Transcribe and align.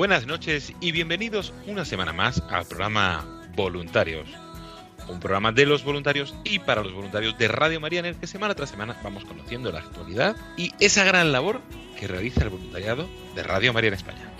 Buenas 0.00 0.26
noches 0.26 0.72
y 0.80 0.92
bienvenidos 0.92 1.52
una 1.66 1.84
semana 1.84 2.14
más 2.14 2.42
al 2.48 2.64
programa 2.64 3.22
Voluntarios. 3.54 4.30
Un 5.08 5.20
programa 5.20 5.52
de 5.52 5.66
los 5.66 5.84
voluntarios 5.84 6.34
y 6.42 6.58
para 6.58 6.82
los 6.82 6.94
voluntarios 6.94 7.36
de 7.36 7.48
Radio 7.48 7.80
María 7.80 7.98
en 7.98 8.06
el 8.06 8.16
que 8.16 8.26
semana 8.26 8.54
tras 8.54 8.70
semana 8.70 8.96
vamos 9.04 9.26
conociendo 9.26 9.70
la 9.70 9.80
actualidad 9.80 10.36
y 10.56 10.72
esa 10.80 11.04
gran 11.04 11.32
labor 11.32 11.60
que 11.98 12.08
realiza 12.08 12.44
el 12.44 12.48
voluntariado 12.48 13.10
de 13.34 13.42
Radio 13.42 13.74
María 13.74 13.88
en 13.88 13.94
España. 13.94 14.32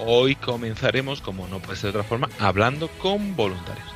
Hoy 0.00 0.34
comenzaremos, 0.34 1.20
como 1.20 1.46
no 1.46 1.60
puede 1.60 1.76
ser 1.76 1.92
de 1.92 1.98
otra 2.00 2.08
forma, 2.08 2.28
hablando 2.40 2.88
con 2.98 3.36
voluntarios. 3.36 3.86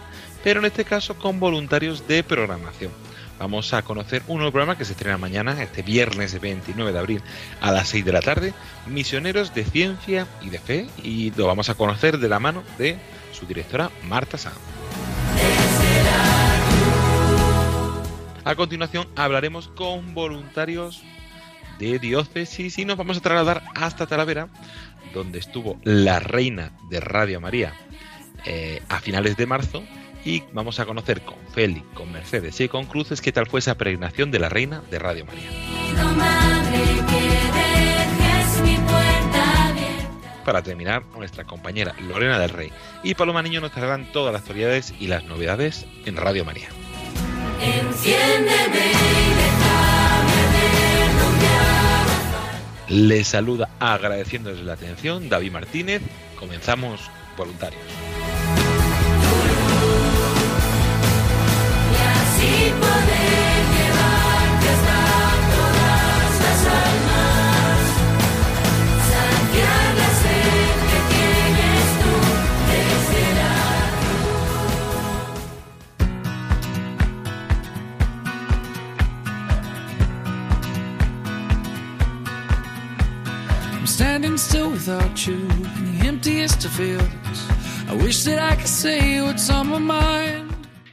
Pero 0.45 0.61
en 0.61 0.67
este 0.67 0.85
caso 0.85 1.19
con 1.19 1.41
voluntarios 1.41 2.07
de 2.07 2.23
programación. 2.23 3.10
Vamos 3.41 3.73
a 3.73 3.81
conocer 3.81 4.23
un 4.29 4.37
nuevo 4.37 4.53
programa 4.53 4.77
que 4.77 4.85
se 4.85 4.93
estrena 4.93 5.17
mañana, 5.17 5.63
este 5.63 5.81
viernes 5.81 6.39
29 6.39 6.93
de 6.93 6.99
abril 6.99 7.23
a 7.63 7.73
las 7.73 7.89
6 7.89 8.05
de 8.05 8.13
la 8.13 8.21
tarde, 8.21 8.53
Misioneros 8.87 9.55
de 9.55 9.65
Ciencia 9.65 10.27
y 10.43 10.51
de 10.51 10.59
Fe, 10.59 10.87
y 11.03 11.31
lo 11.31 11.47
vamos 11.47 11.71
a 11.71 11.75
conocer 11.75 12.19
de 12.19 12.29
la 12.29 12.39
mano 12.39 12.63
de 12.77 12.99
su 13.33 13.47
directora 13.47 13.91
Marta 14.07 14.37
Sanz. 14.37 14.59
A 18.45 18.55
continuación 18.57 19.09
hablaremos 19.17 19.69
con 19.69 20.13
voluntarios 20.13 21.03
de 21.79 21.99
diócesis 21.99 22.79
y 22.79 22.85
nos 22.85 22.99
vamos 22.99 23.17
a 23.17 23.21
trasladar 23.23 23.63
hasta 23.75 24.07
Talavera, 24.07 24.49
donde 25.15 25.39
estuvo 25.39 25.81
la 25.83 26.21
reina 26.21 26.73
de 26.91 27.01
Radio 27.01 27.41
María 27.41 27.73
eh, 28.45 28.83
a 28.91 29.01
finales 29.01 29.39
de 29.39 29.47
marzo 29.47 29.83
y 30.25 30.43
vamos 30.53 30.81
a 30.81 30.87
conocer 30.87 31.23
con 31.23 31.37
Félix, 31.53 31.87
con 31.95 32.13
Mercedes 32.13 32.61
y 32.61 32.69
con 32.69 32.87
Cruces 32.87 33.21
qué 33.21 33.33
tal 33.33 33.47
fue 33.47 33.61
esa 33.61 33.77
peregrinación 33.77 34.31
de 34.31 34.39
la 34.39 34.49
reina 34.49 34.83
de 34.91 34.99
Radio 34.99 35.25
María. 35.25 35.51
Para 40.45 40.63
terminar, 40.63 41.05
nuestra 41.17 41.45
compañera 41.45 41.95
Lorena 42.01 42.39
del 42.39 42.51
Rey 42.51 42.73
y 43.03 43.15
Paloma 43.15 43.43
Niño 43.43 43.61
nos 43.61 43.73
traerán 43.73 44.11
todas 44.13 44.33
las 44.33 44.43
actualidades 44.43 44.95
y 44.99 45.07
las 45.07 45.25
novedades 45.25 45.87
en 46.07 46.17
Radio 46.17 46.45
María. 46.45 46.69
Les 52.89 53.29
saluda 53.29 53.71
agradeciéndoles 53.79 54.63
la 54.63 54.73
atención 54.73 55.29
David 55.29 55.53
Martínez. 55.53 56.03
Comenzamos 56.37 57.09
voluntarios. 57.37 57.81
I 86.79 87.97
wish 88.03 88.23
that 88.25 88.39
I 88.39 88.55
could 88.55 89.27
what's 89.27 89.51
on 89.51 89.69
my 89.69 89.79
mind. 89.79 90.51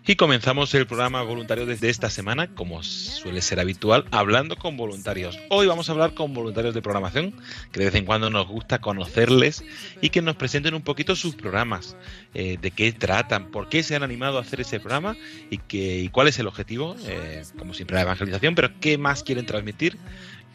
Y 0.10 0.16
comenzamos 0.16 0.74
el 0.74 0.88
programa 0.88 1.22
voluntario 1.22 1.66
desde 1.66 1.90
esta 1.90 2.10
semana, 2.10 2.48
como 2.56 2.82
suele 2.82 3.42
ser 3.42 3.60
habitual, 3.60 4.06
hablando 4.12 4.56
con 4.56 4.78
voluntarios. 4.78 5.38
Hoy 5.50 5.68
vamos 5.68 5.90
a 5.90 5.92
hablar 5.92 6.14
con 6.14 6.34
voluntarios 6.34 6.74
de 6.74 6.82
programación, 6.82 7.34
que 7.74 7.80
de 7.80 7.86
vez 7.88 7.96
en 7.96 8.06
cuando 8.06 8.30
nos 8.30 8.48
gusta 8.48 8.80
conocerles 8.80 9.66
y 10.02 10.10
que 10.10 10.22
nos 10.22 10.38
presenten 10.38 10.76
un 10.76 10.82
poquito 10.82 11.14
sus 11.16 11.36
programas, 11.36 11.98
eh, 12.34 12.58
de 12.59 12.72
qué 12.72 12.94
tratan, 12.94 13.52
por 13.52 13.68
qué 13.68 13.84
se 13.84 13.98
han 13.98 14.04
animado 14.04 14.38
a 14.38 14.42
hacer 14.42 14.62
ese 14.62 14.80
programa 14.80 15.18
y, 15.52 15.58
que, 15.58 16.00
y 16.00 16.08
cuál 16.08 16.30
es 16.30 16.40
el 16.40 16.48
objetivo, 16.48 16.96
eh, 17.06 17.44
como 17.59 17.74
siempre 17.74 17.96
la 17.96 18.04
evangelización, 18.04 18.56
pero 18.56 18.72
qué 18.80 18.98
más 18.98 19.24
quieren 19.24 19.46
transmitir 19.46 19.98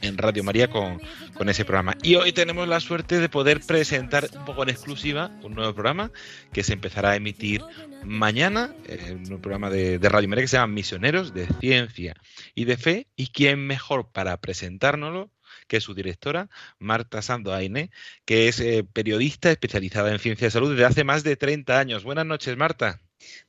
en 0.02 0.18
Radio 0.18 0.44
María 0.44 0.68
con, 0.68 1.00
ese 1.48 1.64
programa. 1.64 1.96
Y 2.02 2.14
hoy 2.14 2.32
tenemos 2.32 2.68
la 2.68 2.78
suerte 2.78 3.18
de 3.18 3.28
poder 3.28 3.60
presentar 3.60 4.28
un 4.34 4.44
poco 4.44 4.62
en 4.62 4.68
exclusiva 4.68 5.30
un 5.42 5.54
nuevo 5.54 5.74
programa 5.74 6.12
que 6.52 6.62
se 6.62 6.72
empezará 6.72 7.10
a 7.10 7.16
emitir 7.16 7.62
mañana, 8.04 8.74
eh, 8.86 9.16
un 9.28 9.40
programa 9.40 9.70
de, 9.70 9.98
Radio 10.02 10.28
María 10.28 10.44
que 10.44 10.48
se 10.48 10.56
llama 10.56 10.72
Misioneros 10.72 11.34
de 11.34 11.48
Ciencia 11.60 12.14
y 12.54 12.64
de 12.64 12.76
Fe. 12.76 13.08
¿Y 13.16 13.28
quién 13.28 13.66
mejor 13.66 14.10
para 14.12 14.36
presentárnoslo? 14.36 15.30
que 15.68 15.80
su 15.80 15.94
directora, 15.94 16.50
Marta 16.78 17.22
Sando 17.22 17.54
Aine, 17.54 17.90
que 18.26 18.48
es 18.48 18.60
eh, 18.60 18.84
periodista 18.84 19.50
especializada 19.50 20.12
en 20.12 20.18
ciencia 20.18 20.46
de 20.48 20.50
salud 20.50 20.70
desde 20.70 20.84
hace 20.84 21.04
más 21.04 21.22
de 21.22 21.36
30 21.36 21.78
años. 21.78 22.04
Buenas 22.04 22.26
noches, 22.26 22.56
Marta. 22.56 23.00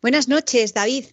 Buenas 0.02 0.28
noches, 0.30 0.74
David. 0.74 1.06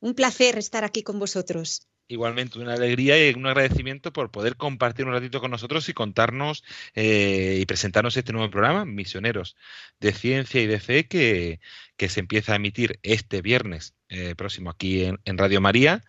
Un 0.00 0.14
placer 0.14 0.56
estar 0.56 0.84
aquí 0.84 1.02
con 1.02 1.18
vosotros. 1.18 1.86
Igualmente, 2.06 2.58
una 2.58 2.74
alegría 2.74 3.30
y 3.30 3.32
un 3.32 3.46
agradecimiento 3.46 4.12
por 4.12 4.30
poder 4.30 4.56
compartir 4.56 5.06
un 5.06 5.12
ratito 5.12 5.40
con 5.40 5.50
nosotros 5.50 5.88
y 5.88 5.94
contarnos 5.94 6.62
eh, 6.94 7.56
y 7.58 7.64
presentarnos 7.64 8.14
este 8.18 8.32
nuevo 8.34 8.50
programa, 8.50 8.84
Misioneros 8.84 9.56
de 10.00 10.12
Ciencia 10.12 10.60
y 10.60 10.66
de 10.66 10.80
Fe, 10.80 11.08
que, 11.08 11.60
que 11.96 12.10
se 12.10 12.20
empieza 12.20 12.52
a 12.52 12.56
emitir 12.56 12.98
este 13.02 13.40
viernes 13.40 13.94
eh, 14.10 14.34
próximo 14.34 14.68
aquí 14.68 15.04
en, 15.04 15.38
Radio 15.38 15.62
María. 15.62 16.04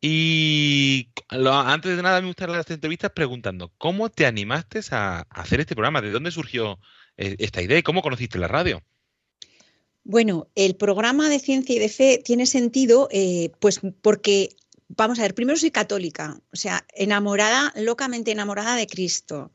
Y 0.00 1.08
antes 1.28 1.96
de 1.96 2.02
nada, 2.04 2.20
me 2.20 2.28
gustaría 2.28 2.56
las 2.56 2.70
entrevistas 2.70 3.10
preguntando, 3.10 3.72
¿cómo 3.78 4.10
te 4.10 4.26
animaste 4.26 4.80
a, 4.92 5.26
hacer 5.28 5.58
este 5.58 5.74
programa? 5.74 6.00
¿De 6.00 6.12
dónde 6.12 6.30
surgió 6.30 6.78
eh, 7.16 7.34
esta 7.40 7.62
idea 7.62 7.78
y 7.78 7.82
cómo 7.82 8.02
conociste 8.02 8.38
la 8.38 8.46
radio? 8.46 8.80
Bueno, 10.04 10.46
el 10.54 10.76
programa 10.76 11.28
de 11.28 11.40
ciencia 11.40 11.74
y 11.74 11.80
de 11.80 11.88
fe 11.88 12.22
tiene 12.24 12.46
sentido 12.46 13.08
pues 13.60 13.80
porque 14.02 14.56
Vamos 14.96 15.18
a 15.18 15.22
ver, 15.22 15.34
primero 15.34 15.58
soy 15.58 15.70
católica, 15.70 16.38
o 16.52 16.56
sea, 16.56 16.84
enamorada, 16.94 17.72
locamente 17.76 18.30
enamorada 18.30 18.76
de 18.76 18.86
Cristo. 18.86 19.50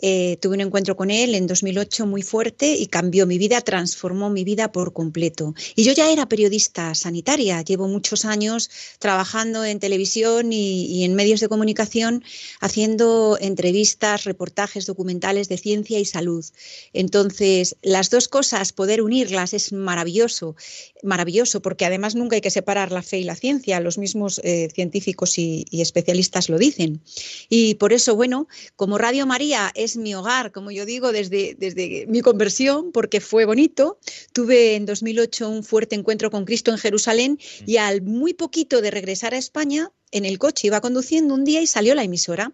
Eh, 0.00 0.38
tuve 0.40 0.54
un 0.54 0.60
encuentro 0.60 0.96
con 0.96 1.10
él 1.10 1.34
en 1.34 1.46
2008 1.46 2.06
muy 2.06 2.22
fuerte 2.22 2.74
y 2.74 2.86
cambió 2.86 3.26
mi 3.26 3.38
vida, 3.38 3.60
transformó 3.60 4.30
mi 4.30 4.44
vida 4.44 4.70
por 4.70 4.92
completo. 4.92 5.54
Y 5.74 5.82
yo 5.82 5.92
ya 5.92 6.10
era 6.12 6.28
periodista 6.28 6.94
sanitaria, 6.94 7.62
llevo 7.62 7.88
muchos 7.88 8.24
años 8.24 8.70
trabajando 8.98 9.64
en 9.64 9.80
televisión 9.80 10.52
y, 10.52 10.86
y 10.86 11.04
en 11.04 11.14
medios 11.14 11.40
de 11.40 11.48
comunicación 11.48 12.22
haciendo 12.60 13.38
entrevistas, 13.40 14.24
reportajes 14.24 14.86
documentales 14.86 15.48
de 15.48 15.58
ciencia 15.58 15.98
y 15.98 16.04
salud. 16.04 16.44
Entonces, 16.92 17.76
las 17.82 18.10
dos 18.10 18.28
cosas, 18.28 18.72
poder 18.72 19.02
unirlas 19.02 19.52
es 19.54 19.72
maravilloso, 19.72 20.54
maravilloso, 21.02 21.60
porque 21.60 21.84
además 21.84 22.14
nunca 22.14 22.36
hay 22.36 22.40
que 22.40 22.50
separar 22.50 22.92
la 22.92 23.02
fe 23.02 23.18
y 23.18 23.24
la 23.24 23.34
ciencia, 23.34 23.80
los 23.80 23.98
mismos 23.98 24.40
eh, 24.44 24.68
científicos 24.74 25.38
y, 25.38 25.66
y 25.70 25.80
especialistas 25.80 26.48
lo 26.48 26.58
dicen. 26.58 27.00
Y 27.48 27.74
por 27.74 27.92
eso, 27.92 28.14
bueno, 28.14 28.48
como 28.76 28.98
Radio 28.98 29.26
María 29.26 29.70
es 29.74 29.87
mi 29.96 30.14
hogar, 30.14 30.52
como 30.52 30.70
yo 30.70 30.84
digo, 30.84 31.12
desde, 31.12 31.54
desde 31.58 32.06
mi 32.08 32.20
conversión, 32.20 32.92
porque 32.92 33.20
fue 33.20 33.44
bonito, 33.44 33.98
tuve 34.32 34.74
en 34.74 34.86
2008 34.86 35.48
un 35.48 35.64
fuerte 35.64 35.94
encuentro 35.96 36.30
con 36.30 36.44
Cristo 36.44 36.70
en 36.70 36.78
Jerusalén 36.78 37.38
y 37.66 37.76
al 37.78 38.02
muy 38.02 38.34
poquito 38.34 38.80
de 38.80 38.90
regresar 38.90 39.34
a 39.34 39.38
España, 39.38 39.90
en 40.10 40.24
el 40.24 40.38
coche 40.38 40.66
iba 40.66 40.80
conduciendo 40.80 41.34
un 41.34 41.44
día 41.44 41.60
y 41.60 41.66
salió 41.66 41.94
la 41.94 42.04
emisora. 42.04 42.52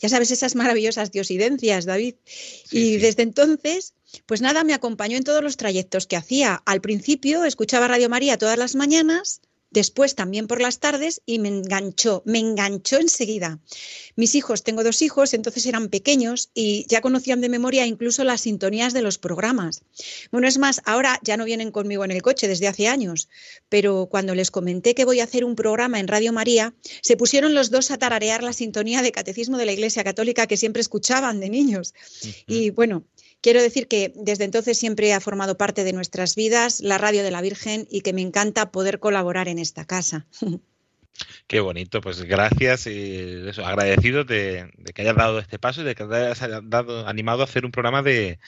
Ya 0.00 0.08
sabes, 0.08 0.30
esas 0.30 0.54
maravillosas 0.54 1.10
diosidencias, 1.10 1.84
David. 1.84 2.14
y 2.70 2.94
sí. 2.94 2.96
desde 2.98 3.22
entonces, 3.22 3.94
pues 4.26 4.40
nada, 4.40 4.64
me 4.64 4.74
acompañó 4.74 5.16
en 5.16 5.24
todos 5.24 5.42
los 5.42 5.56
trayectos 5.56 6.06
que 6.06 6.16
hacía. 6.16 6.62
Al 6.66 6.80
principio 6.80 7.44
escuchaba 7.44 7.88
Radio 7.88 8.08
María 8.08 8.38
todas 8.38 8.58
las 8.58 8.74
mañanas, 8.74 9.40
después 9.74 10.14
también 10.14 10.46
por 10.46 10.62
las 10.62 10.78
tardes 10.78 11.20
y 11.26 11.40
me 11.40 11.48
enganchó, 11.48 12.22
me 12.24 12.38
enganchó 12.38 12.98
enseguida. 12.98 13.58
Mis 14.14 14.36
hijos, 14.36 14.62
tengo 14.62 14.84
dos 14.84 15.02
hijos, 15.02 15.34
entonces 15.34 15.66
eran 15.66 15.88
pequeños 15.88 16.50
y 16.54 16.86
ya 16.88 17.00
conocían 17.00 17.40
de 17.40 17.48
memoria 17.48 17.84
incluso 17.84 18.22
las 18.22 18.42
sintonías 18.42 18.92
de 18.92 19.02
los 19.02 19.18
programas. 19.18 19.82
Bueno, 20.30 20.46
es 20.46 20.58
más, 20.58 20.80
ahora 20.84 21.18
ya 21.22 21.36
no 21.36 21.44
vienen 21.44 21.72
conmigo 21.72 22.04
en 22.04 22.12
el 22.12 22.22
coche 22.22 22.46
desde 22.46 22.68
hace 22.68 22.86
años, 22.86 23.28
pero 23.68 24.06
cuando 24.08 24.36
les 24.36 24.52
comenté 24.52 24.94
que 24.94 25.04
voy 25.04 25.18
a 25.18 25.24
hacer 25.24 25.44
un 25.44 25.56
programa 25.56 25.98
en 25.98 26.06
Radio 26.06 26.32
María, 26.32 26.72
se 27.02 27.16
pusieron 27.16 27.52
los 27.54 27.70
dos 27.70 27.90
a 27.90 27.98
tararear 27.98 28.44
la 28.44 28.52
sintonía 28.52 29.02
de 29.02 29.10
Catecismo 29.10 29.58
de 29.58 29.66
la 29.66 29.72
Iglesia 29.72 30.04
Católica 30.04 30.46
que 30.46 30.56
siempre 30.56 30.82
escuchaban 30.82 31.40
de 31.40 31.50
niños. 31.50 31.94
Y 32.46 32.70
bueno, 32.70 33.02
Quiero 33.44 33.60
decir 33.60 33.88
que 33.88 34.10
desde 34.16 34.44
entonces 34.44 34.78
siempre 34.78 35.12
ha 35.12 35.20
formado 35.20 35.58
parte 35.58 35.84
de 35.84 35.92
nuestras 35.92 36.34
vidas 36.34 36.80
la 36.80 36.96
radio 36.96 37.22
de 37.22 37.30
la 37.30 37.42
Virgen 37.42 37.86
y 37.90 38.00
que 38.00 38.14
me 38.14 38.22
encanta 38.22 38.72
poder 38.72 39.00
colaborar 39.00 39.48
en 39.48 39.58
esta 39.58 39.84
casa. 39.84 40.24
Qué 41.46 41.60
bonito, 41.60 42.00
pues 42.00 42.22
gracias 42.22 42.86
y 42.86 43.46
eso, 43.46 43.66
agradecido 43.66 44.24
de, 44.24 44.72
de 44.78 44.92
que 44.94 45.02
hayas 45.02 45.16
dado 45.16 45.40
este 45.40 45.58
paso 45.58 45.82
y 45.82 45.84
de 45.84 45.94
que 45.94 46.06
te 46.06 46.14
hayas 46.14 46.40
dado, 46.62 47.06
animado 47.06 47.42
a 47.42 47.44
hacer 47.44 47.66
un 47.66 47.70
programa 47.70 48.00
de, 48.00 48.38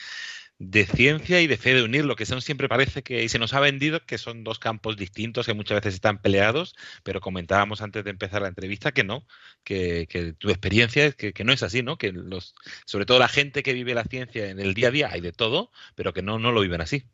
de 0.59 0.87
ciencia 0.87 1.41
y 1.41 1.47
de 1.47 1.57
fe, 1.59 1.75
de 1.75 1.83
unir 1.83 2.05
lo 2.05 2.17
que 2.17 2.27
son 2.27 2.41
siempre 2.41 2.69
parece 2.69 3.03
que, 3.03 3.23
y 3.23 3.29
se 3.29 3.39
nos 3.39 3.53
ha 3.55 3.61
vendido 3.61 4.05
que 4.07 4.19
son 4.19 4.45
dos 4.45 4.59
campos 4.59 4.97
distintos 4.97 5.47
que 5.47 5.55
muchas 5.55 5.77
veces 5.77 5.95
están 5.95 6.21
peleados, 6.21 6.75
pero 7.03 7.21
comentábamos 7.21 7.83
antes 7.83 8.05
de 8.05 8.11
empezar 8.11 8.43
la 8.43 8.49
entrevista 8.49 8.93
que 8.93 9.05
no, 9.05 9.27
que, 9.65 10.07
tu 10.39 10.51
experiencia 10.51 11.05
es 11.07 11.15
que, 11.15 11.33
que, 11.33 11.45
no 11.45 11.53
es 11.53 11.63
así, 11.63 11.83
¿no? 11.83 11.99
Que 11.99 12.13
los, 12.13 12.55
sobre 12.87 13.07
todo 13.07 13.19
la 13.19 13.29
gente 13.29 13.63
que 13.63 13.75
vive 13.75 13.95
la 13.95 14.05
ciencia 14.05 14.49
en 14.51 14.61
el 14.61 14.75
día 14.75 14.89
a 14.89 14.91
día 14.91 15.11
hay 15.13 15.21
de 15.21 15.33
todo, 15.33 15.71
pero 15.95 16.13
que 16.13 16.23
no, 16.23 16.39
no 16.39 16.53
lo 16.53 16.61
viven 16.63 16.81
así. 16.81 17.05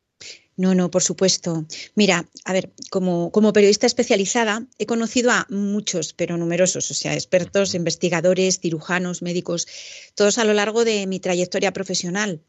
No, 0.56 0.74
no, 0.74 0.90
por 0.90 1.02
supuesto. 1.02 1.66
Mira, 1.94 2.28
a 2.44 2.52
ver, 2.52 2.72
como, 2.90 3.32
como, 3.32 3.54
periodista 3.54 3.86
especializada 3.86 4.66
he 4.78 4.84
conocido 4.84 5.30
a 5.30 5.46
muchos, 5.48 6.12
pero 6.12 6.36
numerosos, 6.36 6.90
o 6.90 6.94
sea, 6.94 7.14
expertos, 7.14 7.74
investigadores, 7.74 8.60
cirujanos, 8.60 9.22
médicos, 9.22 9.66
todos 10.14 10.36
a 10.36 10.44
lo 10.44 10.52
largo 10.52 10.84
de 10.84 11.06
mi 11.06 11.20
trayectoria 11.20 11.72
profesional. 11.72 12.42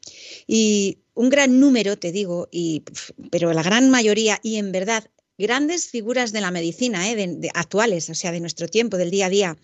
Y 0.48 1.00
un 1.14 1.30
gran 1.30 1.60
número, 1.62 1.98
te 1.98 2.12
digo, 2.12 2.50
y, 2.52 2.84
pero 3.32 3.54
la 3.54 3.64
gran 3.64 3.90
mayoría, 3.90 4.40
y 4.44 4.58
en 4.58 4.72
verdad 4.72 5.10
grandes 5.38 5.88
figuras 5.88 6.32
de 6.34 6.42
la 6.42 6.52
medicina, 6.52 7.10
¿eh? 7.10 7.16
de, 7.16 7.28
de, 7.28 7.52
actuales, 7.54 8.10
o 8.10 8.16
sea, 8.16 8.32
de 8.32 8.42
nuestro 8.42 8.68
tiempo, 8.68 8.98
del 8.98 9.12
día 9.12 9.28
a 9.28 9.30
día, 9.30 9.58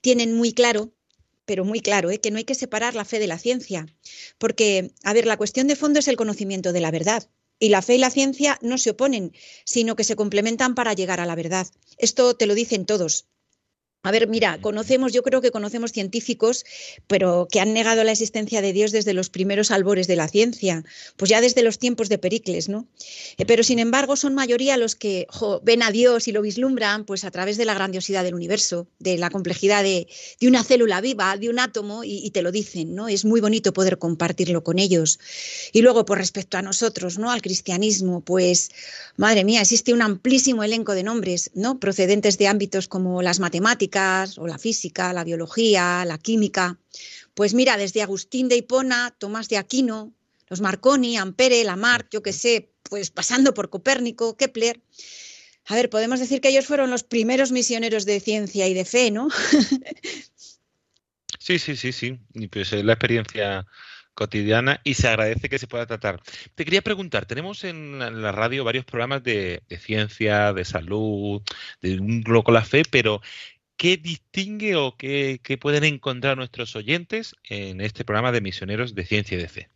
tienen 0.00 0.36
muy 0.36 0.52
claro 0.52 0.92
pero 1.46 1.64
muy 1.64 1.80
claro, 1.80 2.10
¿eh? 2.10 2.20
que 2.20 2.30
no 2.30 2.38
hay 2.38 2.44
que 2.44 2.54
separar 2.54 2.94
la 2.94 3.04
fe 3.04 3.18
de 3.18 3.26
la 3.26 3.38
ciencia, 3.38 3.86
porque, 4.38 4.92
a 5.02 5.12
ver, 5.12 5.26
la 5.26 5.36
cuestión 5.36 5.66
de 5.66 5.76
fondo 5.76 5.98
es 5.98 6.08
el 6.08 6.16
conocimiento 6.16 6.72
de 6.72 6.80
la 6.80 6.90
verdad. 6.90 7.28
Y 7.64 7.70
la 7.70 7.80
fe 7.80 7.94
y 7.94 7.98
la 7.98 8.10
ciencia 8.10 8.58
no 8.60 8.76
se 8.76 8.90
oponen, 8.90 9.32
sino 9.64 9.96
que 9.96 10.04
se 10.04 10.16
complementan 10.16 10.74
para 10.74 10.92
llegar 10.92 11.18
a 11.18 11.24
la 11.24 11.34
verdad. 11.34 11.66
Esto 11.96 12.36
te 12.36 12.44
lo 12.46 12.54
dicen 12.54 12.84
todos. 12.84 13.24
A 14.04 14.10
ver, 14.10 14.28
mira, 14.28 14.60
conocemos, 14.60 15.14
yo 15.14 15.22
creo 15.22 15.40
que 15.40 15.50
conocemos 15.50 15.90
científicos, 15.90 16.66
pero 17.06 17.48
que 17.50 17.58
han 17.60 17.72
negado 17.72 18.04
la 18.04 18.12
existencia 18.12 18.60
de 18.60 18.74
Dios 18.74 18.92
desde 18.92 19.14
los 19.14 19.30
primeros 19.30 19.70
albores 19.70 20.06
de 20.06 20.14
la 20.14 20.28
ciencia, 20.28 20.84
pues 21.16 21.30
ya 21.30 21.40
desde 21.40 21.62
los 21.62 21.78
tiempos 21.78 22.10
de 22.10 22.18
Pericles, 22.18 22.68
¿no? 22.68 22.86
Eh, 23.38 23.46
pero 23.46 23.62
sin 23.62 23.78
embargo, 23.78 24.16
son 24.16 24.34
mayoría 24.34 24.76
los 24.76 24.94
que 24.94 25.26
jo, 25.30 25.62
ven 25.64 25.82
a 25.82 25.90
Dios 25.90 26.28
y 26.28 26.32
lo 26.32 26.42
vislumbran, 26.42 27.06
pues 27.06 27.24
a 27.24 27.30
través 27.30 27.56
de 27.56 27.64
la 27.64 27.72
grandiosidad 27.72 28.24
del 28.24 28.34
universo, 28.34 28.86
de 28.98 29.16
la 29.16 29.30
complejidad 29.30 29.82
de, 29.82 30.06
de 30.38 30.48
una 30.48 30.64
célula 30.64 31.00
viva, 31.00 31.38
de 31.38 31.48
un 31.48 31.58
átomo, 31.58 32.04
y, 32.04 32.18
y, 32.18 32.30
te 32.30 32.42
lo 32.42 32.52
dicen, 32.52 32.94
¿no? 32.94 33.08
Es 33.08 33.24
muy 33.24 33.40
bonito 33.40 33.72
poder 33.72 33.96
compartirlo 33.96 34.62
con 34.62 34.78
ellos. 34.78 35.18
Y 35.72 35.80
luego, 35.80 36.04
por 36.04 36.18
respecto 36.18 36.58
a 36.58 36.62
nosotros, 36.62 37.18
¿no? 37.18 37.30
Al 37.30 37.40
cristianismo, 37.40 38.20
pues, 38.20 38.70
madre 39.16 39.44
mía, 39.44 39.62
existe 39.62 39.94
un 39.94 40.02
amplísimo 40.02 40.62
elenco 40.62 40.92
de 40.92 41.04
nombres, 41.04 41.50
¿no? 41.54 41.80
Procedentes 41.80 42.36
de 42.36 42.48
ámbitos 42.48 42.86
como 42.86 43.22
las 43.22 43.40
matemáticas, 43.40 43.93
o 44.38 44.46
la 44.46 44.58
física, 44.58 45.12
la 45.12 45.24
biología, 45.24 46.04
la 46.04 46.18
química. 46.18 46.78
Pues 47.34 47.54
mira, 47.54 47.76
desde 47.76 48.02
Agustín 48.02 48.48
de 48.48 48.56
Hipona, 48.56 49.14
Tomás 49.18 49.48
de 49.48 49.56
Aquino, 49.56 50.12
los 50.48 50.60
Marconi, 50.60 51.16
Ampere, 51.16 51.64
Lamarck, 51.64 52.08
yo 52.10 52.22
qué 52.22 52.32
sé, 52.32 52.70
pues 52.82 53.10
pasando 53.10 53.54
por 53.54 53.70
Copérnico, 53.70 54.36
Kepler. 54.36 54.80
A 55.66 55.74
ver, 55.74 55.90
podemos 55.90 56.20
decir 56.20 56.40
que 56.40 56.48
ellos 56.48 56.66
fueron 56.66 56.90
los 56.90 57.04
primeros 57.04 57.52
misioneros 57.52 58.04
de 58.04 58.20
ciencia 58.20 58.68
y 58.68 58.74
de 58.74 58.84
fe, 58.84 59.10
¿no? 59.10 59.28
sí, 61.38 61.58
sí, 61.58 61.76
sí, 61.76 61.92
sí. 61.92 62.18
Y 62.34 62.48
pues 62.48 62.72
es 62.72 62.84
la 62.84 62.92
experiencia 62.92 63.66
cotidiana 64.14 64.80
y 64.84 64.94
se 64.94 65.08
agradece 65.08 65.48
que 65.48 65.58
se 65.58 65.66
pueda 65.66 65.86
tratar. 65.86 66.20
Te 66.54 66.64
quería 66.64 66.82
preguntar, 66.82 67.26
tenemos 67.26 67.64
en 67.64 67.98
la 67.98 68.32
radio 68.32 68.64
varios 68.64 68.84
programas 68.84 69.22
de, 69.22 69.62
de 69.68 69.78
ciencia, 69.78 70.52
de 70.52 70.64
salud, 70.64 71.42
de 71.82 71.98
un 71.98 72.22
globo 72.22 72.44
con 72.44 72.54
la 72.54 72.64
fe, 72.64 72.82
pero 72.88 73.20
¿qué 73.76 73.96
distingue 73.96 74.76
o 74.76 74.96
qué, 74.96 75.40
qué, 75.42 75.58
pueden 75.58 75.84
encontrar 75.84 76.36
nuestros 76.36 76.76
oyentes 76.76 77.34
en 77.48 77.80
este 77.80 78.04
programa 78.04 78.32
de 78.32 78.40
misioneros 78.40 78.94
de 78.94 79.04
ciencia 79.04 79.36
y 79.36 79.40
de 79.40 79.48
fe? 79.48 79.70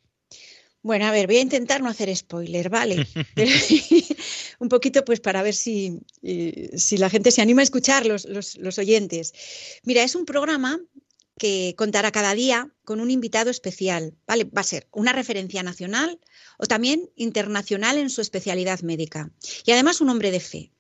Bueno, 0.83 1.07
a 1.07 1.11
ver, 1.11 1.27
voy 1.27 1.37
a 1.37 1.43
intentar 1.43 1.83
no 1.83 1.89
hacer 1.89 2.15
spoiler, 2.15 2.71
¿vale? 2.71 3.07
un 4.59 4.69
poquito 4.69 5.05
pues 5.05 5.21
para 5.21 5.43
ver 5.43 5.55
si, 5.55 6.01
si, 6.23 6.97
la 6.97 7.11
gente 7.11 7.31
se 7.31 7.43
anima 7.43 7.63
a 7.63 7.65
escuchar, 7.65 8.07
los, 8.07 8.25
los, 8.27 8.57
los 8.57 8.79
oyentes. 8.79 9.33
Mira, 9.85 10.03
es 10.03 10.15
un 10.15 10.25
programa 10.25 10.81
que 11.39 11.75
contará 11.77 12.11
cada 12.13 12.35
día 12.35 12.71
con 12.85 13.01
un 13.01 13.11
invitado 13.11 13.51
especial, 13.51 14.15
¿vale? 14.27 14.45
Va 14.45 14.61
a 14.61 14.65
ser 14.65 14.89
una 14.93 15.13
referencia 15.13 15.63
nacional 15.63 16.21
o 16.59 16.67
también 16.67 17.11
internacional 17.17 17.97
en 17.97 18.11
su 18.11 18.21
especialidad 18.21 18.81
médica. 18.81 19.31
Y 19.65 19.73
además 19.73 20.01
un 20.01 20.11
hombre 20.11 20.31
de 20.31 20.41
fe. 20.41 20.73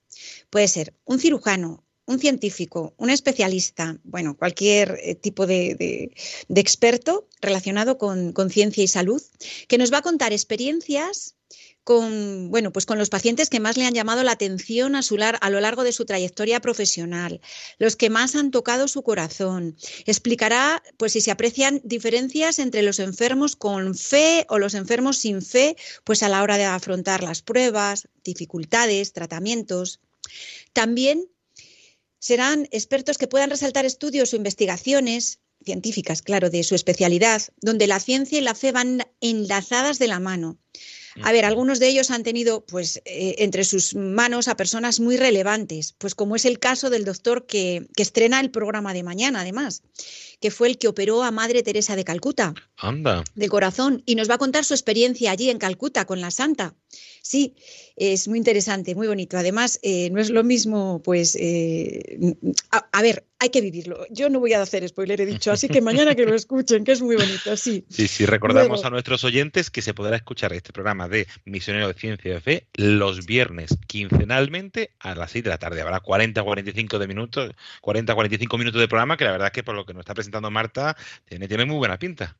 Puede 0.50 0.68
ser 0.68 0.94
un 1.04 1.20
cirujano, 1.20 1.84
un 2.08 2.18
científico, 2.18 2.94
un 2.96 3.10
especialista, 3.10 3.98
bueno, 4.02 4.34
cualquier 4.34 4.98
eh, 5.02 5.14
tipo 5.14 5.46
de, 5.46 6.10
experto 6.48 7.28
relacionado 7.42 7.98
con, 7.98 8.32
ciencia 8.50 8.82
y 8.82 8.88
salud, 8.88 9.22
que 9.68 9.76
nos 9.76 9.92
va 9.92 9.98
a 9.98 10.02
contar 10.02 10.32
experiencias 10.32 11.36
con, 11.84 12.50
bueno, 12.50 12.72
pues 12.72 12.86
con 12.86 12.98
los 12.98 13.10
pacientes 13.10 13.50
que 13.50 13.60
más 13.60 13.76
le 13.76 13.84
han 13.84 13.92
llamado 13.92 14.22
la 14.22 14.32
atención 14.32 14.94
a, 14.96 15.00
a 15.40 15.50
lo 15.50 15.60
largo 15.60 15.84
de 15.84 15.92
su 15.92 16.06
trayectoria 16.06 16.60
profesional, 16.60 17.42
los 17.78 17.94
que 17.94 18.08
más 18.08 18.36
han 18.36 18.50
tocado 18.50 18.88
su 18.88 19.02
corazón. 19.02 19.76
Explicará 20.06 20.82
pues 20.96 21.12
si 21.12 21.20
se 21.20 21.30
aprecian 21.30 21.82
diferencias 21.84 22.58
entre 22.58 22.82
los 22.82 23.00
enfermos 23.00 23.54
con 23.54 23.94
fe 23.94 24.46
o 24.48 24.58
los 24.58 24.72
enfermos 24.72 25.18
sin 25.18 25.42
fe, 25.42 25.76
pues 26.04 26.22
a 26.22 26.30
la 26.30 26.42
hora 26.42 26.56
de 26.56 26.64
afrontar 26.64 27.22
las 27.22 27.42
pruebas, 27.42 28.08
dificultades, 28.24 29.12
tratamientos. 29.12 30.00
También 30.72 31.28
serán 32.18 32.68
expertos 32.70 33.18
que 33.18 33.28
puedan 33.28 33.50
resaltar 33.50 33.84
estudios 33.84 34.32
o 34.32 34.36
investigaciones 34.36 35.40
científicas, 35.64 36.22
claro, 36.22 36.50
de 36.50 36.62
su 36.62 36.74
especialidad, 36.74 37.42
donde 37.60 37.86
la 37.86 38.00
ciencia 38.00 38.38
y 38.38 38.42
la 38.42 38.54
fe 38.54 38.72
van 38.72 39.02
enlazadas 39.20 39.98
de 39.98 40.08
la 40.08 40.20
mano. 40.20 40.58
A 41.22 41.32
ver, 41.32 41.44
algunos 41.44 41.80
de 41.80 41.88
ellos 41.88 42.12
han 42.12 42.22
tenido 42.22 42.64
pues 42.64 43.02
eh, 43.04 43.36
entre 43.38 43.64
sus 43.64 43.96
manos 43.96 44.46
a 44.46 44.56
personas 44.56 45.00
muy 45.00 45.16
relevantes, 45.16 45.94
pues 45.98 46.14
como 46.14 46.36
es 46.36 46.44
el 46.44 46.60
caso 46.60 46.90
del 46.90 47.04
doctor 47.04 47.46
que, 47.46 47.88
que, 47.96 48.02
estrena 48.02 48.38
el 48.38 48.52
programa 48.52 48.94
de 48.94 49.02
mañana, 49.02 49.40
además, 49.40 49.82
que 50.40 50.50
fue 50.50 50.68
el 50.68 50.78
que 50.78 50.88
operó 50.88 51.22
a 51.22 51.30
Madre 51.30 51.62
Teresa 51.62 51.96
de 51.96 52.04
Calcuta. 52.04 52.54
Anda. 52.76 53.24
Del 53.34 53.50
corazón. 53.50 54.02
Y 54.06 54.14
nos 54.14 54.30
va 54.30 54.34
a 54.34 54.38
contar 54.38 54.64
su 54.64 54.74
experiencia 54.74 55.30
allí 55.30 55.50
en 55.50 55.58
Calcuta 55.58 56.04
con 56.04 56.20
la 56.20 56.30
Santa. 56.30 56.74
Sí, 57.22 57.54
es 57.96 58.28
muy 58.28 58.38
interesante, 58.38 58.94
muy 58.94 59.06
bonito. 59.06 59.36
Además, 59.36 59.78
eh, 59.82 60.08
no 60.10 60.20
es 60.20 60.30
lo 60.30 60.44
mismo, 60.44 61.02
pues, 61.04 61.36
eh, 61.38 62.34
a, 62.70 63.02
ver, 63.02 63.26
hay 63.38 63.50
que 63.50 63.60
vivirlo. 63.60 64.06
Yo 64.10 64.30
no 64.30 64.40
voy 64.40 64.52
a 64.54 64.62
hacer 64.62 64.88
spoiler, 64.88 65.20
he 65.20 65.26
dicho, 65.26 65.52
así 65.52 65.68
que 65.68 65.82
mañana 65.82 66.14
que 66.14 66.24
lo 66.24 66.34
escuchen, 66.34 66.84
que 66.84 66.92
es 66.92 67.02
muy 67.02 67.16
bonito, 67.16 67.56
sí. 67.56 67.84
Sí, 67.90 68.08
sí, 68.08 68.24
recordamos 68.24 68.84
a 68.84 68.90
nuestros 68.90 69.24
oyentes 69.24 69.70
que 69.70 69.82
se 69.82 69.92
podrá 69.92 70.16
escuchar 70.16 70.52
este 70.52 70.72
programa 70.72 71.08
de 71.08 71.26
Misionero 71.44 71.88
de 71.88 71.94
Ciencia 71.94 72.30
y 72.30 72.34
de 72.34 72.40
Fe 72.40 72.66
los 72.74 73.26
viernes 73.26 73.76
quincenalmente 73.86 74.92
a 75.00 75.14
las 75.14 75.32
6 75.32 75.44
de 75.44 75.50
la 75.50 75.58
tarde. 75.58 75.80
Habrá 75.82 76.00
40 76.00 76.42
45 76.42 76.98
de 76.98 77.08
minutos, 77.08 77.52
40 77.82 78.14
45 78.14 78.58
minutos 78.58 78.80
de 78.80 78.88
programa 78.88 79.16
que 79.16 79.24
la 79.24 79.32
verdad 79.32 79.48
es 79.48 79.52
que 79.52 79.62
por 79.62 79.74
lo 79.74 79.84
que 79.84 79.92
nos 79.92 80.00
está 80.00 80.14
presentando 80.14 80.27
Marta 80.50 80.96
tiene, 81.24 81.48
tiene 81.48 81.64
muy 81.64 81.76
buena 81.76 81.98
pinta. 81.98 82.38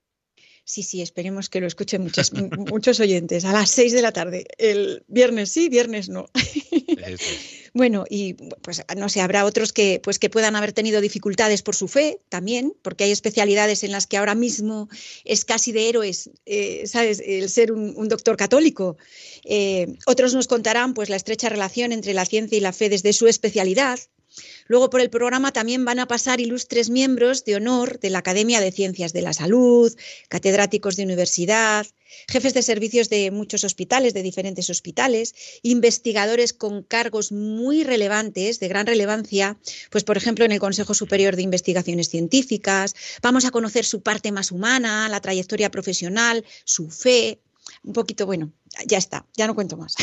Sí, 0.68 0.83
sí, 0.83 1.00
esperemos 1.00 1.49
que 1.49 1.62
lo 1.62 1.66
escuchen 1.66 2.02
muchos, 2.02 2.30
muchos 2.71 3.00
oyentes. 3.00 3.47
A 3.47 3.52
las 3.52 3.71
6 3.71 3.90
de 3.95 4.02
la 4.02 4.12
tarde. 4.12 4.45
El 4.59 5.02
viernes 5.09 5.50
sí, 5.50 5.71
viernes 5.71 6.11
no. 6.11 6.28
bueno, 7.73 8.04
y 8.11 8.35
pues 8.35 8.83
no 8.95 9.09
sé, 9.09 9.23
habrá 9.23 9.47
otros 9.47 9.73
que, 9.73 9.99
pues, 10.04 10.18
que 10.18 10.28
puedan 10.28 10.57
haber 10.57 10.75
tenido 10.75 11.00
dificultades 11.00 11.62
por 11.62 11.75
su 11.75 11.88
fe 11.88 12.18
también, 12.28 12.75
porque 12.83 13.04
hay 13.04 13.12
especialidades 13.12 13.83
en 13.83 13.92
las 13.92 14.07
que 14.07 14.18
ahora 14.18 14.35
mismo 14.35 14.90
es 15.25 15.47
casi 15.47 15.73
de 15.73 15.88
héroes, 15.88 16.28
eh, 16.45 16.87
¿sabes? 16.87 17.23
El 17.25 17.49
ser 17.49 17.73
un, 17.73 18.07
doctor 18.09 18.37
católico. 18.37 18.99
Eh, 19.45 19.97
otros 20.04 20.35
nos 20.35 20.49
contarán 20.49 20.92
pues 20.92 21.09
la 21.09 21.16
estrecha 21.16 21.49
relación 21.49 21.92
entre 21.92 22.12
la 22.12 22.26
ciencia 22.26 22.59
y 22.59 22.61
la 22.61 22.75
fe 22.75 22.90
desde 22.90 23.14
su 23.14 23.26
especialidad, 23.26 23.99
Luego 24.66 24.90
por 24.90 25.00
el 25.00 25.11
programa 25.11 25.52
también 25.52 25.85
van 25.85 25.99
a 25.99 26.07
pasar 26.07 26.40
ilustres 26.40 26.90
miembros 26.90 27.45
de 27.45 27.57
honor 27.57 27.99
de 28.00 28.11
la 28.11 28.18
Academia 28.18 28.61
de 28.61 28.73
Ciencias 28.73 29.12
de 29.12 29.23
la 29.23 29.33
Salud, 29.33 29.95
catedráticos 30.28 30.97
de 30.97 31.04
universidad, 31.04 31.87
jefes 32.28 32.54
de 32.54 32.62
servicios 32.62 33.09
de 33.09 33.30
muchos 33.30 33.64
hospitales, 33.64 34.14
de 34.14 34.23
diferentes 34.23 34.71
hospitales, 34.71 35.35
investigadores 35.62 36.52
con 36.52 36.83
cargos 36.83 37.33
muy 37.33 37.85
relevantes, 37.85 38.61
de 38.61 38.68
gran 38.68 38.87
relevancia, 38.87 39.59
pues 39.90 40.04
por 40.04 40.16
ejemplo 40.16 40.45
en 40.45 40.52
el 40.52 40.61
Consejo 40.61 40.95
Superior 40.95 41.37
de 41.37 41.42
Investigaciones 41.42 42.09
Científicas. 42.09 42.95
Vamos 43.23 43.45
a 43.45 43.50
conocer 43.50 43.85
su 43.85 44.02
parte 44.02 44.33
más 44.33 44.52
humana, 44.52 45.09
la 45.09 45.21
trayectoria 45.21 45.71
profesional, 45.71 46.45
su 46.64 46.90
fe, 46.90 47.40
un 47.83 47.92
poquito, 47.92 48.26
bueno, 48.26 48.52
ya 48.87 48.99
está, 48.99 49.26
ya 49.37 49.47
no 49.47 49.54
cuento 49.54 49.76
más. 49.76 49.94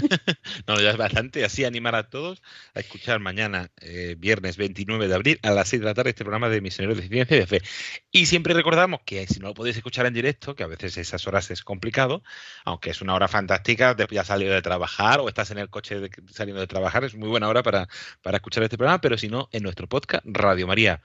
no, 0.66 0.80
ya 0.80 0.90
es 0.90 0.96
bastante. 0.96 1.44
Así 1.44 1.64
animar 1.64 1.94
a 1.94 2.08
todos 2.08 2.42
a 2.74 2.80
escuchar 2.80 3.20
mañana, 3.20 3.70
eh, 3.80 4.16
viernes 4.18 4.56
29 4.56 5.08
de 5.08 5.14
abril, 5.14 5.40
a 5.42 5.50
las 5.50 5.68
6 5.68 5.80
de 5.80 5.86
la 5.86 5.94
tarde, 5.94 6.10
este 6.10 6.24
programa 6.24 6.48
de 6.48 6.60
Misioneros 6.60 6.96
de 6.96 7.08
Ciencia 7.08 7.36
y 7.36 7.40
de 7.40 7.46
Fe. 7.46 7.62
Y 8.10 8.26
siempre 8.26 8.54
recordamos 8.54 9.00
que 9.04 9.26
si 9.26 9.40
no 9.40 9.48
lo 9.48 9.54
podéis 9.54 9.76
escuchar 9.76 10.06
en 10.06 10.14
directo, 10.14 10.54
que 10.54 10.62
a 10.62 10.66
veces 10.66 10.96
esas 10.96 11.26
horas 11.26 11.50
es 11.50 11.62
complicado, 11.62 12.22
aunque 12.64 12.90
es 12.90 13.00
una 13.00 13.14
hora 13.14 13.28
fantástica, 13.28 13.96
ya 14.10 14.20
has 14.20 14.26
salido 14.26 14.54
de 14.54 14.62
trabajar 14.62 15.20
o 15.20 15.28
estás 15.28 15.50
en 15.50 15.58
el 15.58 15.70
coche 15.70 15.96
saliendo 16.30 16.60
de 16.60 16.66
trabajar, 16.66 17.04
es 17.04 17.14
muy 17.14 17.28
buena 17.28 17.48
hora 17.48 17.62
para, 17.62 17.88
para 18.22 18.36
escuchar 18.36 18.62
este 18.62 18.78
programa, 18.78 19.00
pero 19.00 19.18
si 19.18 19.28
no, 19.28 19.48
en 19.52 19.62
nuestro 19.62 19.88
podcast, 19.88 20.24
Radio 20.26 20.66
María 20.66 21.02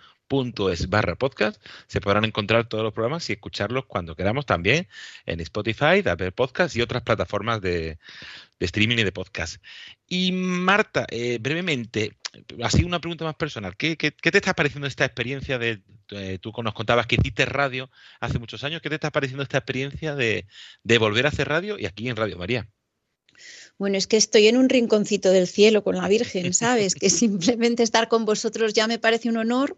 es 0.71 0.89
barra 0.89 1.15
podcast 1.15 1.62
se 1.88 2.01
podrán 2.01 2.25
encontrar 2.25 2.67
todos 2.67 2.83
los 2.83 2.93
programas 2.93 3.29
y 3.29 3.33
escucharlos 3.33 3.86
cuando 3.86 4.15
queramos 4.15 4.45
también 4.45 4.88
en 5.25 5.39
Spotify, 5.39 6.03
Apple 6.05 6.33
Podcast 6.33 6.75
y 6.75 6.81
otras 6.81 7.03
plataformas 7.07 7.61
de, 7.61 7.97
streaming 8.59 8.97
y 8.97 9.03
de 9.03 9.11
podcast. 9.11 9.57
Y 10.07 10.31
Marta, 10.31 11.07
eh, 11.09 11.37
brevemente, 11.39 12.17
así 12.63 12.83
una 12.83 12.99
pregunta 12.99 13.25
más 13.25 13.35
personal, 13.35 13.75
¿qué, 13.77 13.95
te 13.95 14.37
está 14.37 14.53
pareciendo 14.53 14.87
esta 14.87 15.05
experiencia 15.05 15.57
de, 15.57 15.81
eh, 16.11 16.37
tú 16.41 16.51
nos 16.63 16.73
contabas 16.73 17.07
que 17.07 17.15
hiciste 17.15 17.45
radio 17.45 17.89
hace 18.19 18.39
muchos 18.39 18.63
años, 18.63 18.81
¿qué 18.81 18.89
te 18.89 18.95
está 18.95 19.11
pareciendo 19.11 19.43
esta 19.43 19.57
experiencia 19.57 20.15
de, 20.15 20.45
de 20.83 20.97
volver 20.97 21.25
a 21.25 21.29
hacer 21.29 21.47
radio 21.47 21.79
y 21.79 21.85
aquí 21.85 22.09
en 22.09 22.15
Radio 22.15 22.37
María? 22.37 22.67
Bueno, 23.77 23.97
es 23.97 24.07
que 24.07 24.17
estoy 24.17 24.47
en 24.47 24.57
un 24.57 24.69
rinconcito 24.69 25.29
del 25.29 25.47
cielo 25.47 25.83
con 25.83 25.95
la 25.97 26.07
Virgen, 26.07 26.53
¿sabes? 26.53 26.95
Que 26.95 27.09
simplemente 27.09 27.83
estar 27.83 28.07
con 28.07 28.25
vosotros 28.25 28.73
ya 28.73 28.87
me 28.87 28.99
parece 28.99 29.29
un 29.29 29.37
honor, 29.37 29.77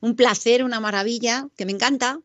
un 0.00 0.14
placer, 0.14 0.64
una 0.64 0.80
maravilla, 0.80 1.48
que 1.56 1.66
me 1.66 1.72
encanta, 1.72 2.20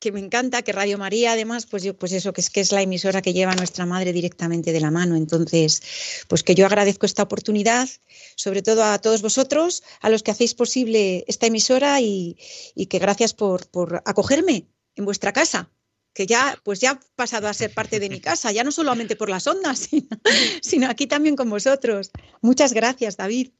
que 0.00 0.12
me 0.12 0.20
encanta, 0.20 0.62
que 0.62 0.72
Radio 0.72 0.98
María, 0.98 1.32
además, 1.32 1.66
pues 1.66 1.82
yo, 1.82 1.96
pues 1.96 2.12
eso, 2.12 2.32
que 2.32 2.40
es 2.40 2.50
que 2.50 2.60
es 2.60 2.72
la 2.72 2.82
emisora 2.82 3.22
que 3.22 3.32
lleva 3.32 3.52
a 3.52 3.56
nuestra 3.56 3.86
madre 3.86 4.12
directamente 4.12 4.72
de 4.72 4.80
la 4.80 4.90
mano. 4.90 5.16
Entonces, 5.16 5.82
pues 6.28 6.42
que 6.42 6.54
yo 6.54 6.66
agradezco 6.66 7.06
esta 7.06 7.24
oportunidad, 7.24 7.88
sobre 8.36 8.62
todo 8.62 8.84
a 8.84 8.98
todos 9.00 9.22
vosotros, 9.22 9.82
a 10.00 10.10
los 10.10 10.22
que 10.22 10.30
hacéis 10.30 10.54
posible 10.54 11.24
esta 11.26 11.46
emisora 11.46 12.00
y, 12.00 12.36
y 12.74 12.86
que 12.86 12.98
gracias 12.98 13.34
por, 13.34 13.68
por 13.68 14.02
acogerme 14.04 14.68
en 14.94 15.04
vuestra 15.04 15.32
casa 15.32 15.70
que 16.18 16.26
ya, 16.26 16.60
pues 16.64 16.80
ya 16.80 16.90
ha 16.90 17.00
pasado 17.14 17.46
a 17.46 17.54
ser 17.54 17.72
parte 17.72 18.00
de 18.00 18.08
mi 18.08 18.20
casa, 18.20 18.50
ya 18.50 18.64
no 18.64 18.72
solamente 18.72 19.14
por 19.14 19.30
las 19.30 19.46
ondas, 19.46 19.88
sino, 20.62 20.90
aquí 20.90 21.06
también 21.06 21.36
con 21.36 21.48
vosotros. 21.48 22.10
Muchas 22.40 22.72
gracias, 22.72 23.16
David. 23.16 23.50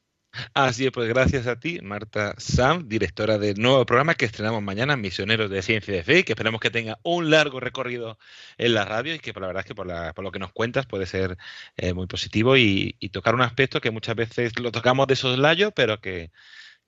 Así 0.53 0.85
es, 0.85 0.91
pues 0.91 1.09
gracias 1.09 1.47
a 1.47 1.59
ti, 1.59 1.79
Marta 1.81 2.35
Sam, 2.37 2.87
directora 2.87 3.37
del 3.37 3.59
nuevo 3.59 3.85
programa 3.85 4.13
que 4.13 4.25
estrenamos 4.25 4.61
mañana, 4.61 4.95
Misioneros 4.95 5.49
de 5.49 5.61
Ciencia 5.61 5.93
y 5.93 5.97
de 5.97 6.03
Fe, 6.03 6.23
que 6.23 6.33
esperamos 6.33 6.61
que 6.61 6.69
tenga 6.69 6.99
un 7.03 7.31
largo 7.31 7.59
recorrido 7.59 8.19
en 8.57 8.73
la 8.75 8.85
radio 8.85 9.15
y 9.15 9.19
que 9.19 9.33
por 9.33 9.41
la 9.41 9.47
verdad 9.47 9.61
es 9.61 9.67
que 9.67 9.75
por, 9.75 10.23
lo 10.23 10.31
que 10.31 10.39
nos 10.39 10.51
cuentas 10.51 10.85
puede 10.85 11.07
ser 11.07 11.37
eh, 11.77 11.93
muy 11.93 12.07
positivo 12.07 12.57
y, 12.57 12.95
y, 12.99 13.09
tocar 13.09 13.33
un 13.33 13.41
aspecto 13.41 13.81
que 13.81 13.91
muchas 13.91 14.15
veces 14.15 14.59
lo 14.59 14.71
tocamos 14.71 15.07
de 15.07 15.15
soslayo, 15.15 15.71
pero 15.71 15.99
que, 15.99 16.31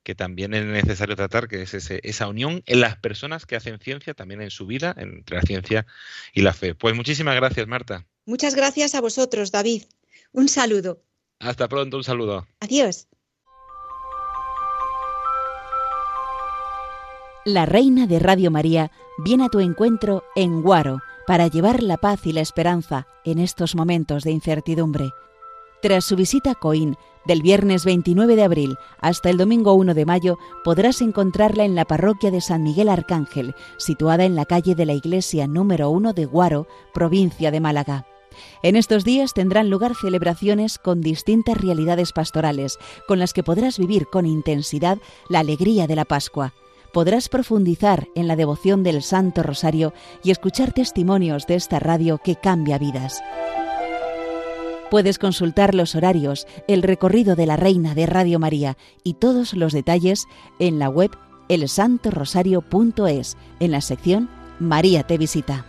que 0.03 0.15
también 0.15 0.53
es 0.53 0.65
necesario 0.65 1.15
tratar, 1.15 1.47
que 1.47 1.61
es 1.61 1.73
esa 1.73 2.27
unión 2.27 2.63
en 2.65 2.81
las 2.81 2.97
personas 2.97 3.45
que 3.45 3.55
hacen 3.55 3.79
ciencia, 3.79 4.13
también 4.13 4.41
en 4.41 4.51
su 4.51 4.65
vida, 4.65 4.95
entre 4.97 5.37
la 5.37 5.41
ciencia 5.43 5.85
y 6.33 6.41
la 6.41 6.53
fe. 6.53 6.75
Pues 6.75 6.95
muchísimas 6.95 7.35
gracias, 7.35 7.67
Marta. 7.67 8.05
Muchas 8.25 8.55
gracias 8.55 8.95
a 8.95 9.01
vosotros, 9.01 9.51
David. 9.51 9.83
Un 10.31 10.47
saludo. 10.47 11.03
Hasta 11.39 11.67
pronto, 11.67 11.97
un 11.97 12.03
saludo. 12.03 12.47
Adiós. 12.59 13.07
La 17.43 17.65
Reina 17.65 18.05
de 18.05 18.19
Radio 18.19 18.51
María 18.51 18.91
viene 19.17 19.45
a 19.45 19.49
tu 19.49 19.61
encuentro 19.61 20.23
en 20.35 20.61
Guaro 20.61 20.99
para 21.25 21.47
llevar 21.47 21.81
la 21.81 21.97
paz 21.97 22.27
y 22.27 22.33
la 22.33 22.41
esperanza 22.41 23.07
en 23.25 23.39
estos 23.39 23.73
momentos 23.73 24.23
de 24.23 24.29
incertidumbre. 24.29 25.11
Tras 25.81 26.05
su 26.05 26.15
visita 26.15 26.51
a 26.51 26.55
Coín, 26.55 26.97
del 27.25 27.41
viernes 27.41 27.83
29 27.83 28.35
de 28.35 28.43
abril 28.43 28.77
hasta 28.99 29.31
el 29.31 29.37
domingo 29.37 29.73
1 29.73 29.95
de 29.95 30.05
mayo 30.05 30.37
podrás 30.63 31.01
encontrarla 31.01 31.65
en 31.65 31.73
la 31.73 31.85
parroquia 31.85 32.29
de 32.29 32.41
San 32.41 32.61
Miguel 32.61 32.89
Arcángel, 32.89 33.55
situada 33.77 34.25
en 34.25 34.35
la 34.35 34.45
calle 34.45 34.75
de 34.75 34.85
la 34.85 34.93
Iglesia 34.93 35.47
número 35.47 35.89
1 35.89 36.13
de 36.13 36.25
Guaro, 36.25 36.67
provincia 36.93 37.49
de 37.49 37.59
Málaga. 37.59 38.05
En 38.61 38.75
estos 38.75 39.03
días 39.03 39.33
tendrán 39.33 39.71
lugar 39.71 39.95
celebraciones 39.95 40.77
con 40.77 41.01
distintas 41.01 41.57
realidades 41.57 42.11
pastorales, 42.13 42.77
con 43.07 43.17
las 43.17 43.33
que 43.33 43.41
podrás 43.41 43.79
vivir 43.79 44.05
con 44.05 44.27
intensidad 44.27 44.99
la 45.27 45.39
alegría 45.39 45.87
de 45.87 45.95
la 45.95 46.05
Pascua. 46.05 46.53
Podrás 46.93 47.29
profundizar 47.29 48.07
en 48.15 48.27
la 48.27 48.35
devoción 48.35 48.83
del 48.83 49.01
Santo 49.01 49.43
Rosario 49.43 49.93
y 50.23 50.31
escuchar 50.31 50.73
testimonios 50.73 51.47
de 51.47 51.55
esta 51.55 51.79
radio 51.79 52.17
que 52.17 52.35
cambia 52.35 52.77
vidas. 52.77 53.23
Puedes 54.89 55.17
consultar 55.17 55.73
los 55.73 55.95
horarios, 55.95 56.47
el 56.67 56.83
recorrido 56.83 57.37
de 57.37 57.45
la 57.45 57.55
Reina 57.55 57.95
de 57.95 58.07
Radio 58.07 58.39
María 58.39 58.77
y 59.05 59.13
todos 59.13 59.53
los 59.53 59.71
detalles 59.71 60.27
en 60.59 60.79
la 60.79 60.89
web 60.89 61.11
elsantorosario.es, 61.47 63.37
en 63.61 63.71
la 63.71 63.79
sección 63.79 64.29
María 64.59 65.03
te 65.03 65.17
visita. 65.17 65.65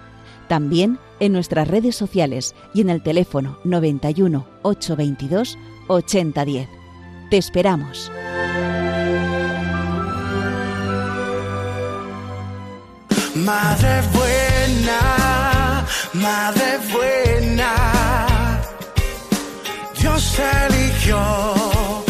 También 0.49 0.99
en 1.21 1.33
nuestras 1.33 1.69
redes 1.69 1.95
sociales 1.95 2.57
y 2.75 2.81
en 2.81 2.91
el 2.91 3.00
teléfono 3.00 3.59
91 3.62 4.45
822 4.62 5.57
8010. 5.87 6.69
Te 7.31 7.37
esperamos. 7.37 8.11
Madre 13.45 14.03
buena, 14.13 15.85
madre 16.13 16.79
buena. 16.93 17.75
Dios 19.99 20.39
eligió 20.39 22.02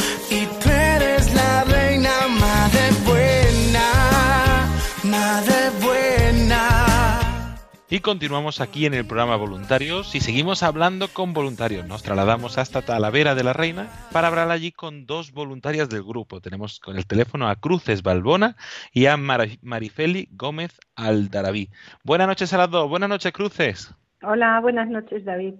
Y 7.93 8.01
continuamos 8.01 8.63
aquí 8.63 8.87
en 8.87 8.95
el 8.95 9.05
programa 9.05 9.37
Voluntarios 9.37 10.15
y 10.15 10.21
seguimos 10.21 10.63
hablando 10.63 11.09
con 11.09 11.35
voluntarios. 11.35 11.87
Nos 11.87 12.03
trasladamos 12.03 12.57
hasta 12.57 12.81
Talavera 12.81 13.35
de 13.35 13.45
la 13.45 13.53
Reina 13.53 13.91
para 14.15 14.29
hablar 14.29 14.51
allí 14.51 14.73
con 14.73 15.05
dos 15.05 15.33
voluntarias 15.33 15.91
del 15.91 16.03
grupo. 16.03 16.41
Tenemos 16.41 16.81
con 16.81 16.97
el 16.97 17.07
teléfono 17.07 17.51
a 17.51 17.57
Cruces 17.57 18.03
Balbona 18.03 18.57
y 18.95 19.05
a 19.05 19.19
Marifeli 19.19 20.27
Gómez 20.31 20.81
Aldarabí. 20.97 21.69
Buenas 22.03 22.29
noches 22.29 22.55
a 22.55 22.57
las 22.57 22.71
dos. 22.71 22.89
Buenas 22.89 23.11
noches, 23.11 23.31
Cruces. 23.31 23.95
Hola, 24.23 24.59
buenas 24.63 24.89
noches, 24.89 25.23
David. 25.27 25.57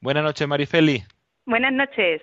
Buenas 0.00 0.24
noches, 0.24 0.48
Marifeli. 0.48 1.04
Buenas 1.46 1.72
noches. 1.72 2.22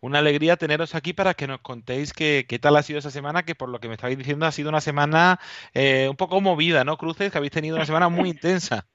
Una 0.00 0.18
alegría 0.20 0.56
teneros 0.56 0.94
aquí 0.94 1.12
para 1.12 1.34
que 1.34 1.46
nos 1.46 1.60
contéis 1.60 2.12
qué, 2.12 2.46
qué 2.48 2.58
tal 2.58 2.76
ha 2.76 2.82
sido 2.82 2.98
esa 2.98 3.10
semana, 3.10 3.44
que 3.44 3.54
por 3.54 3.68
lo 3.68 3.80
que 3.80 3.88
me 3.88 3.94
estabais 3.94 4.18
diciendo 4.18 4.46
ha 4.46 4.52
sido 4.52 4.68
una 4.68 4.80
semana 4.80 5.40
eh, 5.74 6.08
un 6.10 6.16
poco 6.16 6.40
movida, 6.40 6.84
¿no, 6.84 6.96
Cruces? 6.96 7.30
Que 7.32 7.38
habéis 7.38 7.52
tenido 7.52 7.76
una 7.76 7.86
semana 7.86 8.08
muy 8.08 8.28
intensa. 8.30 8.86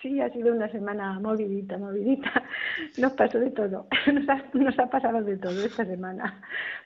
Sí, 0.00 0.20
ha 0.20 0.30
sido 0.32 0.52
una 0.54 0.70
semana 0.70 1.18
movidita, 1.18 1.76
movidita. 1.76 2.30
Nos 2.98 3.12
pasó 3.14 3.40
de 3.40 3.50
todo. 3.50 3.88
Nos 4.12 4.28
ha, 4.28 4.44
nos 4.52 4.78
ha 4.78 4.86
pasado 4.88 5.20
de 5.22 5.36
todo 5.38 5.60
esta 5.64 5.84
semana. 5.84 6.40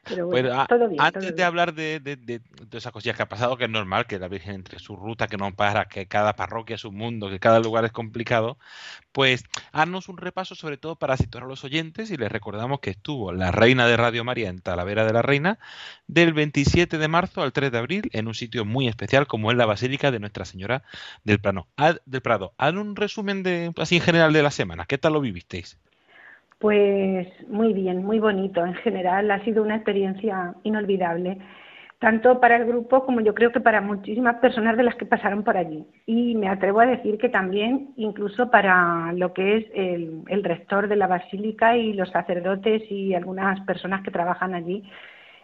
Pero 0.08 0.26
bueno, 0.28 0.48
Pues, 0.48 0.58
a- 0.60 0.66
todo 0.66 0.88
bien. 0.88 1.00
antes 1.00 1.22
todo 1.26 1.36
de 1.36 1.44
hablar 1.44 1.74
de, 1.74 2.00
de, 2.00 2.16
de- 2.16 2.40
de 2.40 2.78
esas 2.78 2.90
cosillas 2.90 3.14
que 3.16 3.22
ha 3.22 3.28
pasado, 3.28 3.56
que 3.58 3.64
es 3.64 3.70
normal, 3.70 4.06
que 4.06 4.18
la 4.18 4.28
Virgen 4.28 4.54
entre 4.54 4.78
su 4.78 4.96
ruta, 4.96 5.26
que 5.26 5.36
no 5.36 5.52
para, 5.54 5.84
que 5.84 6.06
cada 6.06 6.34
parroquia 6.36 6.76
es 6.76 6.84
un 6.86 6.96
mundo, 6.96 7.28
que 7.28 7.38
cada 7.38 7.60
lugar 7.60 7.84
es 7.84 7.92
complicado, 7.92 8.56
pues 9.12 9.44
haznos 9.72 10.08
un 10.08 10.16
repaso 10.16 10.54
sobre 10.54 10.78
todo 10.78 10.96
para 10.96 11.16
situar 11.18 11.44
a 11.44 11.46
los 11.46 11.64
oyentes 11.64 12.10
y 12.10 12.16
les 12.16 12.32
recordamos 12.32 12.80
que 12.80 12.90
estuvo 12.90 13.30
la 13.32 13.50
Reina 13.52 13.86
de 13.86 13.96
Radio 13.98 14.24
María 14.24 14.48
en 14.48 14.60
Talavera 14.60 15.04
de 15.04 15.12
la 15.12 15.20
Reina 15.22 15.58
del 16.06 16.32
27 16.32 16.96
de 16.96 17.08
marzo 17.08 17.42
al 17.42 17.52
3 17.52 17.70
de 17.70 17.78
abril 17.78 18.10
en 18.14 18.26
un 18.26 18.34
sitio 18.34 18.64
muy 18.64 18.88
especial 18.88 19.26
como 19.26 19.50
es 19.50 19.56
la 19.58 19.66
Basílica 19.66 20.10
de 20.10 20.18
Nuestra 20.18 20.46
Señora 20.46 20.82
del 21.24 21.40
del 22.06 22.22
Prado. 22.22 22.52
Haz 22.56 22.72
un 22.72 22.96
resumen 23.02 23.42
de 23.42 23.72
así 23.76 23.96
en 23.96 24.02
general 24.02 24.32
de 24.32 24.42
la 24.42 24.50
semana. 24.50 24.86
¿Qué 24.86 24.98
tal 24.98 25.12
lo 25.12 25.20
vivisteis? 25.20 25.78
Pues 26.58 27.26
muy 27.48 27.72
bien, 27.72 28.04
muy 28.04 28.18
bonito. 28.20 28.64
En 28.64 28.74
general 28.74 29.30
ha 29.30 29.44
sido 29.44 29.62
una 29.62 29.76
experiencia 29.76 30.54
inolvidable, 30.62 31.38
tanto 31.98 32.40
para 32.40 32.56
el 32.56 32.66
grupo 32.66 33.04
como 33.04 33.20
yo 33.20 33.34
creo 33.34 33.50
que 33.50 33.60
para 33.60 33.80
muchísimas 33.80 34.36
personas 34.36 34.76
de 34.76 34.84
las 34.84 34.94
que 34.94 35.04
pasaron 35.04 35.42
por 35.42 35.56
allí. 35.56 35.84
Y 36.06 36.36
me 36.36 36.48
atrevo 36.48 36.80
a 36.80 36.86
decir 36.86 37.18
que 37.18 37.28
también 37.28 37.92
incluso 37.96 38.50
para 38.50 39.12
lo 39.12 39.32
que 39.32 39.56
es 39.56 39.64
el, 39.74 40.22
el 40.28 40.44
rector 40.44 40.86
de 40.88 40.96
la 40.96 41.08
basílica 41.08 41.76
y 41.76 41.94
los 41.94 42.10
sacerdotes 42.10 42.82
y 42.90 43.14
algunas 43.14 43.60
personas 43.66 44.02
que 44.02 44.12
trabajan 44.12 44.54
allí 44.54 44.84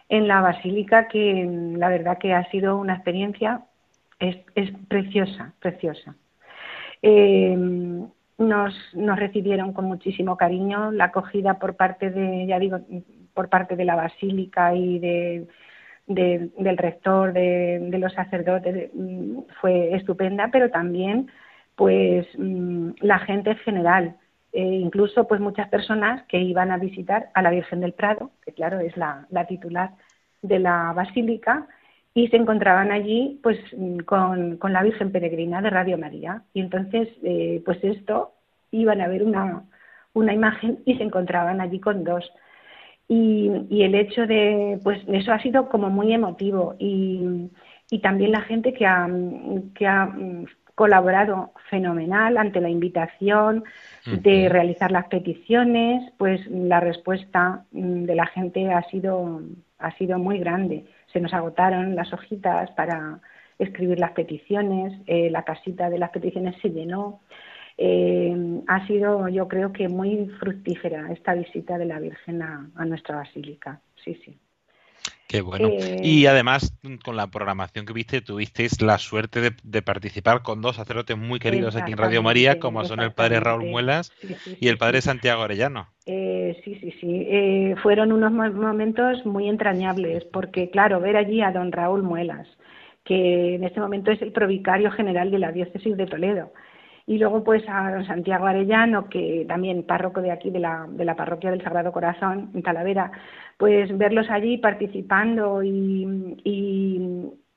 en 0.09 0.27
la 0.27 0.41
basílica, 0.41 1.07
que 1.07 1.47
la 1.77 1.89
verdad 1.89 2.17
que 2.17 2.33
ha 2.33 2.49
sido 2.49 2.77
una 2.77 2.95
experiencia 2.95 3.61
es, 4.19 4.37
es 4.55 4.71
preciosa, 4.87 5.53
preciosa. 5.59 6.15
Eh, 7.01 7.55
nos, 8.37 8.73
nos 8.93 9.19
recibieron 9.19 9.73
con 9.73 9.85
muchísimo 9.85 10.37
cariño, 10.37 10.91
la 10.91 11.05
acogida 11.05 11.59
por 11.59 11.75
parte 11.75 12.09
de, 12.09 12.45
ya 12.47 12.59
digo, 12.59 12.79
por 13.33 13.49
parte 13.49 13.75
de 13.75 13.85
la 13.85 13.95
basílica 13.95 14.73
y 14.75 14.99
de, 14.99 15.47
de- 16.07 16.49
del 16.57 16.77
rector, 16.77 17.33
de, 17.33 17.79
de 17.91 17.97
los 17.99 18.13
sacerdotes, 18.13 18.89
mm, 18.93 19.39
fue 19.61 19.95
estupenda, 19.95 20.49
pero 20.51 20.69
también 20.71 21.29
pues 21.75 22.27
mm, 22.37 22.91
la 23.01 23.19
gente 23.19 23.51
en 23.51 23.57
general, 23.57 24.17
eh, 24.53 24.61
incluso 24.63 25.27
pues 25.27 25.39
muchas 25.41 25.69
personas 25.69 26.23
que 26.27 26.39
iban 26.39 26.71
a 26.71 26.77
visitar 26.77 27.29
a 27.33 27.41
la 27.41 27.51
Virgen 27.51 27.79
del 27.81 27.93
Prado, 27.93 28.31
que 28.45 28.53
claro 28.53 28.79
es 28.79 28.95
la 28.97 29.27
titular 29.47 29.91
de 30.41 30.59
la 30.59 30.93
basílica, 30.93 31.67
y 32.19 32.27
se 32.27 32.35
encontraban 32.35 32.91
allí 32.91 33.39
pues 33.41 33.57
con, 34.05 34.57
con 34.57 34.73
la 34.73 34.83
Virgen 34.83 35.09
Peregrina 35.11 35.61
de 35.61 35.69
Radio 35.69 35.97
María. 35.97 36.43
Y 36.53 36.59
entonces, 36.59 37.07
eh, 37.23 37.61
pues 37.63 37.81
esto, 37.81 38.33
iban 38.71 38.99
a 38.99 39.07
ver 39.07 39.23
una, 39.23 39.63
una 40.13 40.33
imagen 40.33 40.79
y 40.85 40.95
se 40.95 41.03
encontraban 41.03 41.61
allí 41.61 41.79
con 41.79 42.03
dos. 42.03 42.29
Y, 43.07 43.49
y 43.69 43.83
el 43.83 43.95
hecho 43.95 44.27
de, 44.27 44.79
pues 44.83 44.99
eso 45.07 45.31
ha 45.31 45.41
sido 45.41 45.69
como 45.69 45.89
muy 45.89 46.13
emotivo 46.13 46.75
y, 46.77 47.49
y 47.89 47.99
también 47.99 48.33
la 48.33 48.41
gente 48.41 48.73
que 48.73 48.85
ha, 48.85 49.09
que 49.73 49.87
ha 49.87 50.13
colaborado 50.75 51.53
fenomenal 51.69 52.37
ante 52.37 52.59
la 52.59 52.69
invitación 52.69 53.63
de 54.05 54.49
realizar 54.49 54.91
las 54.91 55.05
peticiones, 55.05 56.11
pues 56.17 56.45
la 56.47 56.81
respuesta 56.81 57.65
de 57.71 58.15
la 58.15 58.25
gente 58.27 58.73
ha 58.73 58.83
sido, 58.89 59.41
ha 59.77 59.91
sido 59.97 60.19
muy 60.19 60.39
grande. 60.39 60.85
Se 61.11 61.19
nos 61.19 61.33
agotaron 61.33 61.95
las 61.95 62.11
hojitas 62.13 62.71
para 62.71 63.19
escribir 63.57 63.99
las 63.99 64.11
peticiones, 64.11 64.93
eh, 65.05 65.29
la 65.29 65.43
casita 65.43 65.89
de 65.89 65.99
las 65.99 66.11
peticiones 66.11 66.55
se 66.61 66.69
llenó. 66.69 67.21
Eh, 67.77 68.61
ha 68.67 68.85
sido, 68.87 69.27
yo 69.29 69.47
creo 69.47 69.71
que 69.71 69.87
muy 69.87 70.27
fructífera 70.39 71.11
esta 71.11 71.33
visita 71.33 71.77
de 71.77 71.85
la 71.85 71.99
Virgen 71.99 72.41
a, 72.41 72.69
a 72.75 72.85
nuestra 72.85 73.15
basílica. 73.17 73.81
Sí, 74.03 74.15
sí. 74.25 74.37
Qué 75.27 75.41
bueno. 75.41 75.69
Eh, 75.69 76.01
Y 76.03 76.25
además, 76.25 76.73
con 77.03 77.15
la 77.15 77.27
programación 77.27 77.85
que 77.85 77.93
viste, 77.93 78.21
tuvisteis 78.21 78.81
la 78.81 78.97
suerte 78.97 79.41
de, 79.41 79.51
de 79.63 79.81
participar 79.81 80.41
con 80.41 80.61
dos 80.61 80.77
sacerdotes 80.77 81.17
muy 81.17 81.39
queridos 81.39 81.75
aquí 81.75 81.91
en 81.91 81.97
Radio 81.99 82.23
María, 82.23 82.59
como 82.59 82.83
son 82.83 82.99
el 83.01 83.11
padre 83.11 83.39
Raúl. 83.39 83.65
Muelas 83.65 84.11
Sí, 84.21 84.35
sí, 84.43 84.57
y 84.59 84.67
el 84.67 84.77
padre. 84.77 85.01
Santiago 85.01 85.43
Arellano. 85.43 85.87
Eh, 86.07 86.59
sí, 86.65 86.75
sí, 86.81 86.91
sí. 86.99 87.27
Eh, 87.29 87.75
fueron 87.83 88.11
unos 88.11 88.31
mo- 88.31 88.51
momentos 88.51 89.23
muy 89.25 89.47
entrañables, 89.47 90.25
porque, 90.33 90.71
claro, 90.71 90.99
ver 90.99 91.15
allí 91.15 91.41
a 91.41 91.51
don 91.51 91.71
Raúl 91.71 92.01
Muelas, 92.01 92.47
que 93.05 93.55
en 93.55 93.63
este 93.63 93.79
momento 93.79 94.11
es 94.11 94.21
el 94.23 94.31
provicario 94.31 94.89
general 94.91 95.29
de 95.29 95.39
la 95.39 95.51
diócesis 95.51 95.95
de 95.95 96.07
Toledo, 96.07 96.51
y 97.09 97.17
luego 97.17 97.43
pues 97.43 97.63
a 97.67 98.05
Santiago 98.05 98.45
Arellano, 98.45 99.09
que 99.09 99.43
también 99.47 99.81
párroco 99.81 100.21
de 100.21 100.29
aquí 100.29 100.51
de 100.51 100.59
la, 100.59 100.85
de 100.87 101.03
la 101.05 101.15
parroquia 101.15 101.49
del 101.49 101.63
Sagrado 101.63 101.91
Corazón, 101.91 102.51
en 102.53 102.61
Talavera, 102.61 103.11
pues 103.57 103.97
verlos 103.97 104.29
allí 104.29 104.59
participando 104.59 105.63
y, 105.63 106.37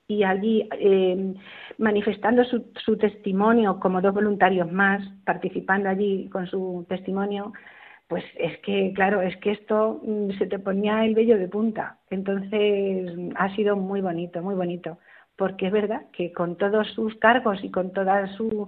y, 0.09 0.25
allí 0.25 0.67
eh, 0.79 1.35
manifestando 1.77 2.45
su, 2.45 2.73
su 2.83 2.97
testimonio 2.97 3.79
como 3.79 4.01
dos 4.01 4.15
voluntarios 4.15 4.73
más, 4.73 5.07
participando 5.27 5.91
allí 5.91 6.31
con 6.31 6.47
su 6.47 6.87
testimonio, 6.89 7.53
pues 8.09 8.25
es 8.39 8.59
que, 8.61 8.95
claro, 8.95 9.21
es 9.21 9.37
que 9.37 9.51
esto 9.51 10.01
mm, 10.03 10.31
se 10.39 10.47
te 10.47 10.61
ponía 10.61 11.05
el 11.05 11.15
vello 11.15 11.37
de 11.37 11.49
punta. 11.49 11.99
Entonces 12.09 13.11
ha 13.35 13.55
sido 13.55 13.77
muy 13.77 14.01
bonito, 14.01 14.41
muy 14.41 14.55
bonito, 14.55 14.97
porque 15.37 15.67
es 15.67 15.73
verdad 15.73 16.07
que 16.13 16.33
con 16.33 16.57
todos 16.57 16.89
sus 16.95 17.15
cargos 17.17 17.63
y 17.63 17.71
con 17.71 17.93
toda 17.93 18.27
su 18.39 18.67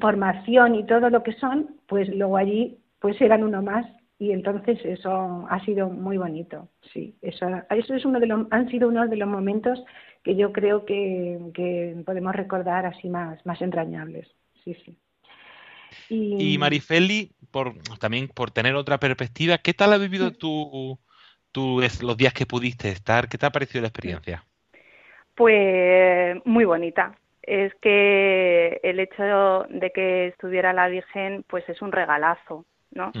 formación 0.00 0.74
y 0.74 0.86
todo 0.86 1.10
lo 1.10 1.22
que 1.22 1.32
son, 1.34 1.76
pues 1.86 2.08
luego 2.08 2.36
allí 2.36 2.78
pues 2.98 3.20
eran 3.20 3.44
uno 3.44 3.62
más 3.62 3.86
y 4.18 4.30
entonces 4.32 4.78
eso 4.84 5.46
ha 5.50 5.64
sido 5.64 5.90
muy 5.90 6.16
bonito, 6.16 6.68
sí. 6.92 7.16
Eso, 7.20 7.46
eso 7.70 7.94
es 7.94 8.04
uno 8.04 8.20
de 8.20 8.26
los, 8.26 8.46
han 8.50 8.68
sido 8.70 8.88
uno 8.88 9.06
de 9.06 9.16
los 9.16 9.28
momentos 9.28 9.82
que 10.22 10.36
yo 10.36 10.52
creo 10.52 10.84
que, 10.84 11.38
que 11.52 12.02
podemos 12.06 12.34
recordar 12.34 12.86
así 12.86 13.08
más, 13.08 13.44
más 13.44 13.60
entrañables, 13.60 14.28
sí, 14.64 14.74
sí. 14.84 14.96
Y 16.10 16.58
Marifeli, 16.58 17.32
por, 17.50 17.74
también 17.98 18.28
por 18.28 18.50
tener 18.50 18.74
otra 18.74 18.98
perspectiva, 18.98 19.58
¿qué 19.58 19.74
tal 19.74 19.92
has 19.92 20.00
vivido 20.00 20.32
tú, 20.32 20.98
tú 21.52 21.80
los 22.02 22.16
días 22.16 22.32
que 22.32 22.46
pudiste 22.46 22.88
estar? 22.88 23.28
¿Qué 23.28 23.38
te 23.38 23.46
ha 23.46 23.50
parecido 23.50 23.82
la 23.82 23.88
experiencia? 23.88 24.44
Pues 25.34 26.36
muy 26.44 26.64
bonita. 26.64 27.16
Es 27.46 27.74
que 27.76 28.80
el 28.82 29.00
hecho 29.00 29.66
de 29.68 29.90
que 29.90 30.28
estuviera 30.28 30.72
la 30.72 30.88
Virgen, 30.88 31.44
pues 31.48 31.68
es 31.68 31.82
un 31.82 31.92
regalazo, 31.92 32.64
¿no? 32.90 33.12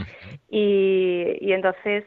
Y, 0.48 1.36
y 1.40 1.52
entonces 1.52 2.04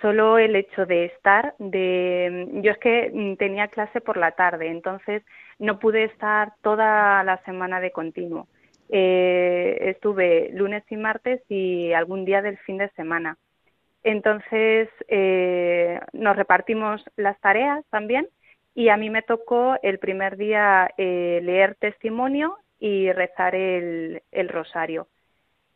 solo 0.00 0.38
el 0.38 0.56
hecho 0.56 0.86
de 0.86 1.06
estar, 1.06 1.54
de 1.58 2.48
yo 2.62 2.72
es 2.72 2.78
que 2.78 3.36
tenía 3.38 3.68
clase 3.68 4.00
por 4.00 4.16
la 4.16 4.32
tarde, 4.32 4.68
entonces 4.68 5.22
no 5.58 5.78
pude 5.78 6.04
estar 6.04 6.52
toda 6.62 7.22
la 7.24 7.42
semana 7.44 7.80
de 7.80 7.90
continuo. 7.90 8.48
Eh, 8.90 9.76
estuve 9.80 10.50
lunes 10.54 10.84
y 10.88 10.96
martes 10.96 11.42
y 11.48 11.92
algún 11.92 12.24
día 12.24 12.42
del 12.42 12.58
fin 12.58 12.78
de 12.78 12.88
semana. 12.90 13.36
Entonces 14.02 14.88
eh, 15.08 16.00
nos 16.12 16.36
repartimos 16.36 17.04
las 17.16 17.38
tareas 17.40 17.84
también 17.90 18.28
y 18.78 18.90
a 18.90 18.96
mí 18.96 19.10
me 19.10 19.22
tocó 19.22 19.76
el 19.82 19.98
primer 19.98 20.36
día 20.36 20.88
eh, 20.98 21.40
leer 21.42 21.74
testimonio 21.80 22.56
y 22.78 23.10
rezar 23.12 23.56
el, 23.56 24.22
el 24.30 24.48
rosario. 24.48 25.08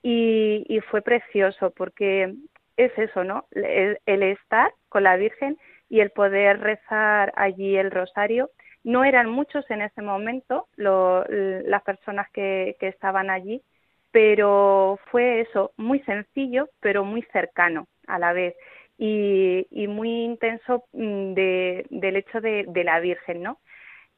Y, 0.02 0.64
y 0.68 0.80
fue 0.80 1.02
precioso 1.02 1.72
porque 1.72 2.34
es 2.76 2.92
eso, 2.98 3.24
¿no? 3.24 3.46
El, 3.52 3.98
estar 4.22 4.72
con 4.88 5.04
la 5.04 5.16
Virgen 5.16 5.58
y 5.88 6.00
el 6.00 6.10
poder 6.10 6.60
rezar 6.60 7.32
allí 7.36 7.76
el 7.76 7.90
rosario. 7.90 8.50
No 8.84 9.04
eran 9.04 9.30
muchos 9.30 9.68
en 9.70 9.82
ese 9.82 10.02
momento 10.02 10.68
lo- 10.76 11.24
las 11.28 11.82
personas 11.82 12.30
que 12.32 12.76
estaban 12.80 13.30
allí, 13.30 13.62
pero 14.12 14.98
fue 15.10 15.40
eso, 15.40 15.72
muy 15.76 16.00
sencillo, 16.00 16.68
pero 16.80 17.04
muy 17.04 17.22
cercano 17.32 17.88
a 18.06 18.18
la 18.18 18.32
vez 18.32 18.54
y, 18.98 19.66
y 19.70 19.86
muy 19.88 20.24
intenso 20.24 20.84
mm, 20.92 21.34
de, 21.34 21.86
del 21.90 22.16
hecho 22.16 22.40
de, 22.40 22.64
de 22.68 22.84
la 22.84 23.00
Virgen, 23.00 23.42
¿no? 23.42 23.58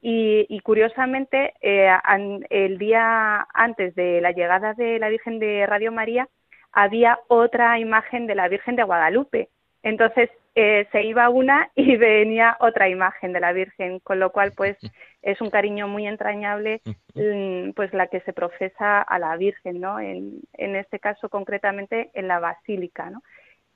Y, 0.01 0.47
y 0.51 0.61
curiosamente, 0.61 1.55
eh, 1.63 1.89
an- 2.05 2.45
el 2.51 2.79
día 2.79 3.47
antes 3.55 3.95
de 3.95 4.21
la 4.21 4.33
llegada 4.33 4.75
de 4.75 4.99
la 4.99 5.09
Virgen 5.09 5.39
de 5.39 5.67
Radio 5.67 5.93
María, 5.93 6.29
había 6.73 7.19
otra 7.29 7.79
imagen 7.79 8.27
de 8.27 8.35
la 8.35 8.49
Virgen 8.49 8.77
de 8.77 8.83
Guadalupe. 8.83 9.49
Entonces 9.83 10.31
eh, 10.55 10.87
se 10.93 11.03
iba 11.05 11.29
una 11.31 11.71
y 11.77 11.97
venía 11.97 12.57
otra 12.61 12.89
imagen 12.89 13.33
de 13.33 13.41
la 13.41 13.53
Virgen, 13.53 14.01
con 14.01 14.19
lo 14.21 14.31
cual 14.33 14.53
pues 14.57 14.77
es 15.23 15.41
un 15.41 15.51
cariño 15.51 15.89
muy 15.89 16.07
entrañable 16.07 16.83
mm, 17.15 17.71
pues 17.73 17.93
la 17.95 18.09
que 18.09 18.21
se 18.21 18.33
profesa 18.35 19.01
a 19.03 19.19
la 19.19 19.37
Virgen, 19.37 19.81
¿no? 19.81 20.01
En, 20.01 20.41
en 20.55 20.77
este 20.77 20.99
caso 21.01 21.29
concretamente 21.31 22.11
en 22.15 22.29
la 22.29 22.41
Basílica, 22.41 23.09
¿no? 23.11 23.23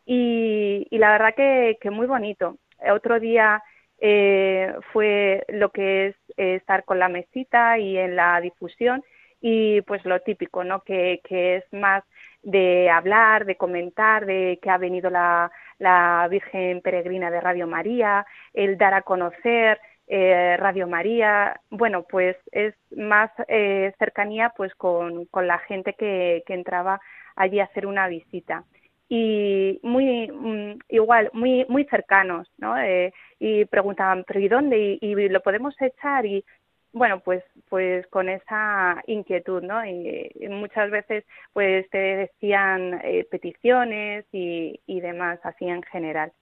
Y, 0.08 0.86
y 0.90 0.98
la 0.98 1.12
verdad 1.12 1.34
que, 1.36 1.76
que 1.82 1.90
muy 1.90 2.06
bonito. 2.06 2.56
Otro 2.90 3.20
día 3.20 3.62
eh, 4.00 4.74
fue 4.90 5.44
lo 5.48 5.70
que 5.70 6.06
es 6.06 6.16
eh, 6.38 6.54
estar 6.54 6.84
con 6.84 6.98
la 6.98 7.10
mesita 7.10 7.78
y 7.78 7.98
en 7.98 8.16
la 8.16 8.40
difusión 8.40 9.04
y 9.42 9.82
pues 9.82 10.02
lo 10.06 10.18
típico, 10.20 10.64
¿no? 10.64 10.80
Que, 10.80 11.20
que 11.28 11.56
es 11.56 11.64
más 11.72 12.04
de 12.42 12.88
hablar, 12.88 13.44
de 13.44 13.56
comentar, 13.56 14.24
de 14.24 14.58
que 14.62 14.70
ha 14.70 14.78
venido 14.78 15.10
la, 15.10 15.52
la 15.78 16.26
Virgen 16.30 16.80
Peregrina 16.80 17.30
de 17.30 17.42
Radio 17.42 17.66
María, 17.66 18.24
el 18.54 18.78
dar 18.78 18.94
a 18.94 19.02
conocer 19.02 19.78
eh, 20.06 20.56
Radio 20.58 20.88
María, 20.88 21.60
bueno, 21.68 22.04
pues 22.08 22.34
es 22.50 22.74
más 22.96 23.30
eh, 23.46 23.92
cercanía 23.98 24.54
pues 24.56 24.74
con, 24.74 25.26
con 25.26 25.46
la 25.46 25.58
gente 25.58 25.92
que, 25.92 26.42
que 26.46 26.54
entraba 26.54 26.98
allí 27.36 27.60
a 27.60 27.64
hacer 27.64 27.86
una 27.86 28.08
visita 28.08 28.64
y 29.08 29.80
muy 29.82 30.28
mm, 30.30 30.78
igual 30.90 31.30
muy 31.32 31.64
muy 31.68 31.84
cercanos 31.84 32.48
no 32.58 32.76
eh, 32.78 33.12
y 33.38 33.64
preguntaban 33.64 34.24
pero 34.26 34.40
y 34.40 34.48
dónde 34.48 34.98
y, 35.00 35.28
lo 35.28 35.40
podemos 35.40 35.74
echar 35.80 36.26
y 36.26 36.44
bueno 36.92 37.20
pues 37.20 37.42
pues 37.70 38.06
con 38.08 38.28
esa 38.28 39.02
inquietud 39.06 39.62
no 39.62 39.84
y, 39.86 40.30
y 40.34 40.48
muchas 40.48 40.90
veces 40.90 41.24
pues 41.54 41.88
te 41.90 41.98
decían 41.98 43.00
eh, 43.02 43.26
peticiones 43.30 44.26
y, 44.32 44.80
y 44.86 45.00
demás 45.00 45.38
así 45.42 45.66
en 45.66 45.82
general. 45.84 46.32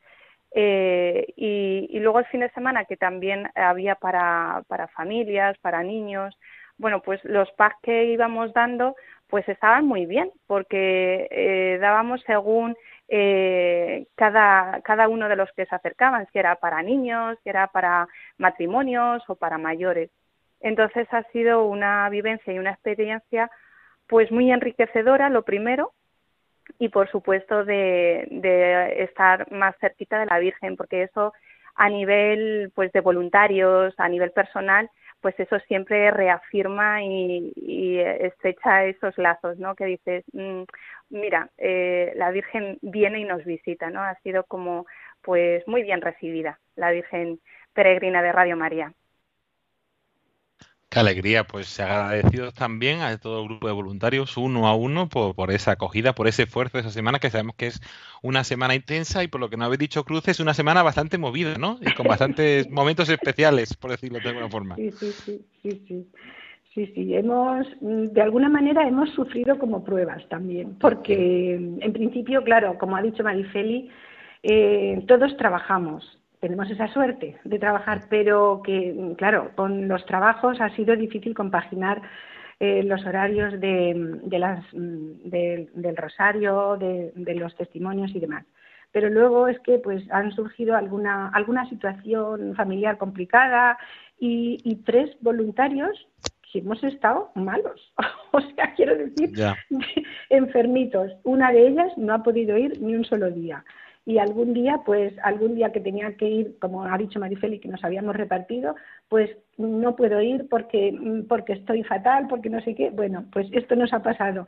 Eh, 0.53 1.27
y, 1.37 1.89
y 1.91 1.99
luego 1.99 2.21
el 2.21 2.27
fin 2.27 2.41
de 2.41 2.51
semana 2.51 2.85
que 2.85 2.97
también 2.97 3.49
había 3.55 3.97
para 3.97 4.63
para 4.69 4.89
familias 4.89 5.59
para 5.59 5.83
niños 5.83 6.35
bueno 6.79 7.03
pues 7.03 7.23
los 7.25 7.51
packs 7.53 7.77
que 7.83 8.05
íbamos 8.05 8.53
dando 8.55 8.95
pues 9.29 9.49
estaban 9.49 9.87
muy 9.87 10.07
bien, 10.07 10.31
porque 10.47 11.29
eh, 11.31 11.79
dábamos 11.81 12.23
según 12.27 12.77
eh, 13.09 14.07
cada, 14.15 14.81
cada 14.83 15.09
uno 15.09 15.29
de 15.29 15.37
los 15.37 15.51
que 15.53 15.67
se 15.67 15.75
acercaban, 15.75 16.27
si 16.33 16.39
era 16.39 16.57
para 16.57 16.83
niños, 16.83 17.39
si 17.43 17.49
era 17.49 17.67
para 17.69 18.09
matrimonios 18.39 19.23
o 19.29 19.35
para 19.35 19.59
mayores. 19.59 20.11
Entonces 20.61 21.07
ha 21.13 21.23
sido 21.33 21.65
una 21.67 22.09
vivencia 22.09 22.53
y 22.53 22.59
una 22.59 22.71
experiencia 22.73 23.51
pues 24.07 24.31
muy 24.31 24.51
enriquecedora, 24.53 25.29
lo 25.29 25.43
primero, 25.43 25.93
y 26.79 26.89
por 26.89 27.11
supuesto 27.11 27.65
de, 27.65 28.27
de 28.31 29.03
estar 29.05 29.51
más 29.51 29.77
cerquita 29.81 30.19
de 30.21 30.27
la 30.27 30.39
Virgen, 30.39 30.77
porque 30.77 31.03
eso 31.03 31.33
a 31.75 31.89
nivel 31.89 32.73
pues 32.75 32.93
de 32.93 33.01
voluntarios, 33.01 33.95
a 33.99 34.09
nivel 34.09 34.31
personal, 34.31 34.91
pues 35.27 35.41
eso 35.41 35.59
siempre 35.67 36.13
reafirma 36.13 37.03
y, 37.03 37.53
y 37.57 37.99
estrecha 37.99 38.85
esos 38.85 39.19
lazos, 39.19 39.59
¿no? 39.59 39.75
Que 39.75 39.87
dices, 39.87 40.25
mmm, 40.33 40.63
mira, 41.11 41.51
eh, 41.59 42.13
la 42.15 42.31
Virgen 42.31 42.79
viene 42.81 43.19
y 43.19 43.25
nos 43.25 43.45
visita, 43.45 43.91
¿no? 43.91 44.03
Ha 44.03 44.15
sido 44.21 44.45
como, 44.45 44.87
pues, 45.23 45.67
muy 45.67 45.83
bien 45.83 46.01
recibida 46.01 46.61
la 46.77 46.93
Virgen 46.93 47.41
peregrina 47.75 48.23
de 48.23 48.31
Radio 48.31 48.57
María. 48.57 48.93
Qué 50.89 51.01
alegría, 51.01 51.45
pues 51.45 51.81
agradecidos 51.81 52.55
también 52.55 53.01
a 53.01 53.19
todo 53.19 53.43
el 53.43 53.49
grupo 53.49 53.67
de 53.67 53.73
voluntarios, 53.73 54.37
uno 54.37 54.69
a 54.69 54.77
uno, 54.77 55.09
por, 55.09 55.35
por, 55.35 55.51
esa 55.51 55.73
acogida, 55.73 56.15
por 56.15 56.29
ese 56.29 56.45
esfuerzo 56.45 56.79
de 56.79 56.83
esa 56.83 56.91
semana, 56.91 57.19
que 57.19 57.29
sabemos 57.29 57.57
que 57.57 57.67
es 57.67 57.81
una 58.23 58.45
semana 58.45 58.75
intensa 58.75 59.25
y 59.25 59.29
por 59.29 59.41
lo 59.41 59.51
que 59.51 59.57
no 59.57 59.65
habéis 59.65 59.81
dicho, 59.81 60.05
Cruz, 60.05 60.29
es 60.29 60.39
una 60.39 60.55
semana 60.55 60.85
bastante 60.85 61.19
movida, 61.19 61.57
¿no? 61.59 61.79
Y 61.81 61.93
con 61.93 62.07
bastantes 62.07 62.71
momentos 62.71 63.09
especiales, 63.09 63.75
por 63.75 63.91
decirlo 63.91 64.21
de 64.21 64.29
alguna 64.29 64.49
forma. 64.49 64.77
Sí, 64.77 64.93
sí, 65.01 65.13
sí, 65.25 65.45
sí, 65.63 65.85
sí. 65.89 66.07
Sí, 66.73 66.93
sí, 66.95 67.15
hemos, 67.15 67.67
de 67.81 68.21
alguna 68.21 68.51
manera 68.51 68.87
hemos 68.87 69.09
sufrido 69.15 69.59
como 69.59 69.83
pruebas 69.83 70.29
también, 70.29 70.77
porque 70.79 71.55
en 71.55 71.93
principio, 71.95 72.45
claro, 72.45 72.77
como 72.77 72.97
ha 72.97 73.03
dicho 73.03 73.25
Marifeli, 73.25 73.89
eh, 74.43 75.03
todos 75.09 75.35
trabajamos, 75.39 76.19
tenemos 76.41 76.71
esa 76.71 76.89
suerte 76.89 77.39
de 77.45 77.59
trabajar, 77.59 78.03
pero 78.09 78.63
que, 78.65 79.15
claro, 79.17 79.51
con 79.55 79.89
los 79.89 80.05
trabajos 80.07 80.61
ha 80.61 80.75
sido 80.77 80.97
difícil 80.97 81.35
compaginar 81.35 82.03
eh, 82.61 82.83
los 82.83 83.05
horarios 83.05 83.61
de, 83.61 84.21
de 84.23 84.39
las, 84.39 84.65
de, 84.73 85.69
del 85.75 85.97
rosario, 85.97 86.77
de, 86.79 87.13
de, 87.15 87.35
los 87.35 87.55
testimonios 87.57 88.15
y 88.15 88.21
demás. 88.21 88.45
Pero 88.93 89.11
luego 89.11 89.49
es 89.49 89.59
que 89.61 89.79
pues 89.79 90.03
han 90.11 90.33
surgido 90.33 90.75
alguna, 90.75 91.29
alguna 91.29 91.69
situación 91.69 92.55
familiar 92.55 92.97
complicada 92.97 93.77
y, 94.19 94.59
y 94.65 94.77
tres 94.77 95.17
voluntarios 95.21 96.09
que 96.51 96.61
hemos 96.61 96.83
estado 96.83 97.31
malos. 97.35 97.93
o 98.33 98.41
sea, 98.41 98.73
quiero 98.75 98.97
decir, 98.97 99.33
yeah. 99.35 99.55
enfermitos. 100.31 101.13
Una 101.25 101.53
de 101.53 101.69
ellas 101.69 101.93
no 101.99 102.15
ha 102.15 102.23
podido 102.23 102.57
ir 102.57 102.81
ni 102.81 102.95
un 102.95 103.05
solo 103.05 103.31
día 103.31 103.65
y 104.09 104.19
algún 104.19 104.55
día, 104.55 104.83
pues 104.87 105.13
algún 105.25 105.57
día 105.57 105.73
que 105.73 105.81
tenía 105.81 106.17
que 106.17 106.31
ir, 106.31 106.59
como 106.61 106.85
ha 106.85 106.97
dicho 106.97 107.19
Marifeli, 107.19 107.59
que 107.59 107.69
nos 107.69 107.83
habíamos 107.83 108.15
repartido, 108.15 108.77
pues 109.09 109.37
no 109.59 109.97
puedo 109.97 110.23
ir 110.23 110.49
porque, 110.49 110.97
porque 111.29 111.55
estoy 111.55 111.83
fatal, 111.83 112.29
porque 112.29 112.49
no 112.49 112.61
sé 112.61 112.77
qué. 112.77 112.91
Bueno, 112.91 113.25
pues 113.33 113.49
esto 113.51 113.75
nos 113.75 113.93
ha 113.93 114.05
pasado. 114.05 114.47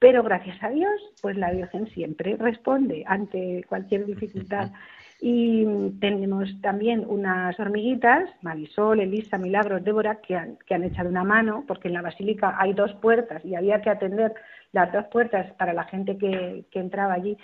Pero 0.00 0.24
gracias 0.24 0.60
a 0.60 0.70
Dios, 0.70 0.92
pues 1.22 1.36
la 1.36 1.52
Virgen 1.52 1.86
siempre 1.90 2.36
responde 2.36 3.04
ante 3.06 3.64
cualquier 3.68 4.06
dificultad. 4.06 4.72
Y 5.20 5.64
tenemos 6.00 6.60
también 6.60 7.04
unas 7.06 7.58
hormiguitas, 7.60 8.28
Marisol, 8.42 8.98
Elisa, 8.98 9.38
Milagros, 9.38 9.84
Débora, 9.84 10.16
que 10.20 10.34
han, 10.34 10.58
que 10.66 10.74
han 10.74 10.82
echado 10.82 11.08
una 11.08 11.22
mano, 11.22 11.64
porque 11.68 11.88
en 11.88 11.94
la 11.94 12.02
basílica 12.02 12.56
hay 12.58 12.72
dos 12.72 12.92
puertas 12.94 13.42
y 13.44 13.54
había 13.54 13.80
que 13.80 13.88
atender 13.88 14.34
las 14.72 14.92
dos 14.92 15.04
puertas 15.06 15.52
para 15.52 15.72
la 15.72 15.84
gente 15.84 16.18
que, 16.18 16.64
que 16.72 16.80
entraba 16.80 17.14
allí. 17.14 17.38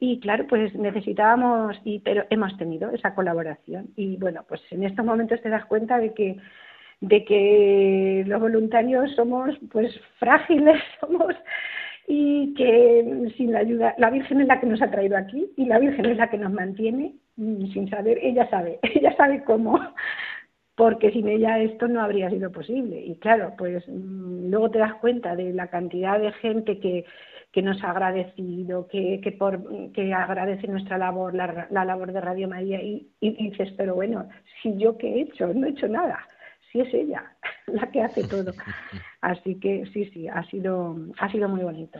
Y 0.00 0.20
claro, 0.20 0.46
pues 0.46 0.74
necesitábamos, 0.74 1.80
y, 1.84 1.98
pero 2.00 2.24
hemos 2.30 2.56
tenido 2.56 2.90
esa 2.90 3.14
colaboración. 3.14 3.88
Y 3.96 4.16
bueno, 4.16 4.44
pues 4.48 4.60
en 4.70 4.84
estos 4.84 5.04
momentos 5.04 5.42
te 5.42 5.48
das 5.48 5.66
cuenta 5.66 5.98
de 5.98 6.14
que, 6.14 6.36
de 7.00 7.24
que 7.24 8.24
los 8.26 8.40
voluntarios 8.40 9.14
somos 9.16 9.56
pues 9.70 9.92
frágiles, 10.18 10.80
somos 11.00 11.34
y 12.08 12.54
que 12.54 13.32
sin 13.36 13.52
la 13.52 13.58
ayuda, 13.58 13.94
la 13.98 14.10
Virgen 14.10 14.40
es 14.40 14.46
la 14.46 14.58
que 14.58 14.66
nos 14.66 14.80
ha 14.80 14.90
traído 14.90 15.16
aquí 15.16 15.50
y 15.56 15.66
la 15.66 15.78
Virgen 15.78 16.06
es 16.06 16.16
la 16.16 16.30
que 16.30 16.38
nos 16.38 16.50
mantiene 16.50 17.14
mm, 17.36 17.66
sin 17.72 17.90
saber, 17.90 18.18
ella 18.22 18.48
sabe, 18.48 18.78
ella 18.94 19.14
sabe 19.16 19.44
cómo, 19.44 19.78
porque 20.74 21.10
sin 21.10 21.28
ella 21.28 21.58
esto 21.58 21.86
no 21.86 22.00
habría 22.00 22.30
sido 22.30 22.50
posible. 22.50 22.98
Y 23.00 23.16
claro, 23.16 23.52
pues 23.58 23.86
mm, 23.88 24.48
luego 24.48 24.70
te 24.70 24.78
das 24.78 24.94
cuenta 24.94 25.36
de 25.36 25.52
la 25.52 25.66
cantidad 25.66 26.18
de 26.18 26.32
gente 26.32 26.78
que, 26.78 27.04
que 27.52 27.62
nos 27.62 27.82
ha 27.82 27.90
agradecido, 27.90 28.86
que, 28.88 29.20
que, 29.22 29.32
por, 29.32 29.92
que 29.92 30.12
agradece 30.12 30.66
nuestra 30.66 30.98
labor, 30.98 31.34
la, 31.34 31.66
la 31.70 31.84
labor 31.84 32.12
de 32.12 32.20
Radio 32.20 32.48
María, 32.48 32.82
y, 32.82 33.08
y, 33.20 33.50
dices, 33.50 33.72
pero 33.76 33.94
bueno, 33.94 34.28
si 34.62 34.76
yo 34.76 34.98
qué 34.98 35.08
he 35.08 35.20
hecho, 35.22 35.52
no 35.54 35.66
he 35.66 35.70
hecho 35.70 35.88
nada, 35.88 36.18
si 36.70 36.80
es 36.80 36.92
ella 36.92 37.36
la 37.66 37.90
que 37.90 38.02
hace 38.02 38.24
todo. 38.24 38.52
Así 39.20 39.58
que 39.58 39.84
sí, 39.92 40.10
sí, 40.12 40.28
ha 40.28 40.44
sido, 40.50 40.96
ha 41.18 41.30
sido 41.30 41.48
muy 41.48 41.62
bonito. 41.62 41.98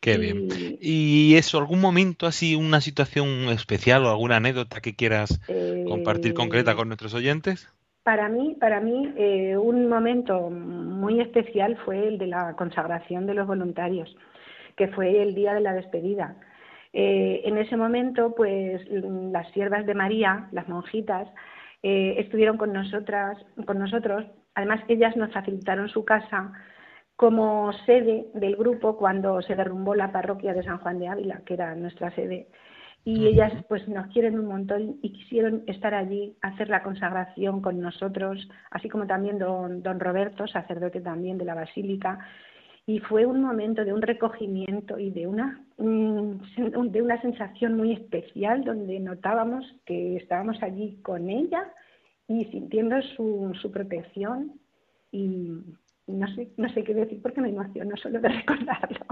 Qué 0.00 0.16
bien. 0.16 0.48
¿Y 0.80 1.34
eso, 1.36 1.58
algún 1.58 1.80
momento 1.80 2.26
así, 2.26 2.54
una 2.54 2.80
situación 2.80 3.50
especial 3.50 4.06
o 4.06 4.08
alguna 4.08 4.36
anécdota 4.36 4.80
que 4.80 4.96
quieras 4.96 5.40
eh, 5.48 5.84
compartir 5.86 6.32
concreta 6.32 6.74
con 6.74 6.88
nuestros 6.88 7.12
oyentes? 7.12 7.68
Para 8.08 8.30
mí, 8.30 8.56
para 8.58 8.80
mí 8.80 9.12
eh, 9.18 9.54
un 9.58 9.86
momento 9.86 10.48
muy 10.48 11.20
especial 11.20 11.76
fue 11.84 12.08
el 12.08 12.16
de 12.16 12.26
la 12.26 12.54
consagración 12.54 13.26
de 13.26 13.34
los 13.34 13.46
voluntarios, 13.46 14.16
que 14.76 14.88
fue 14.88 15.20
el 15.20 15.34
día 15.34 15.52
de 15.52 15.60
la 15.60 15.74
despedida. 15.74 16.36
Eh, 16.94 17.42
en 17.44 17.58
ese 17.58 17.76
momento, 17.76 18.34
pues 18.34 18.80
las 18.88 19.52
siervas 19.52 19.84
de 19.84 19.92
María, 19.92 20.48
las 20.52 20.66
monjitas, 20.70 21.28
eh, 21.82 22.14
estuvieron 22.16 22.56
con 22.56 22.72
nosotras, 22.72 23.36
con 23.66 23.78
nosotros. 23.78 24.24
Además, 24.54 24.80
ellas 24.88 25.14
nos 25.14 25.30
facilitaron 25.30 25.90
su 25.90 26.06
casa 26.06 26.54
como 27.14 27.74
sede 27.84 28.28
del 28.32 28.56
grupo 28.56 28.96
cuando 28.96 29.42
se 29.42 29.54
derrumbó 29.54 29.94
la 29.94 30.12
parroquia 30.12 30.54
de 30.54 30.62
San 30.62 30.78
Juan 30.78 30.98
de 30.98 31.08
Ávila, 31.08 31.42
que 31.44 31.52
era 31.52 31.74
nuestra 31.74 32.10
sede 32.12 32.48
y 33.04 33.26
ellas 33.26 33.52
pues 33.68 33.88
nos 33.88 34.06
quieren 34.08 34.38
un 34.38 34.46
montón 34.46 34.98
y 35.02 35.12
quisieron 35.12 35.62
estar 35.66 35.94
allí, 35.94 36.36
hacer 36.42 36.68
la 36.68 36.82
consagración 36.82 37.62
con 37.62 37.80
nosotros, 37.80 38.48
así 38.70 38.88
como 38.88 39.06
también 39.06 39.38
don, 39.38 39.82
don 39.82 39.98
Roberto, 39.98 40.46
sacerdote 40.46 41.00
también 41.00 41.38
de 41.38 41.44
la 41.44 41.54
Basílica, 41.54 42.18
y 42.88 43.00
fue 43.00 43.26
un 43.26 43.42
momento 43.42 43.84
de 43.84 43.92
un 43.92 44.00
recogimiento 44.00 44.98
y 44.98 45.10
de 45.10 45.26
una, 45.26 45.62
de 45.76 47.02
una 47.02 47.20
sensación 47.20 47.76
muy 47.76 47.92
especial 47.92 48.64
donde 48.64 48.98
notábamos 48.98 49.62
que 49.84 50.16
estábamos 50.16 50.62
allí 50.62 50.98
con 51.02 51.28
ella 51.28 51.70
y 52.26 52.46
sintiendo 52.46 53.00
su, 53.14 53.52
su 53.60 53.70
protección. 53.70 54.52
Y 55.12 55.60
no 56.06 56.28
sé, 56.34 56.48
no 56.56 56.72
sé 56.72 56.82
qué 56.82 56.94
decir 56.94 57.20
porque 57.20 57.42
me 57.42 57.50
emociono 57.50 57.94
solo 57.98 58.20
de 58.20 58.28
recordarlo 58.46 59.06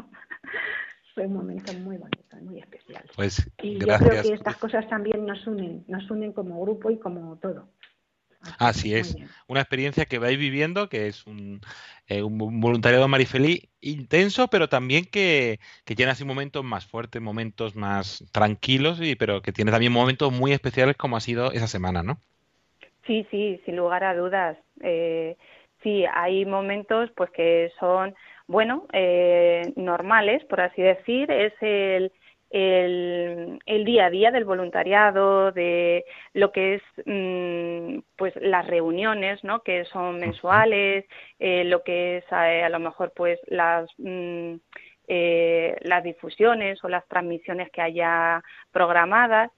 fue 1.16 1.26
un 1.26 1.32
momento 1.32 1.72
muy 1.72 1.96
bonito, 1.96 2.36
muy 2.42 2.58
especial. 2.58 3.02
Pues, 3.16 3.50
y 3.62 3.78
gracias. 3.78 4.00
yo 4.00 4.06
creo 4.10 4.22
que 4.22 4.32
estas 4.34 4.56
cosas 4.58 4.86
también 4.86 5.24
nos 5.24 5.46
unen, 5.46 5.82
nos 5.88 6.08
unen 6.10 6.34
como 6.34 6.60
grupo 6.60 6.90
y 6.90 6.98
como 6.98 7.36
todo. 7.38 7.70
Así, 8.58 8.94
Así 8.94 8.94
es. 8.94 9.16
una 9.48 9.60
experiencia 9.60 10.04
que 10.04 10.18
vais 10.18 10.38
viviendo, 10.38 10.90
que 10.90 11.06
es 11.06 11.26
un, 11.26 11.62
eh, 12.06 12.22
un 12.22 12.60
voluntariado 12.60 13.08
marifeliz 13.08 13.66
intenso, 13.80 14.48
pero 14.48 14.68
también 14.68 15.06
que, 15.06 15.58
que 15.86 15.94
tiene 15.94 16.12
así 16.12 16.26
momentos 16.26 16.62
más 16.62 16.84
fuertes, 16.86 17.22
momentos 17.22 17.74
más 17.74 18.22
tranquilos, 18.30 19.00
y, 19.00 19.16
pero 19.16 19.40
que 19.40 19.52
tiene 19.52 19.70
también 19.70 19.92
momentos 19.92 20.30
muy 20.30 20.52
especiales 20.52 20.98
como 20.98 21.16
ha 21.16 21.20
sido 21.20 21.50
esa 21.50 21.66
semana, 21.66 22.02
¿no? 22.02 22.18
Sí, 23.06 23.26
sí, 23.30 23.58
sin 23.64 23.76
lugar 23.76 24.04
a 24.04 24.14
dudas. 24.14 24.58
Eh, 24.82 25.38
sí, 25.82 26.04
hay 26.12 26.44
momentos 26.44 27.10
pues 27.16 27.30
que 27.30 27.72
son, 27.80 28.14
bueno, 28.46 28.86
eh, 28.92 29.72
normales, 29.76 30.44
por 30.44 30.60
así 30.60 30.82
decir. 30.82 31.30
Es 31.30 31.52
el, 31.60 32.12
el, 32.50 33.58
el, 33.66 33.84
día 33.84 34.06
a 34.06 34.10
día 34.10 34.30
del 34.30 34.44
voluntariado, 34.44 35.52
de 35.52 36.04
lo 36.32 36.52
que 36.52 36.74
es 36.74 36.82
mm, 37.04 38.00
pues 38.16 38.34
las 38.36 38.66
reuniones, 38.66 39.42
¿no? 39.44 39.60
Que 39.62 39.84
son 39.86 40.18
mensuales, 40.18 41.06
eh, 41.38 41.64
lo 41.64 41.82
que 41.82 42.18
es 42.18 42.24
eh, 42.30 42.62
a 42.62 42.68
lo 42.68 42.78
mejor 42.78 43.12
pues 43.14 43.38
las 43.46 43.88
mm, 43.98 44.54
eh, 45.08 45.76
las 45.82 46.02
difusiones 46.02 46.82
o 46.82 46.88
las 46.88 47.06
transmisiones 47.08 47.70
que 47.70 47.80
haya 47.80 48.42
programadas 48.72 49.52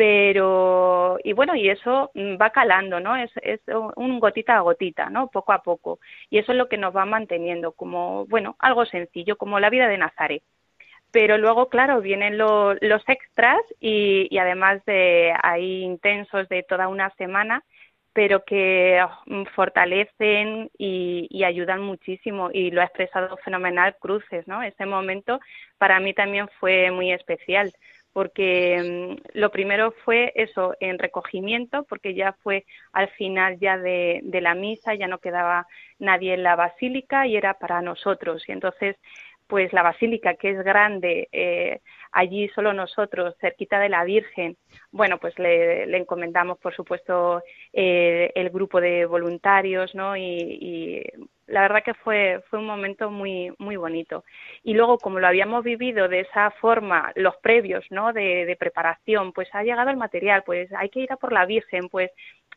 pero 0.00 1.18
y 1.22 1.34
bueno 1.34 1.54
y 1.54 1.68
eso 1.68 2.10
mm, 2.14 2.40
va 2.40 2.48
calando 2.48 3.00
no 3.00 3.16
es, 3.16 3.30
es 3.42 3.60
un 3.96 4.18
gotita 4.18 4.56
a 4.56 4.60
gotita 4.60 5.10
no 5.10 5.28
poco 5.28 5.52
a 5.52 5.62
poco. 5.62 5.98
Y 6.30 6.38
eso 6.38 6.52
es 6.52 6.58
lo 6.58 6.70
que 6.70 6.78
nos 6.78 6.96
va 6.96 7.04
manteniendo 7.04 7.72
como 7.72 8.24
bueno 8.24 8.56
algo 8.60 8.86
sencillo 8.86 9.36
como 9.36 9.60
la 9.60 9.68
vida 9.68 9.88
de 9.88 9.98
Nazaret. 9.98 10.42
Pero 11.10 11.36
luego 11.36 11.68
claro 11.68 12.00
vienen 12.00 12.38
los 12.38 13.02
extras 13.08 13.60
y, 13.78 14.26
y, 14.30 14.38
además 14.38 14.82
de 14.86 15.34
hay 15.42 15.82
intensos 15.82 16.48
de 16.48 16.62
toda 16.62 16.88
una 16.88 17.10
semana 17.16 17.62
pero 18.14 18.42
que 18.44 19.04
mm, 19.26 19.44
fortalecen 19.54 20.70
y, 20.78 21.28
y, 21.30 21.44
ayudan 21.44 21.82
muchísimo. 21.82 22.48
Y 22.52 22.70
lo 22.70 22.80
ha 22.80 22.84
expresado 22.84 23.36
fenomenal 23.44 23.96
Cruces 24.00 24.48
no 24.48 24.62
ese 24.62 24.86
momento 24.86 25.40
para 25.76 26.00
mí 26.00 26.14
también 26.14 26.48
fue 26.58 26.90
muy 26.90 27.12
especial 27.12 27.70
porque 28.12 29.16
mm, 29.18 29.38
lo 29.38 29.50
primero 29.50 29.92
fue 30.04 30.32
eso, 30.34 30.74
en 30.80 30.98
recogimiento, 30.98 31.84
porque 31.84 32.14
ya 32.14 32.32
fue 32.42 32.64
al 32.92 33.08
final 33.10 33.58
ya 33.58 33.78
de, 33.78 34.22
la 34.40 34.54
misa, 34.54 34.94
ya 34.94 35.06
no 35.06 35.18
quedaba 35.18 35.66
nadie 35.98 36.34
en 36.34 36.42
la 36.42 36.56
basílica 36.56 37.26
y 37.26 37.36
era 37.36 37.54
para 37.54 37.82
nosotros. 37.82 38.42
Y 38.48 38.52
entonces, 38.52 38.96
pues 39.46 39.72
la 39.72 39.82
basílica, 39.82 40.34
que 40.34 40.50
es 40.50 40.64
grande, 40.64 41.28
eh, 41.32 41.80
allí 42.12 42.48
solo 42.50 42.72
nosotros, 42.72 43.34
cerquita 43.40 43.78
de 43.80 43.88
la 43.88 44.04
Virgen, 44.04 44.56
bueno, 44.92 45.18
pues 45.18 45.38
le, 45.38 45.86
le 45.86 45.98
encomendamos, 45.98 46.58
por 46.58 46.74
supuesto, 46.74 47.42
eh, 47.72 48.32
el 48.34 48.50
grupo 48.50 48.80
de 48.80 49.06
voluntarios, 49.06 49.94
¿no? 49.94 50.16
Y, 50.16 50.22
y 50.22 51.02
la 51.50 51.62
verdad 51.62 51.82
que 51.84 51.94
fue, 51.94 52.42
fue 52.48 52.58
un 52.58 52.66
momento 52.66 53.10
muy, 53.10 53.52
muy 53.58 53.76
bonito. 53.76 54.24
Y 54.62 54.74
luego, 54.74 54.98
como 54.98 55.18
lo 55.18 55.26
habíamos 55.26 55.64
vivido 55.64 56.08
de 56.08 56.20
esa 56.20 56.50
forma, 56.52 57.12
los 57.16 57.36
previos, 57.38 57.84
¿no? 57.90 58.12
De, 58.12 58.46
de, 58.46 58.56
preparación, 58.56 59.32
pues 59.32 59.48
ha 59.52 59.62
llegado 59.62 59.90
el 59.90 59.96
material, 59.96 60.42
pues 60.44 60.72
hay 60.72 60.88
que 60.88 61.00
ir 61.00 61.12
a 61.12 61.16
por 61.16 61.32
la 61.32 61.46
Virgen, 61.46 61.88
pues, 61.88 62.10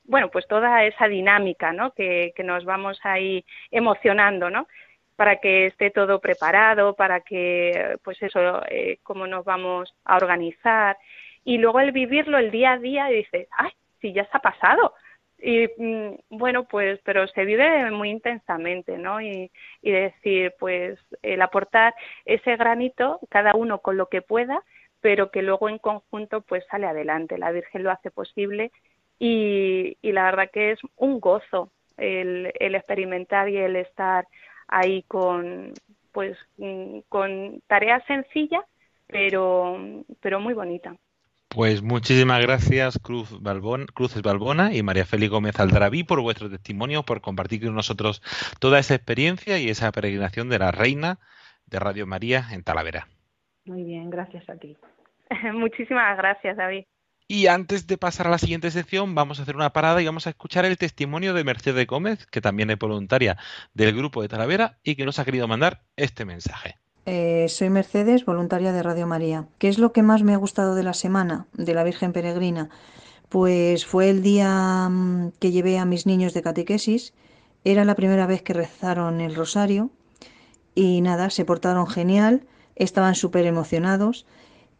bueno, 0.06 0.30
pues 0.30 0.48
toda 0.48 0.84
esa 0.86 1.08
dinámica, 1.08 1.74
¿no? 1.74 1.92
Que, 1.92 2.34
que 2.36 2.44
nos 2.44 2.66
vamos 2.66 3.00
ahí 3.04 3.44
emocionando, 3.72 4.50
¿no? 4.50 4.68
Para 5.16 5.38
que 5.38 5.68
esté 5.68 5.90
todo 5.90 6.20
preparado, 6.20 6.96
para 6.96 7.22
que, 7.22 7.98
pues 8.04 8.22
eso, 8.22 8.62
eh, 8.70 9.00
cómo 9.04 9.26
nos 9.28 9.44
vamos 9.44 9.94
a 10.06 10.18
organizar. 10.18 10.98
Y 11.44 11.58
luego 11.58 11.80
el 11.80 11.92
vivirlo 11.92 12.38
el 12.38 12.52
día 12.52 12.74
a 12.74 12.78
día 12.78 13.12
y 13.12 13.18
dices, 13.18 13.48
ay, 13.52 13.72
si 14.02 14.14
ya 14.14 14.22
está 14.22 14.40
pasado 14.40 14.94
y 15.44 15.68
mm, 15.78 16.16
bueno 16.30 16.66
pues 16.66 17.00
pero 17.04 17.28
se 17.28 17.44
vive 17.46 17.92
muy 17.92 18.10
intensamente 18.10 18.98
no 18.98 19.22
y, 19.22 19.52
y 19.82 19.92
decir 19.92 20.54
pues 20.60 20.98
el 21.22 21.42
aportar 21.42 21.94
ese 22.26 22.56
granito 22.56 23.20
cada 23.30 23.54
uno 23.54 23.80
con 23.80 23.98
lo 23.98 24.08
que 24.08 24.22
pueda 24.22 24.64
pero 25.04 25.32
que 25.32 25.42
luego 25.42 25.68
en 25.68 25.80
conjunto 25.80 26.42
pues 26.42 26.64
sale 26.72 26.88
adelante. 26.88 27.38
La 27.38 27.52
Virgen 27.52 27.84
lo 27.84 27.92
hace 27.92 28.10
posible 28.10 28.72
y, 29.20 29.98
y 30.02 30.12
la 30.14 30.24
verdad 30.24 30.50
que 30.52 30.72
es 30.72 30.80
un 30.96 31.20
gozo 31.20 31.72
el, 31.98 32.54
el 32.58 32.74
experimentar 32.74 33.50
y 33.50 33.58
el 33.58 33.76
estar 33.76 34.26
ahí 34.68 35.04
con 35.04 35.74
pues 36.14 36.38
mm, 36.58 37.00
con 37.10 37.62
tareas 37.68 38.04
sencillas 38.06 38.64
pero 39.08 39.78
pero 40.22 40.40
muy 40.40 40.54
bonita 40.54 40.96
pues 41.54 41.84
muchísimas 41.84 42.42
gracias 42.42 42.98
Cruz 43.00 43.42
Balbón, 43.42 43.86
Cruces 43.86 44.22
Balbona 44.22 44.74
y 44.74 44.82
María 44.82 45.06
Félix 45.06 45.32
Gómez 45.32 45.60
Aldraví 45.60 46.04
por 46.04 46.20
vuestro 46.22 46.50
testimonio, 46.50 47.04
por 47.04 47.22
compartir 47.22 47.64
con 47.64 47.76
nosotros 47.76 48.22
toda 48.60 48.80
esa 48.80 48.96
experiencia 48.96 49.60
y 49.60 49.70
esa 49.70 49.92
peregrinación 49.92 50.50
de 50.50 50.60
la 50.60 50.72
Reina 50.72 51.20
de 51.68 51.80
Radio 51.80 52.08
María 52.08 52.48
en 52.52 52.64
Talavera. 52.64 53.08
Muy 53.66 53.84
bien, 53.84 54.10
gracias 54.10 54.50
a 54.50 54.56
ti. 54.56 54.76
Muchísimas 55.54 56.18
gracias, 56.18 56.58
David. 56.58 56.86
Y 57.28 57.48
antes 57.48 57.88
de 57.88 57.98
pasar 57.98 58.28
a 58.28 58.32
la 58.32 58.38
siguiente 58.38 58.70
sección, 58.72 59.16
vamos 59.16 59.40
a 59.40 59.44
hacer 59.44 59.56
una 59.56 59.72
parada 59.72 60.02
y 60.02 60.06
vamos 60.06 60.28
a 60.28 60.32
escuchar 60.32 60.66
el 60.66 60.78
testimonio 60.78 61.34
de 61.34 61.44
Mercedes 61.44 61.88
Gómez, 61.88 62.26
que 62.28 62.42
también 62.42 62.70
es 62.70 62.78
voluntaria 62.78 63.38
del 63.74 63.96
grupo 63.96 64.22
de 64.22 64.28
Talavera 64.28 64.80
y 64.84 64.96
que 64.96 65.06
nos 65.06 65.20
ha 65.20 65.26
querido 65.26 65.48
mandar 65.48 65.84
este 65.96 66.26
mensaje. 66.26 66.76
Eh, 67.06 67.48
soy 67.50 67.70
Mercedes, 67.70 68.24
voluntaria 68.24 68.72
de 68.72 68.82
Radio 68.82 69.06
María. 69.08 69.46
¿Qué 69.58 69.68
es 69.68 69.78
lo 69.78 69.92
que 69.92 70.04
más 70.04 70.24
me 70.24 70.34
ha 70.34 70.38
gustado 70.38 70.74
de 70.74 70.84
la 70.84 70.94
semana 70.94 71.48
de 71.54 71.74
la 71.74 71.84
Virgen 71.84 72.14
Peregrina? 72.14 72.70
Pues 73.28 73.86
fue 73.86 74.10
el 74.10 74.22
día 74.24 74.88
mm, 74.90 75.32
que 75.40 75.52
llevé 75.52 75.80
a 75.80 75.86
mis 75.86 76.06
niños 76.06 76.34
de 76.34 76.42
catequesis. 76.42 77.14
Era 77.66 77.84
la 77.84 77.96
primera 77.96 78.26
vez 78.26 78.42
que 78.42 78.54
rezaron 78.54 79.20
el 79.20 79.36
rosario 79.36 79.90
y 80.76 81.02
nada, 81.02 81.30
se 81.30 81.46
portaron 81.46 81.88
genial, 81.88 82.46
estaban 82.76 83.16
súper 83.16 83.46
emocionados 83.46 84.26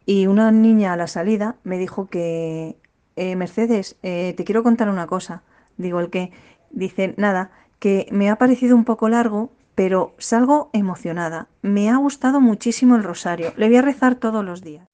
y 0.06 0.26
una 0.26 0.50
niña 0.50 0.94
a 0.94 0.96
la 0.96 1.06
salida 1.08 1.56
me 1.62 1.78
dijo 1.78 2.06
que, 2.08 2.76
eh, 3.16 3.36
Mercedes, 3.36 3.96
eh, 4.02 4.34
te 4.36 4.44
quiero 4.44 4.62
contar 4.62 4.88
una 4.88 5.06
cosa. 5.06 5.42
Digo, 5.76 6.00
el 6.00 6.10
que, 6.10 6.32
dice, 6.70 7.14
nada, 7.18 7.50
que 7.78 8.06
me 8.10 8.30
ha 8.30 8.36
parecido 8.36 8.76
un 8.76 8.84
poco 8.84 9.08
largo, 9.08 9.50
pero 9.74 10.14
salgo 10.18 10.70
emocionada. 10.72 11.48
Me 11.62 11.90
ha 11.90 11.96
gustado 11.96 12.40
muchísimo 12.40 12.96
el 12.96 13.02
rosario. 13.02 13.52
Le 13.56 13.68
voy 13.68 13.76
a 13.76 13.82
rezar 13.82 14.14
todos 14.14 14.44
los 14.44 14.62
días. 14.62 14.88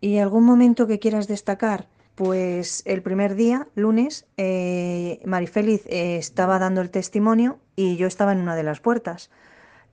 ¿Y 0.00 0.18
algún 0.18 0.44
momento 0.44 0.86
que 0.86 0.98
quieras 0.98 1.28
destacar? 1.28 1.86
Pues 2.14 2.82
el 2.86 3.02
primer 3.02 3.34
día, 3.34 3.66
lunes, 3.74 4.26
eh, 4.36 5.20
Marifeliz 5.24 5.84
eh, 5.86 6.16
estaba 6.16 6.58
dando 6.58 6.80
el 6.80 6.90
testimonio 6.90 7.58
y 7.76 7.96
yo 7.96 8.06
estaba 8.06 8.32
en 8.32 8.40
una 8.40 8.56
de 8.56 8.62
las 8.62 8.80
puertas. 8.80 9.30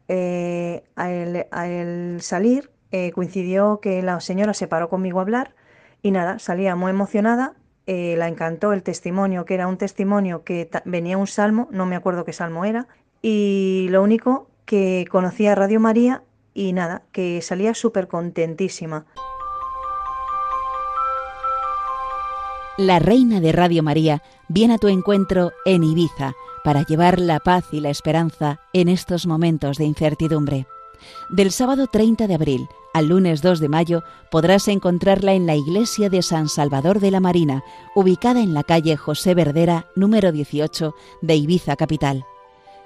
Eh, 0.08 0.84
al, 0.96 1.48
al, 1.52 2.22
salir 2.22 2.72
eh, 2.92 3.12
coincidió 3.12 3.80
que 3.82 4.04
la 4.04 4.20
señora 4.20 4.54
se 4.54 4.68
paró 4.68 4.90
conmigo 4.90 5.20
a 5.20 5.24
hablar 5.24 5.56
y 6.04 6.12
nada, 6.12 6.38
salía 6.38 6.76
muy 6.76 6.92
emocionada. 6.92 7.56
Eh, 7.86 8.16
la 8.18 8.28
encantó 8.28 8.72
el 8.72 8.84
testimonio, 8.84 9.46
que 9.46 9.56
era 9.56 9.68
un 9.68 9.78
testimonio 9.78 10.44
que 10.44 10.70
venía 10.86 11.18
un 11.18 11.28
salmo, 11.28 11.68
no 11.72 11.86
me 11.86 11.96
acuerdo 11.98 12.24
qué 12.24 12.32
salmo 12.32 12.64
era, 12.64 12.88
y 13.24 13.88
lo 13.90 14.04
único 14.04 14.50
que 14.66 15.08
conocía 15.10 15.56
Radio 15.56 15.80
María 15.80 16.22
y 16.54 16.74
nada, 16.74 17.02
que 17.12 17.42
salía 17.42 17.74
súper 17.74 18.08
contentísima. 18.08 19.06
La 22.78 23.00
reina 23.00 23.40
de 23.40 23.52
Radio 23.52 23.82
María 23.82 24.22
viene 24.50 24.76
a 24.76 24.78
tu 24.78 24.88
encuentro 24.88 25.52
en 25.66 25.84
Ibiza 25.84 26.34
para 26.64 26.84
llevar 26.84 27.20
la 27.20 27.40
paz 27.40 27.66
y 27.72 27.80
la 27.80 27.90
esperanza 27.90 28.60
en 28.74 28.90
estos 28.90 29.26
momentos 29.26 29.78
de 29.78 29.86
incertidumbre. 29.86 30.68
Del 31.30 31.52
sábado 31.52 31.88
30 31.88 32.28
de 32.28 32.36
abril 32.36 32.68
al 32.94 33.08
lunes 33.08 33.42
2 33.42 33.60
de 33.60 33.70
mayo 33.70 34.04
podrás 34.32 34.68
encontrarla 34.68 35.34
en 35.34 35.46
la 35.46 35.56
iglesia 35.56 36.10
de 36.10 36.22
San 36.22 36.50
Salvador 36.50 37.00
de 37.00 37.12
la 37.12 37.20
Marina, 37.20 37.64
ubicada 37.96 38.42
en 38.42 38.54
la 38.54 38.64
calle 38.64 38.98
José 38.98 39.34
Verdera, 39.34 39.88
número 39.96 40.32
18 40.32 40.94
de 41.22 41.36
Ibiza 41.36 41.76
Capital. 41.76 42.26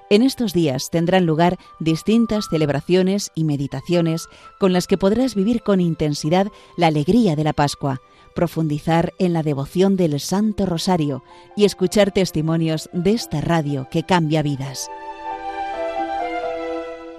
En 0.09 0.21
estos 0.21 0.53
días 0.53 0.89
tendrán 0.89 1.25
lugar 1.25 1.57
distintas 1.79 2.47
celebraciones 2.49 3.31
y 3.35 3.43
meditaciones 3.43 4.29
con 4.57 4.71
las 4.71 4.87
que 4.87 4.97
podrás 4.97 5.35
vivir 5.35 5.63
con 5.63 5.81
intensidad 5.81 6.47
la 6.77 6.87
alegría 6.87 7.35
de 7.35 7.43
la 7.43 7.51
Pascua, 7.51 7.99
profundizar 8.33 9.13
en 9.19 9.33
la 9.33 9.43
devoción 9.43 9.97
del 9.97 10.17
Santo 10.21 10.65
Rosario 10.65 11.23
y 11.57 11.65
escuchar 11.65 12.13
testimonios 12.13 12.89
de 12.93 13.11
esta 13.11 13.41
radio 13.41 13.89
que 13.91 14.03
cambia 14.03 14.41
vidas. 14.43 14.89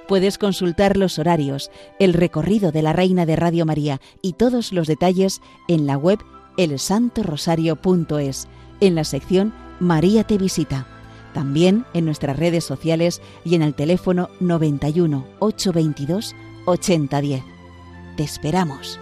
Puedes 0.07 0.38
consultar 0.38 0.96
los 0.96 1.18
horarios, 1.18 1.70
el 1.98 2.14
recorrido 2.14 2.72
de 2.72 2.81
la 2.81 2.94
Reina 2.94 3.27
de 3.27 3.37
Radio 3.37 3.66
María 3.66 4.01
y 4.22 4.33
todos 4.33 4.72
los 4.72 4.87
detalles 4.87 5.42
en 5.68 5.87
la 5.87 5.98
web 5.98 6.20
elsantorosario.es, 6.57 8.48
en 8.81 8.94
la 8.94 9.05
sección 9.05 9.53
María 9.79 10.24
te 10.24 10.38
visita. 10.38 10.97
También 11.34 11.84
en 11.94 12.04
nuestras 12.04 12.38
redes 12.38 12.64
sociales 12.64 13.20
y 13.44 13.54
en 13.54 13.62
el 13.62 13.74
teléfono 13.74 14.30
91 14.40 15.26
822 15.38 16.34
8010. 16.66 17.42
Te 18.16 18.22
esperamos. 18.22 18.98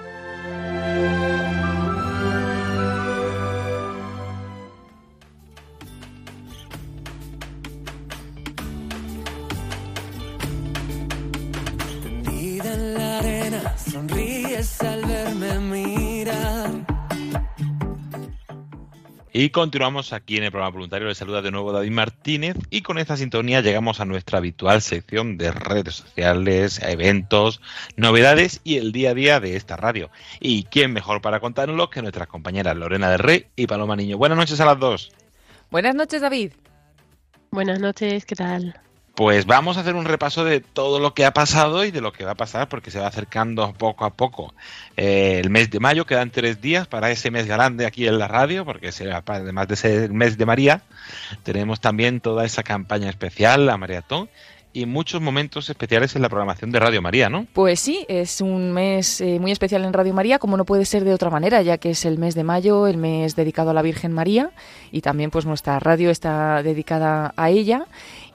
Y 19.46 19.50
continuamos 19.50 20.12
aquí 20.12 20.38
en 20.38 20.42
el 20.42 20.50
programa 20.50 20.72
voluntario. 20.72 21.06
Les 21.06 21.18
saluda 21.18 21.40
de 21.40 21.52
nuevo 21.52 21.70
David 21.70 21.92
Martínez 21.92 22.56
y 22.68 22.82
con 22.82 22.98
esta 22.98 23.16
sintonía 23.16 23.60
llegamos 23.60 24.00
a 24.00 24.04
nuestra 24.04 24.38
habitual 24.38 24.82
sección 24.82 25.38
de 25.38 25.52
redes 25.52 25.94
sociales, 25.94 26.82
eventos, 26.82 27.60
novedades 27.94 28.60
y 28.64 28.78
el 28.78 28.90
día 28.90 29.10
a 29.10 29.14
día 29.14 29.38
de 29.38 29.54
esta 29.54 29.76
radio. 29.76 30.10
¿Y 30.40 30.64
quién 30.64 30.92
mejor 30.92 31.20
para 31.20 31.38
contárnoslo 31.38 31.90
que 31.90 32.02
nuestras 32.02 32.26
compañeras 32.26 32.76
Lorena 32.76 33.08
del 33.08 33.20
Rey 33.20 33.46
y 33.54 33.68
Paloma 33.68 33.94
Niño? 33.94 34.18
Buenas 34.18 34.36
noches 34.36 34.58
a 34.58 34.64
las 34.64 34.80
dos. 34.80 35.12
Buenas 35.70 35.94
noches, 35.94 36.22
David. 36.22 36.50
Buenas 37.52 37.78
noches, 37.78 38.26
¿qué 38.26 38.34
tal? 38.34 38.80
Pues 39.16 39.46
vamos 39.46 39.78
a 39.78 39.80
hacer 39.80 39.94
un 39.94 40.04
repaso 40.04 40.44
de 40.44 40.60
todo 40.60 41.00
lo 41.00 41.14
que 41.14 41.24
ha 41.24 41.32
pasado 41.32 41.86
y 41.86 41.90
de 41.90 42.02
lo 42.02 42.12
que 42.12 42.26
va 42.26 42.32
a 42.32 42.34
pasar, 42.34 42.68
porque 42.68 42.90
se 42.90 43.00
va 43.00 43.06
acercando 43.06 43.72
poco 43.72 44.04
a 44.04 44.10
poco 44.10 44.52
eh, 44.98 45.40
el 45.42 45.48
mes 45.48 45.70
de 45.70 45.80
mayo. 45.80 46.04
Quedan 46.04 46.30
tres 46.30 46.60
días 46.60 46.86
para 46.86 47.10
ese 47.10 47.30
mes 47.30 47.46
grande 47.46 47.86
aquí 47.86 48.06
en 48.06 48.18
la 48.18 48.28
radio, 48.28 48.66
porque 48.66 48.92
será, 48.92 49.24
además 49.26 49.68
de 49.68 49.76
ser 49.76 50.02
el 50.02 50.12
mes 50.12 50.36
de 50.36 50.44
María, 50.44 50.82
tenemos 51.44 51.80
también 51.80 52.20
toda 52.20 52.44
esa 52.44 52.62
campaña 52.62 53.08
especial, 53.08 53.64
la 53.64 53.78
maratón, 53.78 54.28
y 54.74 54.84
muchos 54.84 55.22
momentos 55.22 55.70
especiales 55.70 56.14
en 56.14 56.20
la 56.20 56.28
programación 56.28 56.70
de 56.70 56.78
Radio 56.78 57.00
María, 57.00 57.30
¿no? 57.30 57.46
Pues 57.54 57.80
sí, 57.80 58.04
es 58.08 58.42
un 58.42 58.72
mes 58.72 59.22
eh, 59.22 59.38
muy 59.40 59.50
especial 59.50 59.86
en 59.86 59.94
Radio 59.94 60.12
María, 60.12 60.38
como 60.38 60.58
no 60.58 60.66
puede 60.66 60.84
ser 60.84 61.02
de 61.04 61.14
otra 61.14 61.30
manera, 61.30 61.62
ya 61.62 61.78
que 61.78 61.92
es 61.92 62.04
el 62.04 62.18
mes 62.18 62.34
de 62.34 62.44
mayo, 62.44 62.86
el 62.86 62.98
mes 62.98 63.34
dedicado 63.34 63.70
a 63.70 63.72
la 63.72 63.80
Virgen 63.80 64.12
María, 64.12 64.50
y 64.92 65.00
también 65.00 65.30
pues 65.30 65.46
nuestra 65.46 65.78
radio 65.78 66.10
está 66.10 66.62
dedicada 66.62 67.32
a 67.38 67.48
ella. 67.48 67.86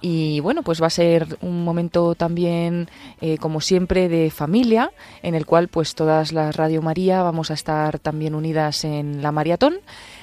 Y 0.02 0.40
bueno, 0.40 0.64
pues 0.64 0.82
va 0.82 0.88
a 0.88 0.92
ser 0.92 1.38
un 1.42 1.64
momento 1.64 2.16
también, 2.16 2.90
eh, 3.22 3.38
como 3.38 3.62
siempre, 3.62 4.10
de 4.10 4.32
familia, 4.32 4.92
en 5.22 5.36
el 5.36 5.46
cual 5.46 5.68
pues 5.68 5.94
todas 5.94 6.34
las 6.34 6.56
Radio 6.56 6.82
María 6.82 7.22
vamos 7.22 7.52
a 7.52 7.54
estar 7.54 8.00
también 8.00 8.34
unidas 8.34 8.84
en 8.84 9.22
la 9.22 9.32
maratón. 9.32 9.76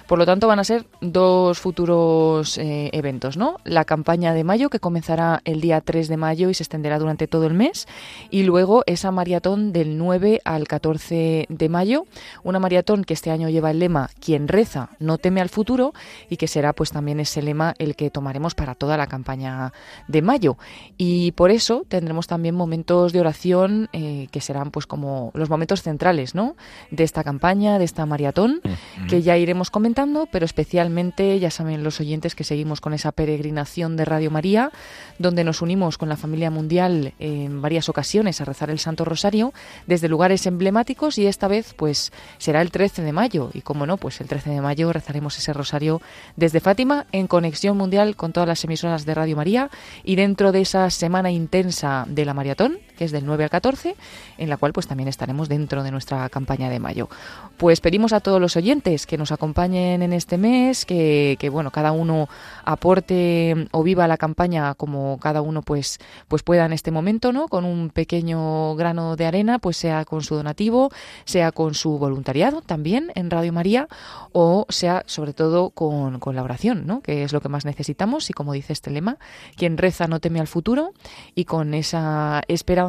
Por 0.09 0.19
lo 0.19 0.25
tanto, 0.25 0.49
van 0.49 0.59
a 0.59 0.65
ser 0.65 0.87
dos 1.03 1.59
futuros 1.59 2.57
eh, 2.57 2.89
eventos, 2.95 3.37
¿no? 3.37 3.59
La 3.65 3.85
campaña 3.85 4.33
de 4.33 4.43
mayo, 4.43 4.71
que 4.71 4.81
comenzará 4.81 5.43
el 5.45 5.61
día 5.61 5.83
3 5.83 6.09
de 6.09 6.17
mayo 6.17 6.49
y 6.49 6.55
se 6.55 6.63
extenderá 6.63 6.99
durante 6.99 7.27
todo 7.27 7.47
el 7.47 7.53
mes, 7.53 7.87
y 8.31 8.45
luego 8.45 8.85
esa 8.87 9.11
maratón 9.11 9.73
del 9.75 9.99
9 9.99 10.41
al 10.45 10.67
14 10.67 11.47
de 11.51 11.69
mayo, 11.69 12.07
una 12.43 12.59
maratón 12.59 13.05
que 13.05 13.13
este 13.13 13.31
año 13.31 13.51
lleva 13.51 13.71
el 13.71 13.81
lema 13.81 14.09
Quien 14.19 14.49
reza 14.49 14.91
no 14.99 15.19
teme 15.19 15.41
al 15.41 15.51
futuro 15.51 15.93
y 16.31 16.37
que 16.37 16.49
será 16.49 16.73
pues 16.73 16.91
también 16.91 17.21
ese 17.21 17.43
lema 17.43 17.75
el 17.79 17.95
que 17.95 18.11
tomaremos 18.11 18.55
para 18.55 18.75
toda 18.75 18.97
la 18.97 19.07
campaña 19.07 19.68
de 20.07 20.23
mayo. 20.23 20.57
Y 20.97 21.33
por 21.33 21.51
eso 21.51 21.85
tendremos 21.89 22.27
también 22.27 22.55
momentos 22.55 23.13
de 23.13 23.21
oración 23.21 23.89
eh, 23.93 24.29
que 24.31 24.41
serán 24.41 24.71
pues 24.71 24.87
como 24.87 25.31
los 25.35 25.51
momentos 25.51 25.83
centrales, 25.83 26.35
¿no? 26.35 26.57
De 26.91 27.05
esta 27.05 27.25
campaña, 27.25 27.79
de 27.79 27.85
esta 27.85 28.07
maratón, 28.07 28.61
que 29.09 29.23
ya 29.23 29.37
iremos 29.37 29.71
comentando 29.71 30.29
pero 30.31 30.45
especialmente, 30.45 31.39
ya 31.39 31.51
saben 31.51 31.83
los 31.83 32.01
oyentes 32.01 32.35
que 32.35 32.45
seguimos 32.45 32.81
con 32.81 32.95
esa 32.95 33.13
peregrinación 33.13 33.97
de 33.97 34.05
Radio 34.05 34.31
María, 34.31 34.71
donde 35.19 35.45
nos 35.45 35.63
unimos 35.63 35.99
con 35.99 36.09
la 36.09 36.17
familia 36.17 36.51
mundial 36.51 37.15
en 37.19 37.61
varias 37.61 37.89
ocasiones 37.89 38.41
a 38.41 38.45
rezar 38.45 38.71
el 38.71 38.79
Santo 38.79 39.05
Rosario 39.05 39.53
desde 39.87 40.09
lugares 40.09 40.47
emblemáticos 40.47 41.19
y 41.19 41.27
esta 41.27 41.49
vez 41.49 41.75
pues 41.75 42.13
será 42.39 42.63
el 42.63 42.71
13 42.71 43.03
de 43.03 43.13
mayo 43.13 43.51
y 43.53 43.63
como 43.63 43.87
no, 43.87 43.97
pues 43.97 44.21
el 44.21 44.29
13 44.29 44.51
de 44.51 44.61
mayo 44.61 44.93
rezaremos 44.93 45.37
ese 45.39 45.53
rosario 45.53 46.01
desde 46.37 46.61
Fátima 46.61 47.07
en 47.13 47.27
conexión 47.27 47.77
mundial 47.77 48.17
con 48.17 48.33
todas 48.33 48.49
las 48.49 48.65
emisoras 48.65 49.05
de 49.05 49.15
Radio 49.15 49.37
María 49.37 49.58
y 50.05 50.17
dentro 50.17 50.53
de 50.53 50.61
esa 50.63 50.89
semana 50.91 51.31
intensa 51.31 52.05
de 52.09 52.25
la 52.25 52.35
maratón, 52.35 52.79
que 52.99 53.05
es 53.05 53.13
del 53.13 53.25
9 53.25 53.45
al 53.45 53.51
14, 53.51 53.95
en 54.37 54.49
la 54.51 54.57
cual 54.57 54.73
pues 54.73 54.89
también 54.89 55.09
estaremos 55.09 55.49
dentro 55.49 55.83
de 55.85 55.93
nuestra 55.93 56.29
campaña 56.29 56.69
de 56.69 56.81
mayo. 56.81 57.09
Pues 57.57 57.81
pedimos 57.81 58.13
a 58.13 58.21
todos 58.21 58.41
los 58.41 58.57
oyentes 58.57 59.07
que 59.07 59.17
nos 59.17 59.31
acompañen 59.31 60.03
en 60.03 60.13
este 60.13 60.37
mes, 60.37 60.85
que, 60.85 61.37
que 61.39 61.49
bueno, 61.49 61.71
cada 61.71 61.93
uno 61.93 62.29
aporte 62.65 63.69
o 63.71 63.83
viva 63.83 64.09
la 64.09 64.17
campaña 64.17 64.75
como 64.75 65.19
cada 65.21 65.41
uno 65.41 65.63
pues, 65.63 66.01
pues 66.27 66.43
pueda 66.43 66.67
en 66.67 66.73
este 66.73 66.91
momento, 66.91 67.33
¿no? 67.33 67.49
Con 67.49 67.65
un 67.65 67.91
pequeño 67.91 68.75
grano 68.75 69.15
de 69.15 69.27
arena, 69.27 69.61
pues 69.61 69.77
sea 69.77 70.05
con 70.05 70.23
su 70.23 70.35
donativo, 70.35 70.91
sea 71.25 71.53
con 71.53 71.75
su 71.75 71.99
voluntariado 71.99 72.63
también 72.63 73.13
en 73.15 73.31
Radio 73.31 73.53
María, 73.53 73.89
o 74.33 74.67
sea 74.69 75.05
sobre 75.07 75.33
todo 75.33 75.71
con, 75.71 76.19
con 76.19 76.35
la 76.35 76.43
oración, 76.43 76.85
¿no? 76.87 77.01
Que 77.01 77.23
es 77.23 77.33
lo 77.33 77.41
que 77.41 77.49
más 77.49 77.65
necesitamos 77.65 78.29
y 78.29 78.33
como 78.33 78.53
dice 78.53 78.73
este 78.73 78.91
lema, 78.91 79.19
quien 79.57 79.79
reza 79.79 80.09
no 80.09 80.19
teme 80.19 80.41
al 80.41 80.49
futuro 80.49 80.91
y 81.37 81.45
con 81.45 81.75
esa 81.75 82.43
esperanza 82.49 82.88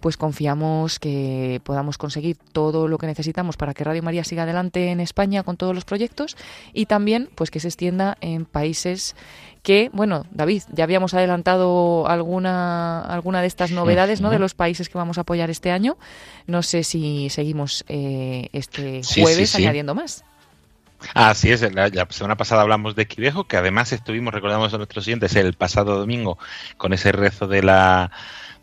pues 0.00 0.16
confiamos 0.16 0.98
que 0.98 1.60
podamos 1.64 1.98
conseguir 1.98 2.36
todo 2.52 2.88
lo 2.88 2.98
que 2.98 3.06
necesitamos 3.06 3.56
para 3.56 3.74
que 3.74 3.84
Radio 3.84 4.02
María 4.02 4.24
siga 4.24 4.44
adelante 4.44 4.90
en 4.90 5.00
España 5.00 5.42
con 5.42 5.56
todos 5.56 5.74
los 5.74 5.84
proyectos 5.84 6.36
y 6.72 6.86
también 6.86 7.28
pues 7.34 7.50
que 7.50 7.60
se 7.60 7.68
extienda 7.68 8.16
en 8.20 8.44
países 8.44 9.14
que, 9.64 9.88
bueno, 9.94 10.26
David, 10.30 10.62
ya 10.72 10.84
habíamos 10.84 11.14
adelantado 11.14 12.06
alguna, 12.06 13.00
alguna 13.00 13.40
de 13.40 13.46
estas 13.46 13.70
novedades, 13.70 14.20
¿no? 14.20 14.28
De 14.28 14.38
los 14.38 14.52
países 14.52 14.90
que 14.90 14.98
vamos 14.98 15.16
a 15.16 15.22
apoyar 15.22 15.48
este 15.48 15.70
año. 15.70 15.96
No 16.46 16.62
sé 16.62 16.84
si 16.84 17.30
seguimos 17.30 17.82
eh, 17.88 18.50
este 18.52 19.00
jueves 19.02 19.54
añadiendo 19.54 19.94
más. 19.94 20.22
Así 21.14 21.50
es, 21.50 21.62
la, 21.72 21.88
la, 21.88 22.06
semana 22.10 22.36
pasada 22.36 22.60
hablamos 22.62 22.94
de 22.94 23.06
Quivejo, 23.06 23.44
que 23.44 23.56
además 23.56 23.92
estuvimos, 23.92 24.32
recordamos 24.32 24.72
a 24.74 24.76
nuestros 24.78 25.04
siguientes, 25.04 25.34
el 25.34 25.54
pasado 25.54 25.98
domingo 25.98 26.38
con 26.76 26.92
ese 26.92 27.12
rezo 27.12 27.46
de 27.46 27.62
la 27.62 28.10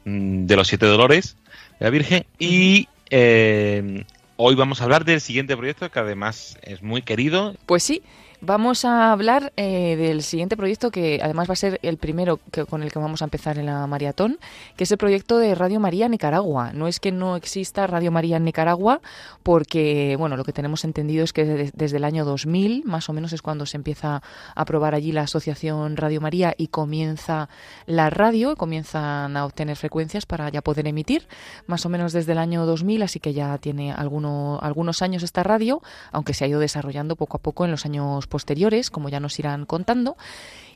de 0.06 0.56
los 0.56 0.68
siete 0.68 0.86
dolores 0.86 1.38
de 1.80 1.86
la 1.86 1.90
Virgen 1.90 2.26
y 2.40 2.88
eh, 3.10 4.06
hoy 4.38 4.56
vamos 4.56 4.82
a 4.82 4.86
hablar 4.86 5.06
del 5.06 5.22
siguiente 5.22 5.56
proyecto 5.56 5.92
que 5.92 6.00
además 6.00 6.58
es 6.64 6.82
muy 6.82 7.02
querido. 7.02 7.56
Pues 7.66 7.84
sí, 7.84 8.02
Vamos 8.44 8.86
a 8.86 9.12
hablar 9.12 9.54
eh, 9.56 9.96
del 9.98 10.24
siguiente 10.24 10.58
proyecto 10.58 10.90
que 10.90 11.20
además 11.22 11.48
va 11.48 11.54
a 11.54 11.56
ser 11.56 11.80
el 11.84 11.98
primero 11.98 12.40
que, 12.52 12.66
con 12.66 12.82
el 12.82 12.92
que 12.92 12.98
vamos 12.98 13.22
a 13.22 13.26
empezar 13.26 13.60
en 13.60 13.68
la 13.68 13.86
maratón, 13.86 14.40
que 14.76 14.86
es 14.86 14.92
el 14.92 14.98
proyecto 14.98 15.38
de 15.38 15.54
Radio 15.54 15.80
María 15.80 16.10
Nicaragua. 16.10 16.74
No 16.74 16.88
es 16.88 17.00
que 17.00 17.12
no 17.12 17.36
exista 17.36 17.86
Radio 17.86 18.12
María 18.12 18.38
en 18.38 18.44
Nicaragua, 18.44 19.00
porque 19.44 20.16
bueno, 20.18 20.38
lo 20.38 20.44
que 20.44 20.54
tenemos 20.54 20.86
entendido 20.86 21.24
es 21.24 21.34
que 21.34 21.72
desde, 21.72 21.98
el 21.98 22.04
año 22.04 22.26
2000, 22.26 22.84
más 22.84 23.10
o 23.10 23.14
menos 23.14 23.32
es 23.32 23.44
cuando 23.44 23.68
se 23.68 23.78
empieza 23.78 24.24
a 24.56 24.66
probar 24.66 24.96
allí 24.96 25.12
la 25.12 25.22
asociación 25.22 25.96
Radio 25.96 26.20
María 26.20 26.56
y 26.58 26.70
comienza 26.70 27.48
la 27.86 28.10
radio, 28.10 28.56
comienzan 28.56 29.38
a 29.38 29.46
obtener 29.46 29.76
frecuencias 29.76 30.26
para 30.26 30.50
ya 30.50 30.64
poder 30.64 30.88
emitir, 30.88 31.28
más 31.68 31.86
o 31.86 31.90
menos 31.90 32.12
desde 32.12 32.32
el 32.32 32.40
año 32.40 32.66
2000, 32.66 33.04
así 33.04 33.20
que 33.20 33.34
ya 33.34 33.56
tiene 33.60 33.92
alguno, 33.92 34.58
algunos 34.64 35.04
años 35.04 35.22
esta 35.22 35.44
radio, 35.44 35.84
aunque 36.12 36.34
se 36.34 36.46
ha 36.46 36.48
ido 36.48 36.60
desarrollando 36.60 37.16
poco 37.16 37.38
a 37.38 37.40
poco 37.40 37.66
en 37.66 37.72
los 37.72 37.86
años 37.86 38.31
posteriores, 38.32 38.90
como 38.90 39.10
ya 39.10 39.20
nos 39.20 39.38
irán 39.38 39.68
contando. 39.68 40.18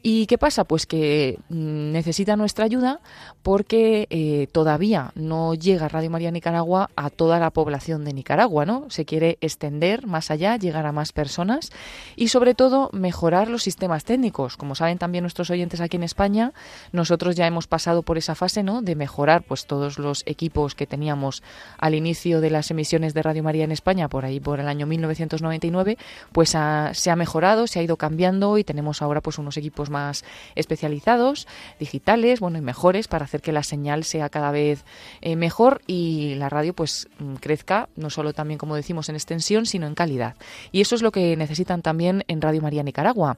¿Y 0.08 0.28
qué 0.28 0.38
pasa? 0.38 0.66
Pues 0.66 0.86
que 0.86 1.40
mm, 1.50 1.92
necesita 1.92 2.36
nuestra 2.36 2.64
ayuda 2.64 3.00
porque 3.42 4.06
eh, 4.12 4.46
todavía 4.52 5.12
no 5.16 5.56
llega 5.56 5.88
Radio 5.88 6.12
María 6.12 6.30
Nicaragua 6.30 6.92
a 6.96 7.10
toda 7.10 7.40
la 7.40 7.50
población 7.50 8.06
de 8.06 8.14
Nicaragua, 8.14 8.68
¿no? 8.68 8.86
Se 8.92 9.06
quiere 9.06 9.40
extender 9.42 10.06
más 10.06 10.30
allá, 10.30 10.58
llegar 10.58 10.86
a 10.86 10.92
más 10.92 11.12
personas 11.12 11.72
y 12.16 12.28
sobre 12.28 12.54
todo 12.54 12.92
mejorar 12.94 13.50
los 13.50 13.64
sistemas 13.64 14.04
técnicos. 14.04 14.58
Como 14.58 14.76
saben 14.76 15.00
también 15.00 15.24
nuestros 15.24 15.50
oyentes 15.50 15.82
aquí 15.82 15.98
en 15.98 16.04
España, 16.04 16.54
nosotros 16.92 17.36
ya 17.36 17.48
hemos 17.48 17.66
pasado 17.66 18.04
por 18.04 18.20
esa 18.20 18.36
fase, 18.36 18.62
¿no? 18.62 18.84
De 18.84 18.94
mejorar 18.94 19.42
pues 19.42 19.66
todos 19.66 19.98
los 19.98 20.22
equipos 20.28 20.76
que 20.76 20.86
teníamos 20.86 21.42
al 21.80 21.96
inicio 21.96 22.42
de 22.42 22.52
las 22.52 22.70
emisiones 22.70 23.16
de 23.16 23.24
Radio 23.24 23.42
María 23.42 23.64
en 23.64 23.72
España, 23.72 24.08
por 24.08 24.24
ahí 24.24 24.40
por 24.40 24.60
el 24.60 24.68
año 24.68 24.86
1999, 24.86 25.98
pues 26.32 26.50
se 26.50 27.10
ha 27.10 27.16
mejorado, 27.16 27.66
se 27.66 27.80
ha 27.80 27.82
ido 27.82 27.98
cambiando 27.98 28.60
y 28.60 28.64
tenemos 28.64 29.02
ahora 29.02 29.22
pues 29.22 29.40
unos 29.40 29.58
equipos 29.58 29.90
más 29.90 29.95
especializados, 30.56 31.48
digitales, 31.80 32.40
bueno, 32.40 32.58
y 32.58 32.62
mejores 32.62 33.08
para 33.08 33.26
hacer 33.26 33.42
que 33.42 33.52
la 33.52 33.64
señal 33.64 34.04
sea 34.04 34.30
cada 34.30 34.52
vez 34.52 34.84
eh, 35.22 35.36
mejor 35.36 35.82
y 35.88 36.36
la 36.36 36.50
radio 36.50 36.74
pues 36.74 37.08
mm, 37.20 37.36
crezca, 37.36 37.90
no 37.96 38.10
solo 38.10 38.34
también 38.34 38.58
como 38.58 38.76
decimos 38.76 39.10
en 39.10 39.16
extensión, 39.16 39.66
sino 39.66 39.88
en 39.88 39.96
calidad. 39.96 40.36
Y 40.72 40.82
eso 40.82 40.96
es 40.96 41.02
lo 41.02 41.12
que 41.12 41.36
necesitan 41.36 41.82
también 41.82 42.24
en 42.28 42.42
Radio 42.42 42.62
María 42.62 42.84
Nicaragua 42.84 43.38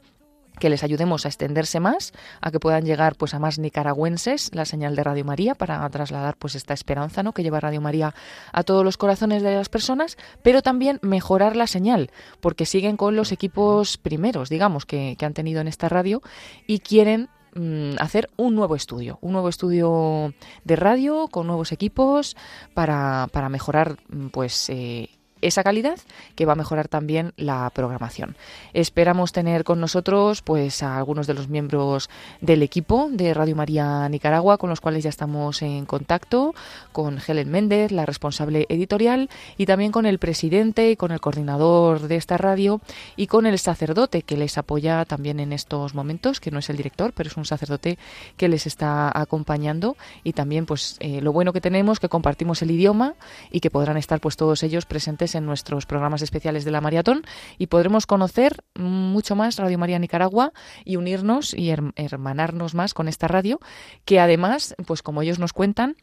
que 0.60 0.70
les 0.70 0.84
ayudemos 0.84 1.26
a 1.26 1.30
extenderse 1.30 1.80
más, 1.80 2.14
a 2.42 2.52
que 2.52 2.60
puedan 2.60 2.86
llegar 2.86 3.16
pues 3.16 3.34
a 3.34 3.40
más 3.40 3.60
nicaragüenses 3.60 4.54
la 4.54 4.66
señal 4.66 4.96
de 4.96 5.04
Radio 5.04 5.26
María 5.26 5.56
para 5.56 5.88
trasladar 5.90 6.36
pues 6.38 6.56
esta 6.56 6.74
esperanza, 6.74 7.24
¿no? 7.24 7.34
que 7.34 7.44
lleva 7.44 7.60
Radio 7.60 7.82
María 7.82 8.14
a 8.52 8.64
todos 8.64 8.84
los 8.84 8.98
corazones 8.98 9.44
de 9.44 9.56
las 9.56 9.70
personas, 9.70 10.18
pero 10.44 10.62
también 10.62 11.00
mejorar 11.02 11.56
la 11.56 11.68
señal, 11.68 12.12
porque 12.40 12.66
siguen 12.66 12.98
con 12.98 13.16
los 13.16 13.32
equipos 13.32 13.98
primeros, 13.98 14.50
digamos, 14.50 14.86
que, 14.86 15.16
que 15.18 15.26
han 15.26 15.34
tenido 15.34 15.62
en 15.62 15.68
esta 15.68 15.90
radio 15.90 16.22
y 16.66 16.80
quieren 16.80 17.30
mm, 17.56 17.96
hacer 18.00 18.30
un 18.38 18.56
nuevo 18.56 18.76
estudio, 18.76 19.20
un 19.22 19.34
nuevo 19.34 19.50
estudio 19.50 20.34
de 20.64 20.76
radio 20.76 21.28
con 21.28 21.48
nuevos 21.48 21.72
equipos 21.72 22.36
para, 22.74 23.28
para 23.32 23.50
mejorar 23.50 23.98
pues 24.32 24.70
eh, 24.70 25.10
esa 25.42 25.64
calidad 25.64 26.00
que 26.36 26.46
va 26.46 26.54
a 26.54 26.56
mejorar 26.56 26.88
también 26.88 27.34
la 27.38 27.70
programación. 27.72 28.36
Esperamos 28.74 29.32
tener 29.32 29.64
con 29.64 29.80
nosotros 29.80 30.42
pues 30.42 30.84
a 30.84 30.98
algunos 30.98 31.28
de 31.28 31.34
los 31.34 31.48
miembros 31.48 32.10
del 32.42 32.64
equipo 32.64 33.10
de 33.12 33.34
Radio 33.34 33.56
María 33.56 34.08
Nicaragua 34.10 34.58
con 34.58 34.70
los 34.70 34.82
cuales 34.82 35.04
ya 35.04 35.10
estamos 35.10 35.62
en 35.62 35.86
contacto, 35.86 36.56
con 36.92 37.20
Helen 37.26 37.50
Méndez, 37.50 37.92
la 37.92 38.06
responsable 38.06 38.66
editorial, 38.70 39.30
y 39.58 39.66
también 39.66 39.92
con 39.92 40.06
el 40.06 40.20
presidente 40.20 40.92
y 40.92 40.96
con 40.96 41.12
el 41.12 41.20
coordinador 41.20 42.08
de 42.08 42.16
esta 42.16 42.38
radio 42.38 42.82
y 43.16 43.28
con 43.28 43.46
el 43.46 43.60
sacerdote 43.60 44.22
que 44.22 44.38
les 44.38 44.58
apoya 44.58 45.06
también 45.06 45.40
en 45.40 45.54
estos 45.54 45.94
momentos, 45.94 46.40
que 46.40 46.52
no 46.52 46.60
es 46.60 46.70
el 46.70 46.78
director, 46.78 47.14
pero 47.14 47.30
es 47.30 47.38
un 47.38 47.46
sacerdote 47.46 47.98
que 48.38 48.48
les 48.48 48.68
está 48.68 49.12
acompañando 49.14 49.98
y 50.24 50.34
también 50.34 50.66
pues 50.66 50.98
eh, 51.00 51.22
lo 51.22 51.32
bueno 51.32 51.54
que 51.54 51.62
tenemos 51.62 52.00
que 52.00 52.10
compartimos 52.10 52.62
el 52.62 52.72
idioma 52.72 53.16
y 53.52 53.60
que 53.60 53.72
podrán 53.72 53.98
estar 53.98 54.20
pues 54.20 54.38
todos 54.38 54.64
ellos 54.64 54.86
presentes 54.86 55.27
en 55.36 55.46
nuestros 55.46 55.86
programas 55.86 56.22
especiales 56.22 56.66
de 56.66 56.72
la 56.72 56.82
maratón 56.82 57.24
y 57.58 57.68
podremos 57.68 58.06
conocer 58.06 58.64
mucho 58.76 59.36
más 59.36 59.58
Radio 59.58 59.78
María 59.78 60.00
Nicaragua 60.00 60.54
y 60.86 60.96
unirnos 60.96 61.54
y 61.54 61.70
hermanarnos 61.70 62.76
más 62.76 62.94
con 62.94 63.08
esta 63.08 63.28
radio 63.28 63.60
que 64.06 64.20
además 64.20 64.76
pues 64.86 65.02
como 65.02 65.22
ellos 65.22 65.40
nos 65.40 65.54
cuentan 65.54 65.96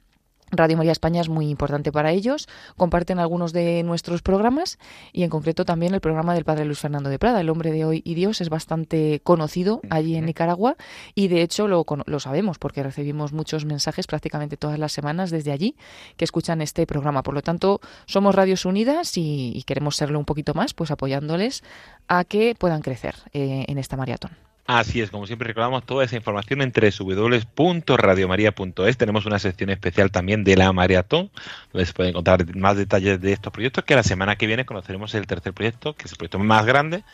Radio 0.57 0.77
María 0.77 0.93
España 0.93 1.21
es 1.21 1.29
muy 1.29 1.49
importante 1.49 1.93
para 1.93 2.13
ellos, 2.13 2.49
comparten 2.77 3.19
algunos 3.19 3.53
de 3.53 3.83
nuestros 3.83 4.23
programas 4.23 4.79
y 5.13 5.23
en 5.23 5.31
concreto 5.31 5.65
también 5.65 5.95
el 5.95 6.01
programa 6.01 6.35
del 6.35 6.45
Padre 6.45 6.65
Luis 6.65 6.79
Fernando 6.79 7.11
de 7.11 7.19
Prada, 7.19 7.41
El 7.41 7.51
hombre 7.51 7.73
de 7.73 7.85
hoy 7.85 8.03
y 8.05 8.15
Dios, 8.15 8.41
es 8.41 8.49
bastante 8.49 9.21
conocido 9.23 9.81
allí 9.91 10.17
en 10.17 10.27
Nicaragua 10.27 10.77
y 11.15 11.29
de 11.29 11.43
hecho 11.43 11.69
lo, 11.69 11.85
lo 12.07 12.21
sabemos 12.21 12.59
porque 12.59 12.83
recibimos 12.83 13.33
muchos 13.33 13.65
mensajes 13.65 14.07
prácticamente 14.07 14.57
todas 14.57 14.79
las 14.79 14.93
semanas 14.93 15.31
desde 15.31 15.53
allí 15.53 15.77
que 16.17 16.25
escuchan 16.25 16.61
este 16.61 16.87
programa. 16.87 17.23
Por 17.23 17.35
lo 17.35 17.43
tanto, 17.43 17.81
somos 18.07 18.35
Radios 18.35 18.65
Unidas 18.65 19.13
y, 19.17 19.63
queremos 19.67 19.97
serlo 19.97 20.19
un 20.19 20.25
poquito 20.25 20.55
más, 20.55 20.75
pues 20.75 20.91
apoyándoles 20.91 21.63
a 22.07 22.25
que 22.25 22.55
puedan 22.59 22.83
crecer 22.83 23.15
eh, 23.33 23.65
en 23.67 23.79
esta 23.79 23.97
maratón. 23.97 24.33
Así 24.67 25.03
es, 25.03 25.11
como 25.11 25.27
siempre 25.27 25.49
recordamos 25.49 25.85
toda 25.85 26.05
esa 26.05 26.17
información 26.17 26.63
en 26.63 26.73
www.radiomaria.es. 26.73 28.97
Tenemos 28.97 29.27
una 29.27 29.39
sección 29.39 29.69
especial 29.69 30.11
también 30.11 30.43
de 30.43 30.57
la 30.57 30.73
maratón, 30.73 31.31
donde 31.71 31.85
se 31.85 31.93
pueden 31.93 32.13
encontrar 32.13 32.57
más 32.57 32.79
detalles 32.79 33.21
de 33.21 33.35
estos 33.35 33.53
proyectos, 33.53 33.85
que 33.85 33.95
la 33.95 34.03
semana 34.03 34.37
que 34.37 34.47
viene 34.47 34.65
conoceremos 34.65 35.15
el 35.15 35.27
tercer 35.27 35.53
proyecto, 35.53 35.95
que 35.95 36.07
es 36.07 36.13
el 36.13 36.17
proyecto 36.17 36.39
más 36.39 36.65
grande 36.65 37.05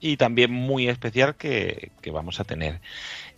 y 0.00 0.16
también 0.16 0.50
muy 0.52 0.88
especial 0.88 1.36
que, 1.36 1.90
que 2.00 2.10
vamos 2.10 2.40
a 2.40 2.44
tener. 2.44 2.80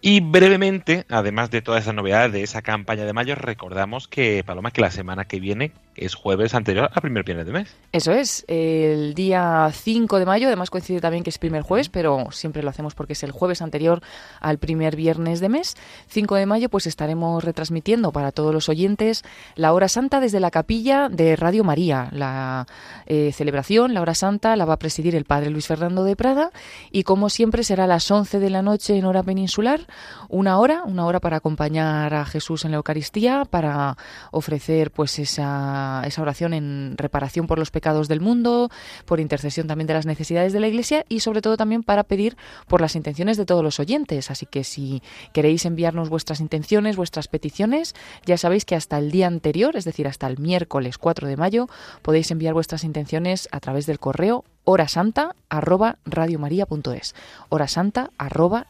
Y 0.01 0.21
brevemente, 0.21 1.05
además 1.09 1.51
de 1.51 1.61
todas 1.61 1.83
esas 1.83 1.95
novedades 1.95 2.33
de 2.33 2.45
esa 2.45 2.63
campaña 2.63 3.05
de 3.05 3.13
mayo, 3.13 3.35
recordamos 3.35 4.07
que, 4.07 4.45
Paloma, 4.47 4.71
que 4.71 4.83
la 4.83 4.93
semana 4.93 5.25
que 5.25 5.41
viene 5.41 5.73
es 6.01 6.15
jueves 6.15 6.55
anterior 6.55 6.91
al 6.93 7.03
primer 7.03 7.25
viernes 7.25 7.47
de 7.47 7.53
mes. 7.53 7.77
Eso 7.93 8.13
es, 8.13 8.45
el 8.49 9.15
día 9.15 9.71
5 9.73 10.19
de 10.19 10.27
mayo, 10.27 10.47
además 10.47 10.71
coincide 10.71 11.01
también 11.01 11.25
que 11.25 11.31
es 11.31 11.39
primer 11.39 11.63
jueves, 11.63 11.89
pero 11.89 12.29
siempre 12.31 12.63
lo 12.63 12.71
hacemos 12.71 12.95
porque 12.95 13.15
es 13.15 13.23
el 13.23 13.31
jueves 13.31 13.63
anterior 13.63 14.03
al 14.41 14.59
primer 14.59 14.97
viernes 14.97 15.41
de 15.41 15.49
mes. 15.49 15.77
5 16.09 16.35
de 16.35 16.47
mayo, 16.47 16.69
pues 16.69 16.87
estaremos 16.87 17.45
retransmitiendo 17.45 18.13
para 18.13 18.33
todos 18.33 18.53
los 18.53 18.69
oyentes 18.69 19.23
la 19.55 19.73
hora 19.73 19.89
santa 19.89 20.21
desde 20.21 20.41
la 20.41 20.51
capilla 20.51 21.09
de 21.09 21.37
Radio 21.37 21.65
María. 21.65 22.09
La 22.13 22.67
eh, 23.07 23.33
celebración, 23.33 23.95
la 23.95 24.03
hora 24.03 24.15
santa, 24.15 24.57
la 24.57 24.65
va 24.65 24.75
a 24.75 24.79
presidir 24.79 25.15
el 25.15 25.25
padre 25.25 25.51
Luis 25.51 25.67
Fernando 25.67 26.05
de 26.05 26.17
Prada 26.17 26.51
y 26.91 27.03
como 27.03 27.31
siempre 27.31 27.63
será 27.63 27.85
a 27.85 27.87
las 27.87 28.11
11 28.11 28.39
de 28.39 28.51
la 28.51 28.63
noche 28.63 28.97
en 28.97 29.05
hora 29.05 29.23
peninsular 29.23 29.87
una 30.29 30.59
hora, 30.59 30.83
una 30.85 31.07
hora 31.07 31.21
para 31.21 31.39
acompañar 31.39 32.15
a 32.15 32.25
Jesús 32.25 32.65
en 32.65 32.73
la 32.73 32.77
Eucaristía, 32.77 33.45
para 33.45 33.97
ofrecer 34.31 34.91
pues 34.91 35.19
esa, 35.19 35.88
esa 36.05 36.23
oración 36.23 36.55
en 36.55 36.95
reparación 36.97 37.47
por 37.47 37.59
los 37.59 37.71
pecados 37.71 38.09
del 38.09 38.21
mundo, 38.21 38.71
por 39.05 39.21
intercesión 39.21 39.67
también 39.67 39.87
de 39.87 39.95
las 39.95 40.07
necesidades 40.07 40.53
de 40.53 40.61
la 40.61 40.69
Iglesia 40.69 41.05
y 41.09 41.21
sobre 41.21 41.43
todo 41.43 41.57
también 41.57 41.83
para 41.83 42.05
pedir 42.05 42.37
por 42.67 42.81
las 42.81 42.97
intenciones 42.97 43.37
de 43.37 43.47
todos 43.47 43.63
los 43.63 43.81
oyentes. 43.81 44.31
Así 44.31 44.47
que 44.47 44.65
si 44.65 45.03
queréis 45.33 45.65
enviarnos 45.65 46.09
vuestras 46.09 46.41
intenciones, 46.41 46.97
vuestras 46.97 47.29
peticiones, 47.29 47.95
ya 48.27 48.37
sabéis 48.37 48.65
que 48.65 48.75
hasta 48.75 48.99
el 48.99 49.11
día 49.11 49.27
anterior, 49.27 49.77
es 49.77 49.85
decir, 49.85 50.07
hasta 50.07 50.27
el 50.27 50.39
miércoles 50.39 50.99
4 50.99 51.29
de 51.29 51.37
mayo, 51.37 51.69
podéis 52.03 52.31
enviar 52.31 52.55
vuestras 52.55 52.85
intenciones 52.85 53.49
a 53.53 53.61
través 53.61 53.87
del 53.87 53.99
correo 53.99 54.45
horasanta 54.65 55.35
arroba 55.49 55.97
horasanta 57.49 58.11
arroba 58.19 58.67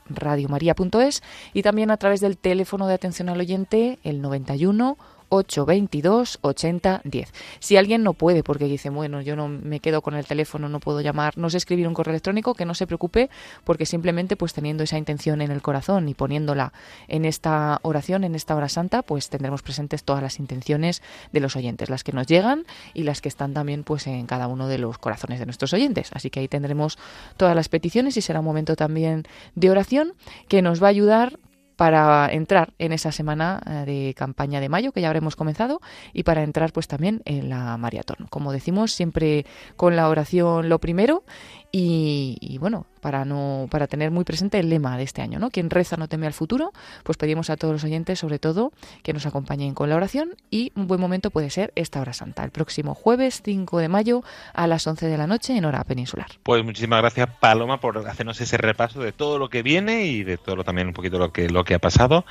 y 1.52 1.62
también 1.62 1.90
a 1.90 1.96
través 1.96 2.20
del 2.20 2.38
teléfono 2.38 2.86
de 2.86 2.94
atención 2.94 3.28
al 3.28 3.40
oyente 3.40 3.98
el 4.04 4.20
91 4.22 4.96
822 5.28 6.38
80 6.42 7.02
10. 7.04 7.32
Si 7.60 7.76
alguien 7.76 8.02
no 8.02 8.14
puede 8.14 8.42
porque 8.42 8.66
dice, 8.66 8.90
bueno, 8.90 9.20
yo 9.20 9.36
no 9.36 9.48
me 9.48 9.80
quedo 9.80 10.02
con 10.02 10.14
el 10.14 10.26
teléfono, 10.26 10.68
no 10.68 10.80
puedo 10.80 11.00
llamar, 11.00 11.36
no 11.36 11.50
sé 11.50 11.56
escribir 11.56 11.86
un 11.86 11.94
correo 11.94 12.12
electrónico, 12.12 12.54
que 12.54 12.64
no 12.64 12.74
se 12.74 12.86
preocupe 12.86 13.30
porque 13.64 13.86
simplemente 13.86 14.36
pues 14.36 14.52
teniendo 14.52 14.84
esa 14.84 14.98
intención 14.98 15.40
en 15.40 15.50
el 15.50 15.62
corazón 15.62 16.08
y 16.08 16.14
poniéndola 16.14 16.72
en 17.08 17.24
esta 17.24 17.78
oración, 17.82 18.24
en 18.24 18.34
esta 18.34 18.54
hora 18.54 18.68
santa, 18.68 19.02
pues 19.02 19.28
tendremos 19.28 19.62
presentes 19.62 20.04
todas 20.04 20.22
las 20.22 20.38
intenciones 20.38 21.02
de 21.32 21.40
los 21.40 21.56
oyentes, 21.56 21.90
las 21.90 22.04
que 22.04 22.12
nos 22.12 22.26
llegan 22.26 22.64
y 22.94 23.02
las 23.02 23.20
que 23.20 23.28
están 23.28 23.54
también 23.54 23.84
pues 23.84 24.06
en 24.06 24.26
cada 24.26 24.46
uno 24.46 24.68
de 24.68 24.78
los 24.78 24.98
corazones 24.98 25.38
de 25.38 25.46
nuestros 25.46 25.72
oyentes. 25.72 26.10
Así 26.12 26.30
que 26.30 26.40
ahí 26.40 26.48
tendremos 26.48 26.98
todas 27.36 27.54
las 27.54 27.68
peticiones 27.68 28.16
y 28.16 28.22
será 28.22 28.40
un 28.40 28.46
momento 28.46 28.76
también 28.76 29.24
de 29.54 29.70
oración 29.70 30.14
que 30.48 30.62
nos 30.62 30.82
va 30.82 30.88
a 30.88 30.90
ayudar 30.90 31.38
para 31.78 32.28
entrar 32.32 32.74
en 32.78 32.90
esa 32.90 33.12
semana 33.12 33.60
eh, 33.64 33.84
de 33.86 34.14
campaña 34.14 34.58
de 34.58 34.68
mayo 34.68 34.90
que 34.90 35.00
ya 35.00 35.06
habremos 35.06 35.36
comenzado 35.36 35.80
y 36.12 36.24
para 36.24 36.42
entrar 36.42 36.72
pues 36.72 36.88
también 36.88 37.22
en 37.24 37.48
la 37.48 37.76
maratón. 37.76 38.26
Como 38.30 38.50
decimos, 38.50 38.90
siempre 38.90 39.46
con 39.76 39.94
la 39.94 40.08
oración 40.08 40.68
lo 40.68 40.80
primero 40.80 41.22
y, 41.70 42.56
bueno, 42.58 42.86
para 43.00 43.24
no 43.24 43.68
para 43.70 43.86
tener 43.86 44.10
muy 44.10 44.24
presente 44.24 44.58
el 44.58 44.70
lema 44.70 44.96
de 44.96 45.04
este 45.04 45.22
año, 45.22 45.38
¿no? 45.38 45.50
Quien 45.50 45.70
reza 45.70 45.96
no 45.96 46.08
teme 46.08 46.26
al 46.26 46.32
futuro, 46.32 46.72
pues 47.04 47.18
pedimos 47.18 47.50
a 47.50 47.56
todos 47.56 47.72
los 47.72 47.84
oyentes, 47.84 48.18
sobre 48.18 48.38
todo, 48.38 48.72
que 49.02 49.12
nos 49.12 49.26
acompañen 49.26 49.74
con 49.74 49.88
la 49.88 49.96
oración 49.96 50.30
y 50.50 50.72
un 50.74 50.86
buen 50.86 51.00
momento 51.00 51.30
puede 51.30 51.50
ser 51.50 51.72
esta 51.76 52.00
hora 52.00 52.12
santa, 52.12 52.42
el 52.42 52.50
próximo 52.50 52.94
jueves 52.94 53.42
5 53.44 53.78
de 53.78 53.88
mayo 53.88 54.22
a 54.54 54.66
las 54.66 54.86
11 54.86 55.06
de 55.06 55.18
la 55.18 55.26
noche 55.26 55.56
en 55.56 55.64
hora 55.64 55.84
peninsular. 55.84 56.26
Pues 56.42 56.64
muchísimas 56.64 57.00
gracias 57.00 57.28
Paloma 57.38 57.80
por 57.80 57.98
hacernos 58.08 58.40
ese 58.40 58.56
repaso 58.56 59.00
de 59.00 59.12
todo 59.12 59.38
lo 59.38 59.48
que 59.48 59.62
viene 59.62 60.06
y 60.06 60.24
de 60.24 60.38
todo 60.38 60.56
lo, 60.56 60.64
también 60.64 60.88
un 60.88 60.94
poquito 60.94 61.18
lo 61.18 61.32
que 61.32 61.48
lo 61.50 61.64
que 61.64 61.74
ha 61.74 61.78
pasado. 61.78 62.24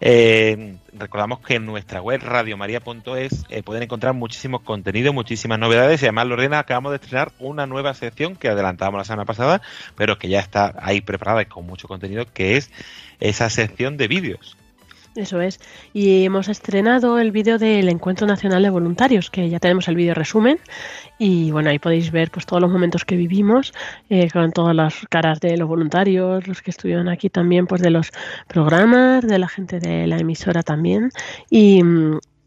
Eh, 0.00 0.76
recordamos 0.92 1.40
que 1.40 1.56
en 1.56 1.66
nuestra 1.66 2.00
web 2.00 2.22
radiomaria.es 2.22 3.44
eh, 3.48 3.62
pueden 3.62 3.82
encontrar 3.82 4.14
muchísimos 4.14 4.62
contenidos, 4.62 5.12
muchísimas 5.14 5.58
novedades 5.58 6.00
y 6.02 6.06
además 6.06 6.28
Lorena 6.28 6.60
acabamos 6.60 6.92
de 6.92 6.96
estrenar 6.96 7.32
una 7.38 7.66
nueva 7.66 7.92
sección 7.94 8.36
que 8.36 8.48
adelantamos 8.48 8.83
la 8.92 9.04
semana 9.04 9.24
pasada, 9.24 9.62
pero 9.96 10.18
que 10.18 10.28
ya 10.28 10.40
está 10.40 10.74
ahí 10.80 11.00
preparada 11.00 11.42
y 11.42 11.46
con 11.46 11.66
mucho 11.66 11.88
contenido, 11.88 12.26
que 12.32 12.56
es 12.56 12.70
esa 13.20 13.50
sección 13.50 13.96
de 13.96 14.08
vídeos. 14.08 14.56
Eso 15.14 15.40
es. 15.40 15.60
Y 15.92 16.24
hemos 16.24 16.48
estrenado 16.48 17.20
el 17.20 17.30
vídeo 17.30 17.56
del 17.56 17.88
Encuentro 17.88 18.26
Nacional 18.26 18.64
de 18.64 18.70
Voluntarios, 18.70 19.30
que 19.30 19.48
ya 19.48 19.60
tenemos 19.60 19.86
el 19.86 19.94
vídeo 19.94 20.12
resumen. 20.12 20.58
Y 21.18 21.52
bueno, 21.52 21.70
ahí 21.70 21.78
podéis 21.78 22.10
ver 22.10 22.32
pues 22.32 22.46
todos 22.46 22.60
los 22.60 22.70
momentos 22.72 23.04
que 23.04 23.14
vivimos, 23.14 23.72
eh, 24.10 24.28
con 24.32 24.50
todas 24.50 24.74
las 24.74 25.06
caras 25.08 25.38
de 25.38 25.56
los 25.56 25.68
voluntarios, 25.68 26.48
los 26.48 26.62
que 26.62 26.72
estuvieron 26.72 27.08
aquí 27.08 27.30
también, 27.30 27.68
pues 27.68 27.80
de 27.80 27.90
los 27.90 28.10
programas, 28.48 29.24
de 29.24 29.38
la 29.38 29.46
gente 29.46 29.78
de 29.78 30.08
la 30.08 30.18
emisora 30.18 30.64
también. 30.64 31.10
Y, 31.48 31.80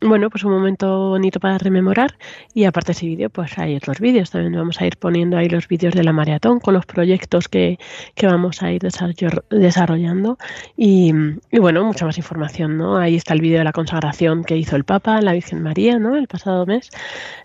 bueno, 0.01 0.29
pues 0.29 0.43
un 0.43 0.51
momento 0.51 1.09
bonito 1.09 1.39
para 1.39 1.57
rememorar 1.57 2.17
y 2.53 2.65
aparte 2.65 2.87
de 2.87 2.91
ese 2.91 3.05
vídeo, 3.07 3.29
pues 3.29 3.57
hay 3.57 3.75
otros 3.75 3.99
vídeos. 3.99 4.29
También 4.29 4.53
vamos 4.53 4.79
a 4.79 4.85
ir 4.85 4.97
poniendo 4.97 5.37
ahí 5.37 5.49
los 5.49 5.67
vídeos 5.67 5.95
de 5.95 6.03
la 6.03 6.13
maratón 6.13 6.59
con 6.59 6.75
los 6.75 6.85
proyectos 6.85 7.47
que, 7.47 7.79
que 8.13 8.27
vamos 8.27 8.61
a 8.61 8.71
ir 8.71 8.81
desarrollando 8.81 10.37
y, 10.75 11.13
y, 11.51 11.59
bueno, 11.59 11.83
mucha 11.83 12.05
más 12.05 12.17
información, 12.17 12.77
¿no? 12.77 12.97
Ahí 12.97 13.15
está 13.15 13.33
el 13.33 13.41
vídeo 13.41 13.57
de 13.57 13.63
la 13.63 13.73
consagración 13.73 14.43
que 14.43 14.55
hizo 14.55 14.75
el 14.75 14.83
Papa, 14.83 15.19
la 15.21 15.33
Virgen 15.33 15.63
María, 15.63 15.97
¿no? 15.97 16.15
El 16.15 16.27
pasado 16.27 16.65
mes 16.67 16.91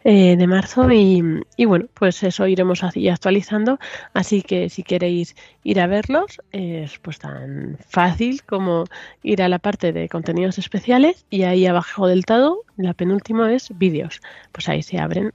eh, 0.05 0.36
de 0.36 0.46
marzo 0.46 0.90
y, 0.92 1.22
y, 1.57 1.64
bueno, 1.64 1.86
pues 1.94 2.22
eso 2.22 2.46
iremos 2.46 2.84
así 2.84 3.09
actualizando. 3.09 3.78
Así 4.12 4.42
que 4.42 4.68
si 4.68 4.82
queréis 4.82 5.36
ir 5.64 5.80
a 5.80 5.86
verlos, 5.86 6.40
es 6.50 6.98
pues 6.98 7.18
tan 7.18 7.78
fácil 7.88 8.42
como 8.44 8.84
ir 9.22 9.42
a 9.42 9.48
la 9.48 9.59
parte 9.59 9.92
de 9.92 10.09
contenidos 10.09 10.59
especiales 10.59 11.24
y 11.30 11.44
ahí 11.44 11.66
abajo 11.66 12.07
del 12.07 12.26
todo 12.26 12.41
la 12.76 12.95
penúltima 12.95 13.53
es 13.53 13.76
vídeos. 13.76 14.20
Pues 14.53 14.68
ahí 14.68 14.82
se 14.82 14.99
abren 14.99 15.32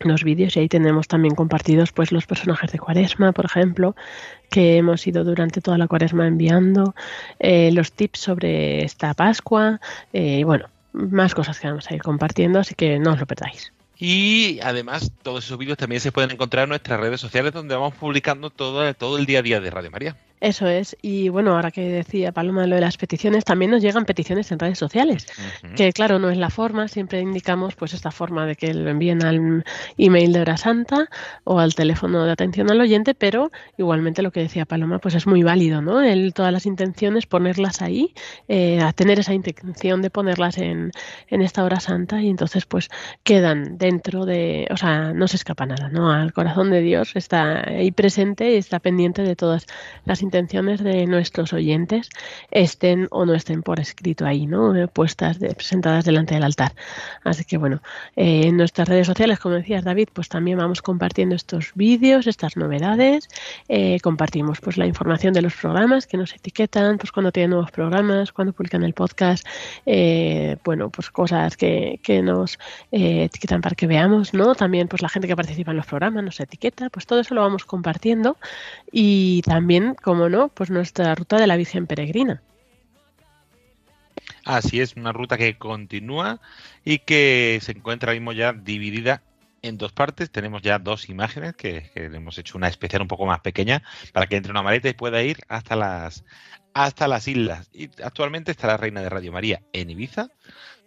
los 0.00 0.24
vídeos 0.24 0.56
y 0.56 0.60
ahí 0.60 0.68
tenemos 0.68 1.08
también 1.08 1.34
compartidos 1.34 1.92
pues 1.92 2.12
los 2.12 2.26
personajes 2.26 2.72
de 2.72 2.78
Cuaresma, 2.78 3.32
por 3.32 3.44
ejemplo, 3.44 3.94
que 4.50 4.76
hemos 4.76 5.06
ido 5.06 5.24
durante 5.24 5.60
toda 5.60 5.78
la 5.78 5.88
Cuaresma 5.88 6.26
enviando, 6.26 6.94
eh, 7.38 7.70
los 7.72 7.92
tips 7.92 8.18
sobre 8.18 8.84
esta 8.84 9.14
Pascua 9.14 9.80
eh, 10.12 10.38
y 10.40 10.44
bueno, 10.44 10.66
más 10.92 11.34
cosas 11.34 11.58
que 11.58 11.68
vamos 11.68 11.90
a 11.90 11.94
ir 11.94 12.02
compartiendo, 12.02 12.58
así 12.58 12.74
que 12.74 12.98
no 12.98 13.12
os 13.12 13.20
lo 13.20 13.26
perdáis. 13.26 13.72
Y 13.98 14.58
además 14.62 15.12
todos 15.22 15.44
esos 15.44 15.58
vídeos 15.58 15.78
también 15.78 16.00
se 16.00 16.10
pueden 16.10 16.32
encontrar 16.32 16.64
en 16.64 16.70
nuestras 16.70 16.98
redes 16.98 17.20
sociales 17.20 17.52
donde 17.52 17.74
vamos 17.74 17.94
publicando 17.94 18.50
todo, 18.50 18.92
todo 18.94 19.16
el 19.16 19.26
día 19.26 19.38
a 19.38 19.42
día 19.42 19.60
de 19.60 19.70
Radio 19.70 19.90
María. 19.90 20.16
Eso 20.42 20.66
es. 20.66 20.96
Y 21.02 21.28
bueno, 21.28 21.54
ahora 21.54 21.70
que 21.70 21.88
decía 21.88 22.32
Paloma 22.32 22.66
lo 22.66 22.74
de 22.74 22.80
las 22.80 22.96
peticiones, 22.96 23.44
también 23.44 23.70
nos 23.70 23.80
llegan 23.80 24.04
peticiones 24.04 24.50
en 24.50 24.58
redes 24.58 24.76
sociales. 24.76 25.28
Que 25.76 25.92
claro, 25.92 26.18
no 26.18 26.30
es 26.30 26.36
la 26.36 26.50
forma, 26.50 26.88
siempre 26.88 27.20
indicamos 27.20 27.76
pues 27.76 27.94
esta 27.94 28.10
forma 28.10 28.44
de 28.44 28.56
que 28.56 28.74
lo 28.74 28.90
envíen 28.90 29.24
al 29.24 29.64
email 29.98 30.32
de 30.32 30.40
Hora 30.40 30.56
Santa 30.56 31.08
o 31.44 31.60
al 31.60 31.76
teléfono 31.76 32.24
de 32.24 32.32
atención 32.32 32.72
al 32.72 32.80
oyente, 32.80 33.14
pero 33.14 33.52
igualmente 33.78 34.20
lo 34.20 34.32
que 34.32 34.40
decía 34.40 34.64
Paloma, 34.64 34.98
pues 34.98 35.14
es 35.14 35.28
muy 35.28 35.44
válido, 35.44 35.80
¿no? 35.80 36.02
El, 36.02 36.34
todas 36.34 36.52
las 36.52 36.66
intenciones, 36.66 37.26
ponerlas 37.26 37.80
ahí, 37.80 38.12
eh, 38.48 38.80
a 38.80 38.92
tener 38.92 39.20
esa 39.20 39.34
intención 39.34 40.02
de 40.02 40.10
ponerlas 40.10 40.58
en, 40.58 40.90
en 41.28 41.42
esta 41.42 41.62
Hora 41.62 41.78
Santa 41.78 42.20
y 42.20 42.28
entonces 42.28 42.66
pues 42.66 42.88
quedan 43.22 43.78
dentro 43.78 44.26
de, 44.26 44.66
o 44.72 44.76
sea, 44.76 45.12
no 45.12 45.28
se 45.28 45.36
escapa 45.36 45.66
nada, 45.66 45.88
¿no? 45.88 46.10
Al 46.10 46.32
corazón 46.32 46.72
de 46.72 46.80
Dios 46.80 47.14
está 47.14 47.68
ahí 47.68 47.92
presente 47.92 48.50
y 48.50 48.56
está 48.56 48.80
pendiente 48.80 49.22
de 49.22 49.36
todas 49.36 49.66
las 50.04 50.20
intenciones 50.20 50.31
intenciones 50.32 50.82
de 50.82 51.04
nuestros 51.06 51.52
oyentes 51.52 52.08
estén 52.50 53.06
o 53.10 53.26
no 53.26 53.34
estén 53.34 53.62
por 53.62 53.78
escrito 53.80 54.24
ahí, 54.24 54.46
¿no? 54.46 54.74
Eh, 54.74 54.88
puestas, 54.88 55.38
de, 55.38 55.54
presentadas 55.54 56.06
delante 56.06 56.32
del 56.32 56.42
altar. 56.42 56.72
Así 57.22 57.44
que 57.44 57.58
bueno, 57.58 57.82
eh, 58.16 58.46
en 58.46 58.56
nuestras 58.56 58.88
redes 58.88 59.06
sociales, 59.06 59.38
como 59.38 59.56
decías 59.56 59.84
David, 59.84 60.08
pues 60.10 60.30
también 60.30 60.56
vamos 60.56 60.80
compartiendo 60.80 61.34
estos 61.34 61.72
vídeos, 61.74 62.26
estas 62.26 62.56
novedades, 62.56 63.28
eh, 63.68 64.00
compartimos 64.00 64.58
pues 64.62 64.78
la 64.78 64.86
información 64.86 65.34
de 65.34 65.42
los 65.42 65.54
programas 65.54 66.06
que 66.06 66.16
nos 66.16 66.32
etiquetan, 66.32 66.96
pues 66.96 67.12
cuando 67.12 67.30
tienen 67.30 67.50
nuevos 67.50 67.70
programas, 67.70 68.32
cuando 68.32 68.54
publican 68.54 68.84
el 68.84 68.94
podcast, 68.94 69.46
bueno, 70.64 70.88
pues 70.88 71.10
cosas 71.10 71.58
que, 71.58 72.00
que 72.02 72.22
nos 72.22 72.58
etiquetan 72.90 73.60
para 73.60 73.74
que 73.74 73.86
veamos, 73.86 74.32
¿no? 74.32 74.54
También 74.54 74.88
pues 74.88 75.02
la 75.02 75.10
gente 75.10 75.28
que 75.28 75.36
participa 75.36 75.72
en 75.72 75.76
los 75.76 75.86
programas 75.86 76.24
nos 76.24 76.40
etiqueta, 76.40 76.88
pues 76.88 77.04
todo 77.04 77.20
eso 77.20 77.34
lo 77.34 77.42
vamos 77.42 77.64
compartiendo 77.64 78.38
y 78.90 79.42
también 79.42 79.94
como 80.02 80.21
no, 80.28 80.48
pues 80.48 80.70
nuestra 80.70 81.14
ruta 81.14 81.38
de 81.38 81.46
la 81.46 81.56
Virgen 81.56 81.86
Peregrina. 81.86 82.42
Así 84.44 84.80
es, 84.80 84.96
una 84.96 85.12
ruta 85.12 85.38
que 85.38 85.56
continúa 85.56 86.40
y 86.84 86.98
que 86.98 87.58
se 87.62 87.72
encuentra 87.72 88.12
mismo 88.12 88.32
ya 88.32 88.52
dividida 88.52 89.22
en 89.62 89.78
dos 89.78 89.92
partes. 89.92 90.30
Tenemos 90.30 90.62
ya 90.62 90.78
dos 90.78 91.08
imágenes 91.08 91.54
que, 91.54 91.90
que, 91.94 92.06
hemos 92.06 92.38
hecho 92.38 92.58
una 92.58 92.68
especial 92.68 93.02
un 93.02 93.08
poco 93.08 93.26
más 93.26 93.40
pequeña 93.40 93.82
para 94.12 94.26
que 94.26 94.36
entre 94.36 94.50
una 94.50 94.62
maleta 94.62 94.88
y 94.88 94.94
pueda 94.94 95.22
ir 95.22 95.38
hasta 95.48 95.76
las 95.76 96.24
hasta 96.74 97.08
las 97.08 97.28
islas. 97.28 97.68
Y 97.72 97.90
actualmente 98.02 98.50
está 98.50 98.66
la 98.66 98.76
Reina 98.76 99.02
de 99.02 99.08
Radio 99.08 99.32
María 99.32 99.62
en 99.72 99.90
Ibiza, 99.90 100.28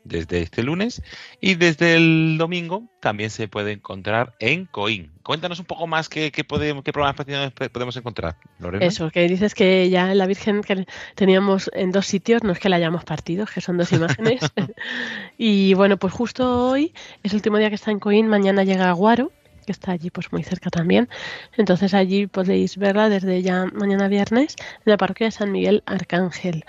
desde 0.05 0.41
este 0.41 0.63
lunes 0.63 1.01
y 1.41 1.55
desde 1.55 1.95
el 1.95 2.37
domingo 2.37 2.83
también 3.01 3.29
se 3.29 3.47
puede 3.47 3.73
encontrar 3.73 4.35
en 4.39 4.65
Coín. 4.65 5.11
Cuéntanos 5.23 5.59
un 5.59 5.65
poco 5.65 5.87
más 5.87 6.07
qué, 6.07 6.31
qué, 6.31 6.43
podemos, 6.43 6.83
qué 6.83 6.93
programas 6.93 7.25
podemos 7.71 7.97
encontrar, 7.97 8.37
Lorena. 8.59 8.85
Eso, 8.85 9.09
que 9.09 9.27
dices 9.27 9.55
que 9.55 9.89
ya 9.89 10.13
la 10.13 10.27
Virgen 10.27 10.61
que 10.61 10.85
teníamos 11.15 11.69
en 11.73 11.91
dos 11.91 12.05
sitios, 12.05 12.43
no 12.43 12.51
es 12.51 12.59
que 12.59 12.69
la 12.69 12.77
hayamos 12.77 13.03
partido, 13.03 13.45
que 13.51 13.59
son 13.59 13.77
dos 13.77 13.91
imágenes. 13.91 14.41
y 15.37 15.73
bueno, 15.73 15.97
pues 15.97 16.13
justo 16.13 16.69
hoy 16.69 16.93
es 17.23 17.33
el 17.33 17.37
último 17.37 17.57
día 17.57 17.69
que 17.69 17.75
está 17.75 17.91
en 17.91 17.99
Coín, 17.99 18.27
mañana 18.27 18.63
llega 18.63 18.89
a 18.89 18.93
Guaro, 18.93 19.31
que 19.65 19.71
está 19.71 19.91
allí 19.91 20.11
pues 20.11 20.31
muy 20.31 20.43
cerca 20.43 20.69
también. 20.69 21.09
Entonces 21.57 21.95
allí 21.95 22.27
podéis 22.27 22.77
verla 22.77 23.09
desde 23.09 23.41
ya 23.41 23.65
mañana 23.73 24.07
viernes 24.07 24.55
en 24.59 24.91
la 24.91 24.97
parroquia 24.97 25.27
de 25.27 25.31
San 25.31 25.51
Miguel 25.51 25.81
Arcángel. 25.87 26.63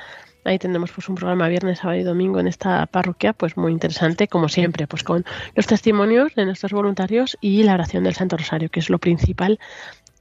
Ahí 0.46 0.58
tendremos 0.58 0.92
pues 0.92 1.08
un 1.08 1.16
programa 1.16 1.48
viernes, 1.48 1.80
sábado 1.80 1.98
y 1.98 2.04
domingo 2.04 2.40
en 2.40 2.46
esta 2.46 2.86
parroquia, 2.86 3.32
pues 3.32 3.56
muy 3.56 3.72
interesante, 3.72 4.28
como 4.28 4.48
siempre, 4.48 4.86
pues 4.86 5.02
con 5.02 5.24
los 5.54 5.66
testimonios 5.66 6.34
de 6.34 6.46
nuestros 6.46 6.72
voluntarios 6.72 7.36
y 7.40 7.62
la 7.64 7.74
oración 7.74 8.04
del 8.04 8.14
Santo 8.14 8.36
Rosario, 8.36 8.68
que 8.68 8.80
es 8.80 8.88
lo 8.88 8.98
principal 8.98 9.58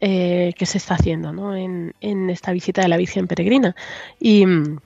eh, 0.02 0.54
que 0.58 0.66
se 0.66 0.78
está 0.78 0.96
haciendo 0.96 1.32
¿no? 1.32 1.56
en, 1.56 1.94
en 2.02 2.30
esta 2.30 2.52
visita 2.52 2.82
de 2.82 2.88
la 2.88 2.98
Virgen 2.98 3.28
Peregrina. 3.28 3.76
Y 4.20 4.46
mm, 4.46 4.80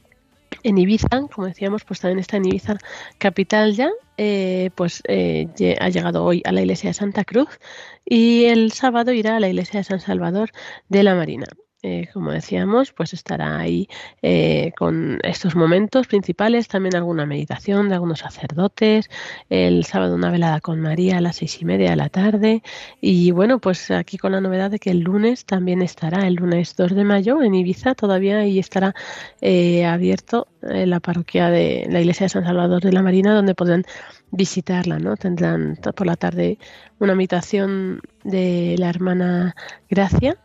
en 0.64 0.78
Ibiza, 0.78 1.28
como 1.34 1.48
decíamos, 1.48 1.84
pues 1.84 2.00
también 2.00 2.20
está 2.20 2.38
en 2.38 2.46
Ibiza 2.46 2.78
capital 3.18 3.74
ya, 3.74 3.90
eh, 4.18 4.70
pues 4.76 5.02
eh, 5.08 5.48
ha 5.80 5.90
llegado 5.90 6.24
hoy 6.24 6.42
a 6.46 6.52
la 6.52 6.62
iglesia 6.62 6.90
de 6.90 6.94
Santa 6.94 7.24
Cruz 7.24 7.60
y 8.06 8.46
el 8.46 8.72
sábado 8.72 9.14
irá 9.14 9.38
a 9.38 9.40
la 9.40 9.48
iglesia 9.48 9.80
de 9.80 9.86
San 9.86 10.00
Salvador 10.00 10.52
de 10.90 11.04
la 11.04 11.16
Marina. 11.16 11.48
Eh, 11.82 12.10
como 12.12 12.32
decíamos, 12.32 12.92
pues 12.92 13.14
estará 13.14 13.58
ahí 13.58 13.88
eh, 14.22 14.74
con 14.78 15.18
estos 15.24 15.56
momentos 15.56 16.08
principales, 16.08 16.68
también 16.68 16.94
alguna 16.98 17.26
meditación 17.26 17.88
de 17.88 17.96
algunos 17.96 18.20
sacerdotes, 18.20 19.10
el 19.50 19.86
sábado 19.86 20.16
una 20.16 20.30
velada 20.30 20.60
con 20.60 20.82
María 20.82 21.20
a 21.20 21.22
las 21.22 21.38
seis 21.38 21.62
y 21.62 21.64
media 21.64 21.92
de 21.92 21.96
la 21.96 22.10
tarde 22.10 22.64
y 23.00 23.32
bueno, 23.32 23.60
pues 23.60 23.92
aquí 23.92 24.18
con 24.18 24.34
la 24.34 24.42
novedad 24.42 24.70
de 24.72 24.80
que 24.80 24.92
el 24.92 25.00
lunes 25.00 25.46
también 25.46 25.82
estará, 25.82 26.28
el 26.28 26.34
lunes 26.34 26.76
2 26.76 26.96
de 26.96 27.06
mayo 27.06 27.42
en 27.42 27.56
Ibiza 27.56 27.96
todavía 27.96 28.46
y 28.46 28.60
estará 28.60 28.94
eh, 29.40 29.86
abierto 29.86 30.50
la 30.62 31.00
parroquia 31.00 31.50
de 31.50 31.88
la 31.90 32.02
iglesia 32.02 32.26
de 32.26 32.30
San 32.30 32.44
Salvador 32.44 32.82
de 32.82 32.92
la 32.92 33.02
Marina 33.02 33.34
donde 33.34 33.56
podrán 33.56 33.86
visitarla, 34.32 35.00
¿no? 35.00 35.16
Tendrán 35.16 35.78
por 35.96 36.06
la 36.06 36.18
tarde 36.18 36.58
una 37.00 37.16
meditación 37.16 38.02
de 38.26 38.76
la 38.78 38.90
hermana 38.90 39.56
Gracia 39.90 40.38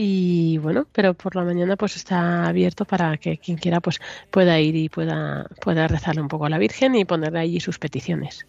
y 0.00 0.58
bueno, 0.58 0.86
pero 0.92 1.12
por 1.14 1.34
la 1.34 1.42
mañana 1.42 1.76
pues 1.76 1.96
está 1.96 2.46
abierto 2.46 2.84
para 2.84 3.16
que 3.16 3.38
quien 3.38 3.58
quiera 3.58 3.80
pues 3.80 3.98
pueda 4.30 4.60
ir 4.60 4.76
y 4.76 4.88
pueda, 4.88 5.48
pueda 5.60 5.88
rezarle 5.88 6.22
un 6.22 6.28
poco 6.28 6.46
a 6.46 6.48
la 6.48 6.58
Virgen 6.58 6.94
y 6.94 7.04
ponerle 7.04 7.40
allí 7.40 7.58
sus 7.58 7.80
peticiones. 7.80 8.46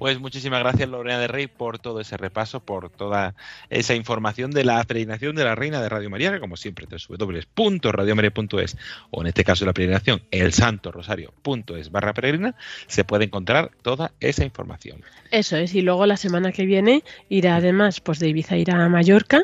Pues 0.00 0.18
muchísimas 0.18 0.60
gracias 0.60 0.88
Lorena 0.88 1.18
de 1.18 1.28
Rey 1.28 1.46
por 1.46 1.78
todo 1.78 2.00
ese 2.00 2.16
repaso, 2.16 2.60
por 2.60 2.88
toda 2.88 3.34
esa 3.68 3.94
información 3.94 4.50
de 4.50 4.64
la 4.64 4.82
peregrinación 4.84 5.36
de 5.36 5.44
la 5.44 5.54
Reina 5.54 5.82
de 5.82 5.90
Radio 5.90 6.08
María, 6.08 6.32
que 6.32 6.40
como 6.40 6.56
siempre 6.56 6.86
www.radiomaria.es 6.86 8.78
o 9.10 9.20
en 9.20 9.26
este 9.26 9.44
caso 9.44 9.66
la 9.66 9.74
peregrinación 9.74 10.22
el 10.30 10.54
santo 10.54 10.90
rosario.es 10.90 11.90
barra 11.90 12.14
peregrina, 12.14 12.54
se 12.86 13.04
puede 13.04 13.26
encontrar 13.26 13.72
toda 13.82 14.12
esa 14.20 14.42
información. 14.42 15.02
Eso 15.32 15.58
es, 15.58 15.74
y 15.74 15.82
luego 15.82 16.06
la 16.06 16.16
semana 16.16 16.50
que 16.50 16.64
viene 16.64 17.04
irá 17.28 17.56
además 17.56 18.00
pues 18.00 18.20
de 18.20 18.30
Ibiza 18.30 18.56
irá 18.56 18.82
a 18.82 18.88
Mallorca 18.88 19.42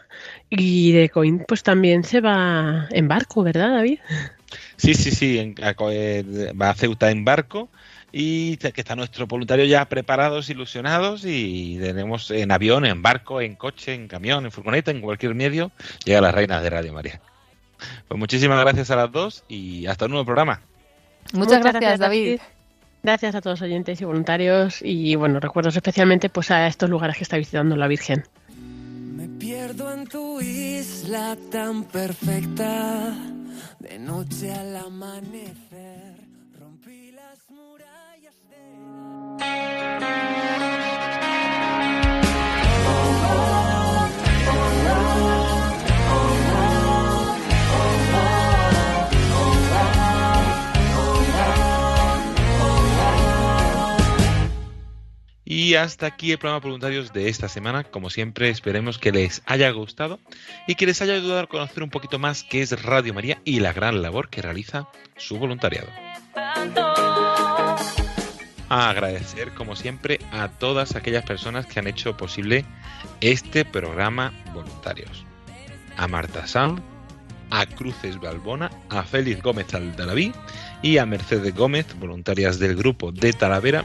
y 0.48 0.92
de 0.92 1.11
Coín 1.11 1.44
pues 1.46 1.64
también 1.64 2.02
se 2.02 2.22
va 2.22 2.88
en 2.92 3.09
barco, 3.09 3.42
¿verdad 3.42 3.72
David? 3.74 3.98
Sí, 4.78 4.94
sí, 4.94 5.11
sí, 5.11 5.38
en, 5.38 5.54
eh, 5.90 6.52
va 6.59 6.70
a 6.70 6.74
Ceuta 6.74 7.11
en 7.11 7.26
barco 7.26 7.68
y 8.18 8.56
que 8.56 8.80
está 8.80 8.96
nuestro 8.96 9.26
voluntario 9.26 9.66
ya 9.66 9.84
preparados, 9.90 10.48
ilusionados 10.48 11.26
y 11.26 11.76
tenemos 11.78 12.30
en 12.30 12.50
avión, 12.50 12.86
en 12.86 13.02
barco, 13.02 13.42
en 13.42 13.56
coche, 13.56 13.92
en 13.92 14.08
camión, 14.08 14.46
en 14.46 14.50
furgoneta, 14.50 14.90
en 14.90 15.02
cualquier 15.02 15.34
medio, 15.34 15.70
llega 16.02 16.22
la 16.22 16.32
reina 16.32 16.62
de 16.62 16.70
Radio 16.70 16.94
María. 16.94 17.20
Pues 18.08 18.18
muchísimas 18.18 18.58
gracias 18.58 18.90
a 18.90 18.96
las 18.96 19.12
dos 19.12 19.44
y 19.48 19.84
hasta 19.86 20.06
un 20.06 20.12
nuevo 20.12 20.24
programa. 20.24 20.62
Muchas, 21.34 21.60
gracias, 21.60 21.98
David. 21.98 22.40
Gracias 23.02 23.34
a 23.34 23.42
todos 23.42 23.60
los 23.60 23.68
oyentes 23.68 24.00
y 24.00 24.06
voluntarios 24.06 24.78
y 24.80 25.14
bueno, 25.16 25.38
recuerdos 25.38 25.76
especialmente 25.76 26.30
pues 26.30 26.50
a 26.50 26.66
estos 26.68 26.88
lugares 26.88 27.18
que 27.18 27.24
está 27.24 27.36
visitando 27.36 27.76
la 27.76 27.86
Virgen. 27.86 28.24
Me 28.56 29.28
pierdo 29.28 29.92
en 29.92 30.06
tu 30.06 30.40
isla 30.40 31.36
tan 31.52 31.84
perfecta, 31.84 33.14
de 33.78 33.98
noche 33.98 34.54
al 34.54 34.74
amanecer. 34.74 35.65
Y 55.49 55.76
hasta 55.76 56.07
aquí 56.07 56.32
el 56.32 56.38
programa 56.38 56.59
voluntarios 56.59 57.12
de 57.12 57.28
esta 57.28 57.49
semana. 57.49 57.84
Como 57.84 58.11
siempre, 58.11 58.49
esperemos 58.49 58.99
que 58.99 59.12
les 59.12 59.42
haya 59.47 59.70
gustado 59.70 60.18
y 60.66 60.74
que 60.74 60.86
les 60.86 61.01
haya 61.01 61.14
ayudado 61.14 61.38
a 61.38 61.47
conocer 61.47 61.84
un 61.84 61.90
poquito 61.90 62.18
más 62.18 62.42
qué 62.42 62.62
es 62.62 62.82
Radio 62.82 63.14
María 63.14 63.40
y 63.44 63.61
la 63.61 63.72
gran 63.72 64.03
labor 64.03 64.28
que 64.28 64.42
realiza 64.42 64.88
su 65.16 65.38
voluntariado. 65.38 65.86
Agradecer, 68.68 69.55
como 69.55 69.76
siempre, 69.76 70.18
a 70.32 70.49
todas 70.49 70.97
aquellas 70.97 71.24
personas 71.24 71.64
que 71.66 71.78
han 71.78 71.86
hecho 71.86 72.16
posible 72.16 72.64
este 73.20 73.64
programa 73.64 74.32
voluntarios. 74.53 75.24
A 75.97 76.09
Marta 76.09 76.49
Sanz, 76.49 76.82
a 77.51 77.66
Cruces 77.66 78.20
Balbona, 78.20 78.70
a 78.88 79.03
Félix 79.03 79.42
Gómez 79.42 79.72
Aldalaví 79.74 80.32
y 80.82 80.99
a 80.99 81.07
Mercedes 81.07 81.55
Gómez, 81.55 81.86
voluntarias 81.99 82.59
del 82.59 82.76
grupo 82.76 83.12
de 83.12 83.32
Talavera, 83.32 83.84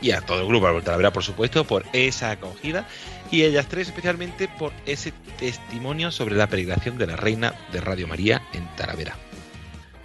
y 0.00 0.12
a 0.12 0.20
todo 0.20 0.42
el 0.42 0.48
grupo 0.48 0.72
de 0.72 0.82
Talavera, 0.82 1.12
por 1.12 1.24
supuesto, 1.24 1.64
por 1.64 1.84
esa 1.92 2.30
acogida, 2.30 2.86
y 3.30 3.42
ellas 3.42 3.66
tres 3.68 3.88
especialmente 3.88 4.48
por 4.48 4.72
ese 4.86 5.12
testimonio 5.38 6.10
sobre 6.10 6.36
la 6.36 6.46
peregrinación 6.46 6.98
de 6.98 7.06
la 7.06 7.16
Reina 7.16 7.54
de 7.72 7.80
Radio 7.80 8.06
María 8.06 8.42
en 8.52 8.66
Talavera. 8.76 9.16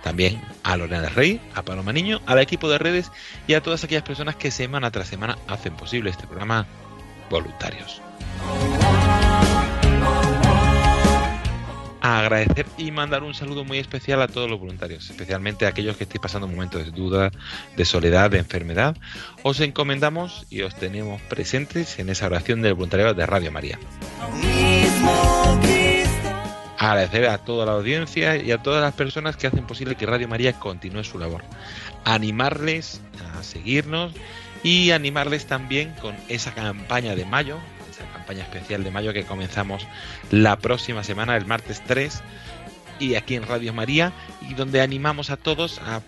También 0.03 0.41
a 0.63 0.75
Lorena 0.75 1.07
Rey, 1.07 1.39
a 1.55 1.61
Paloma 1.61 1.93
Niño, 1.93 2.21
al 2.25 2.39
equipo 2.39 2.69
de 2.69 2.77
redes 2.77 3.09
y 3.47 3.53
a 3.53 3.63
todas 3.63 3.83
aquellas 3.83 4.03
personas 4.03 4.35
que 4.35 4.51
semana 4.51 4.91
tras 4.91 5.07
semana 5.07 5.37
hacen 5.47 5.75
posible 5.77 6.09
este 6.09 6.27
programa 6.27 6.67
voluntarios. 7.29 8.01
Agradecer 12.03 12.65
y 12.77 12.91
mandar 12.91 13.23
un 13.23 13.33
saludo 13.33 13.63
muy 13.63 13.77
especial 13.77 14.21
a 14.21 14.27
todos 14.27 14.49
los 14.49 14.59
voluntarios, 14.59 15.09
especialmente 15.09 15.65
a 15.65 15.69
aquellos 15.69 15.95
que 15.95 16.03
estéis 16.03 16.21
pasando 16.21 16.47
momentos 16.47 16.83
de 16.83 16.91
duda, 16.91 17.31
de 17.77 17.85
soledad, 17.85 18.29
de 18.29 18.39
enfermedad. 18.39 18.97
Os 19.41 19.61
encomendamos 19.61 20.45
y 20.49 20.61
os 20.63 20.75
tenemos 20.75 21.21
presentes 21.21 21.97
en 21.99 22.09
esa 22.09 22.25
oración 22.25 22.61
del 22.61 22.73
voluntariado 22.73 23.13
de 23.13 23.25
Radio 23.25 23.51
María. 23.53 23.79
Agradecer 26.77 27.27
a 27.27 27.37
toda 27.37 27.65
la 27.65 27.71
audiencia 27.71 28.35
y 28.35 28.51
a 28.51 28.61
todas 28.61 28.81
las 28.81 28.93
personas 28.93 29.37
que 29.37 29.47
hacen 29.47 29.65
posible 29.65 29.95
que 29.95 30.05
Radio 30.05 30.27
María 30.27 30.59
continúe 30.59 31.05
su 31.05 31.17
labor. 31.17 31.41
Animarles 32.03 32.99
a 33.33 33.43
seguirnos 33.43 34.11
y 34.63 34.91
animarles 34.91 35.45
también 35.45 35.93
con 36.01 36.15
esa 36.27 36.53
campaña 36.53 37.15
de 37.15 37.23
mayo, 37.23 37.59
esa 37.93 38.05
campaña 38.11 38.43
especial 38.43 38.83
de 38.83 38.91
mayo 38.91 39.13
que 39.13 39.23
comenzamos 39.23 39.87
la 40.31 40.57
próxima 40.57 41.03
semana, 41.03 41.37
el 41.37 41.45
martes 41.45 41.81
3, 41.85 42.21
y 42.99 43.15
aquí 43.15 43.35
en 43.35 43.47
Radio 43.47 43.73
María, 43.73 44.13
y 44.41 44.53
donde 44.53 44.81
animamos 44.81 45.29
a 45.29 45.37
todos 45.37 45.79
a 45.79 46.01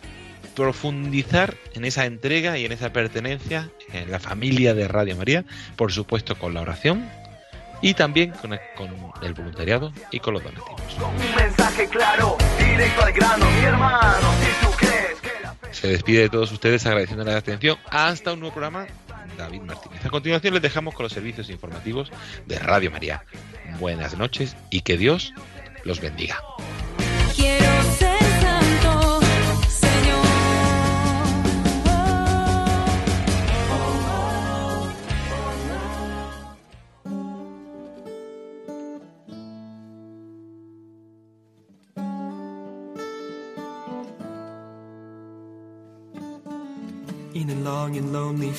profundizar 0.55 1.55
en 1.73 1.85
esa 1.85 2.05
entrega 2.05 2.57
y 2.57 2.65
en 2.65 2.71
esa 2.71 2.93
pertenencia 2.93 3.69
en 3.91 4.09
la 4.09 4.19
familia 4.19 4.73
de 4.73 4.87
Radio 4.87 5.15
María, 5.15 5.43
por 5.75 5.91
supuesto 5.91 6.37
con 6.37 6.53
la 6.53 6.61
oración 6.61 7.09
y 7.81 7.93
también 7.93 8.31
con 8.31 8.53
el, 8.53 8.59
con 8.75 8.89
el 9.21 9.33
voluntariado 9.33 9.91
y 10.11 10.19
con 10.19 10.33
los 10.33 10.43
donativos. 10.43 10.81
Se 15.71 15.87
despide 15.89 16.21
de 16.21 16.29
todos 16.29 16.51
ustedes 16.51 16.85
agradeciendo 16.85 17.25
la 17.25 17.37
atención. 17.37 17.77
Hasta 17.89 18.33
un 18.33 18.39
nuevo 18.39 18.53
programa, 18.53 18.87
David 19.37 19.61
Martínez. 19.61 20.05
A 20.05 20.09
continuación 20.09 20.53
les 20.53 20.63
dejamos 20.63 20.93
con 20.93 21.03
los 21.03 21.13
servicios 21.13 21.49
informativos 21.49 22.11
de 22.45 22.59
Radio 22.59 22.91
María. 22.91 23.25
Buenas 23.79 24.17
noches 24.17 24.55
y 24.69 24.81
que 24.81 24.97
Dios 24.97 25.33
los 25.83 25.99
bendiga. 26.01 26.41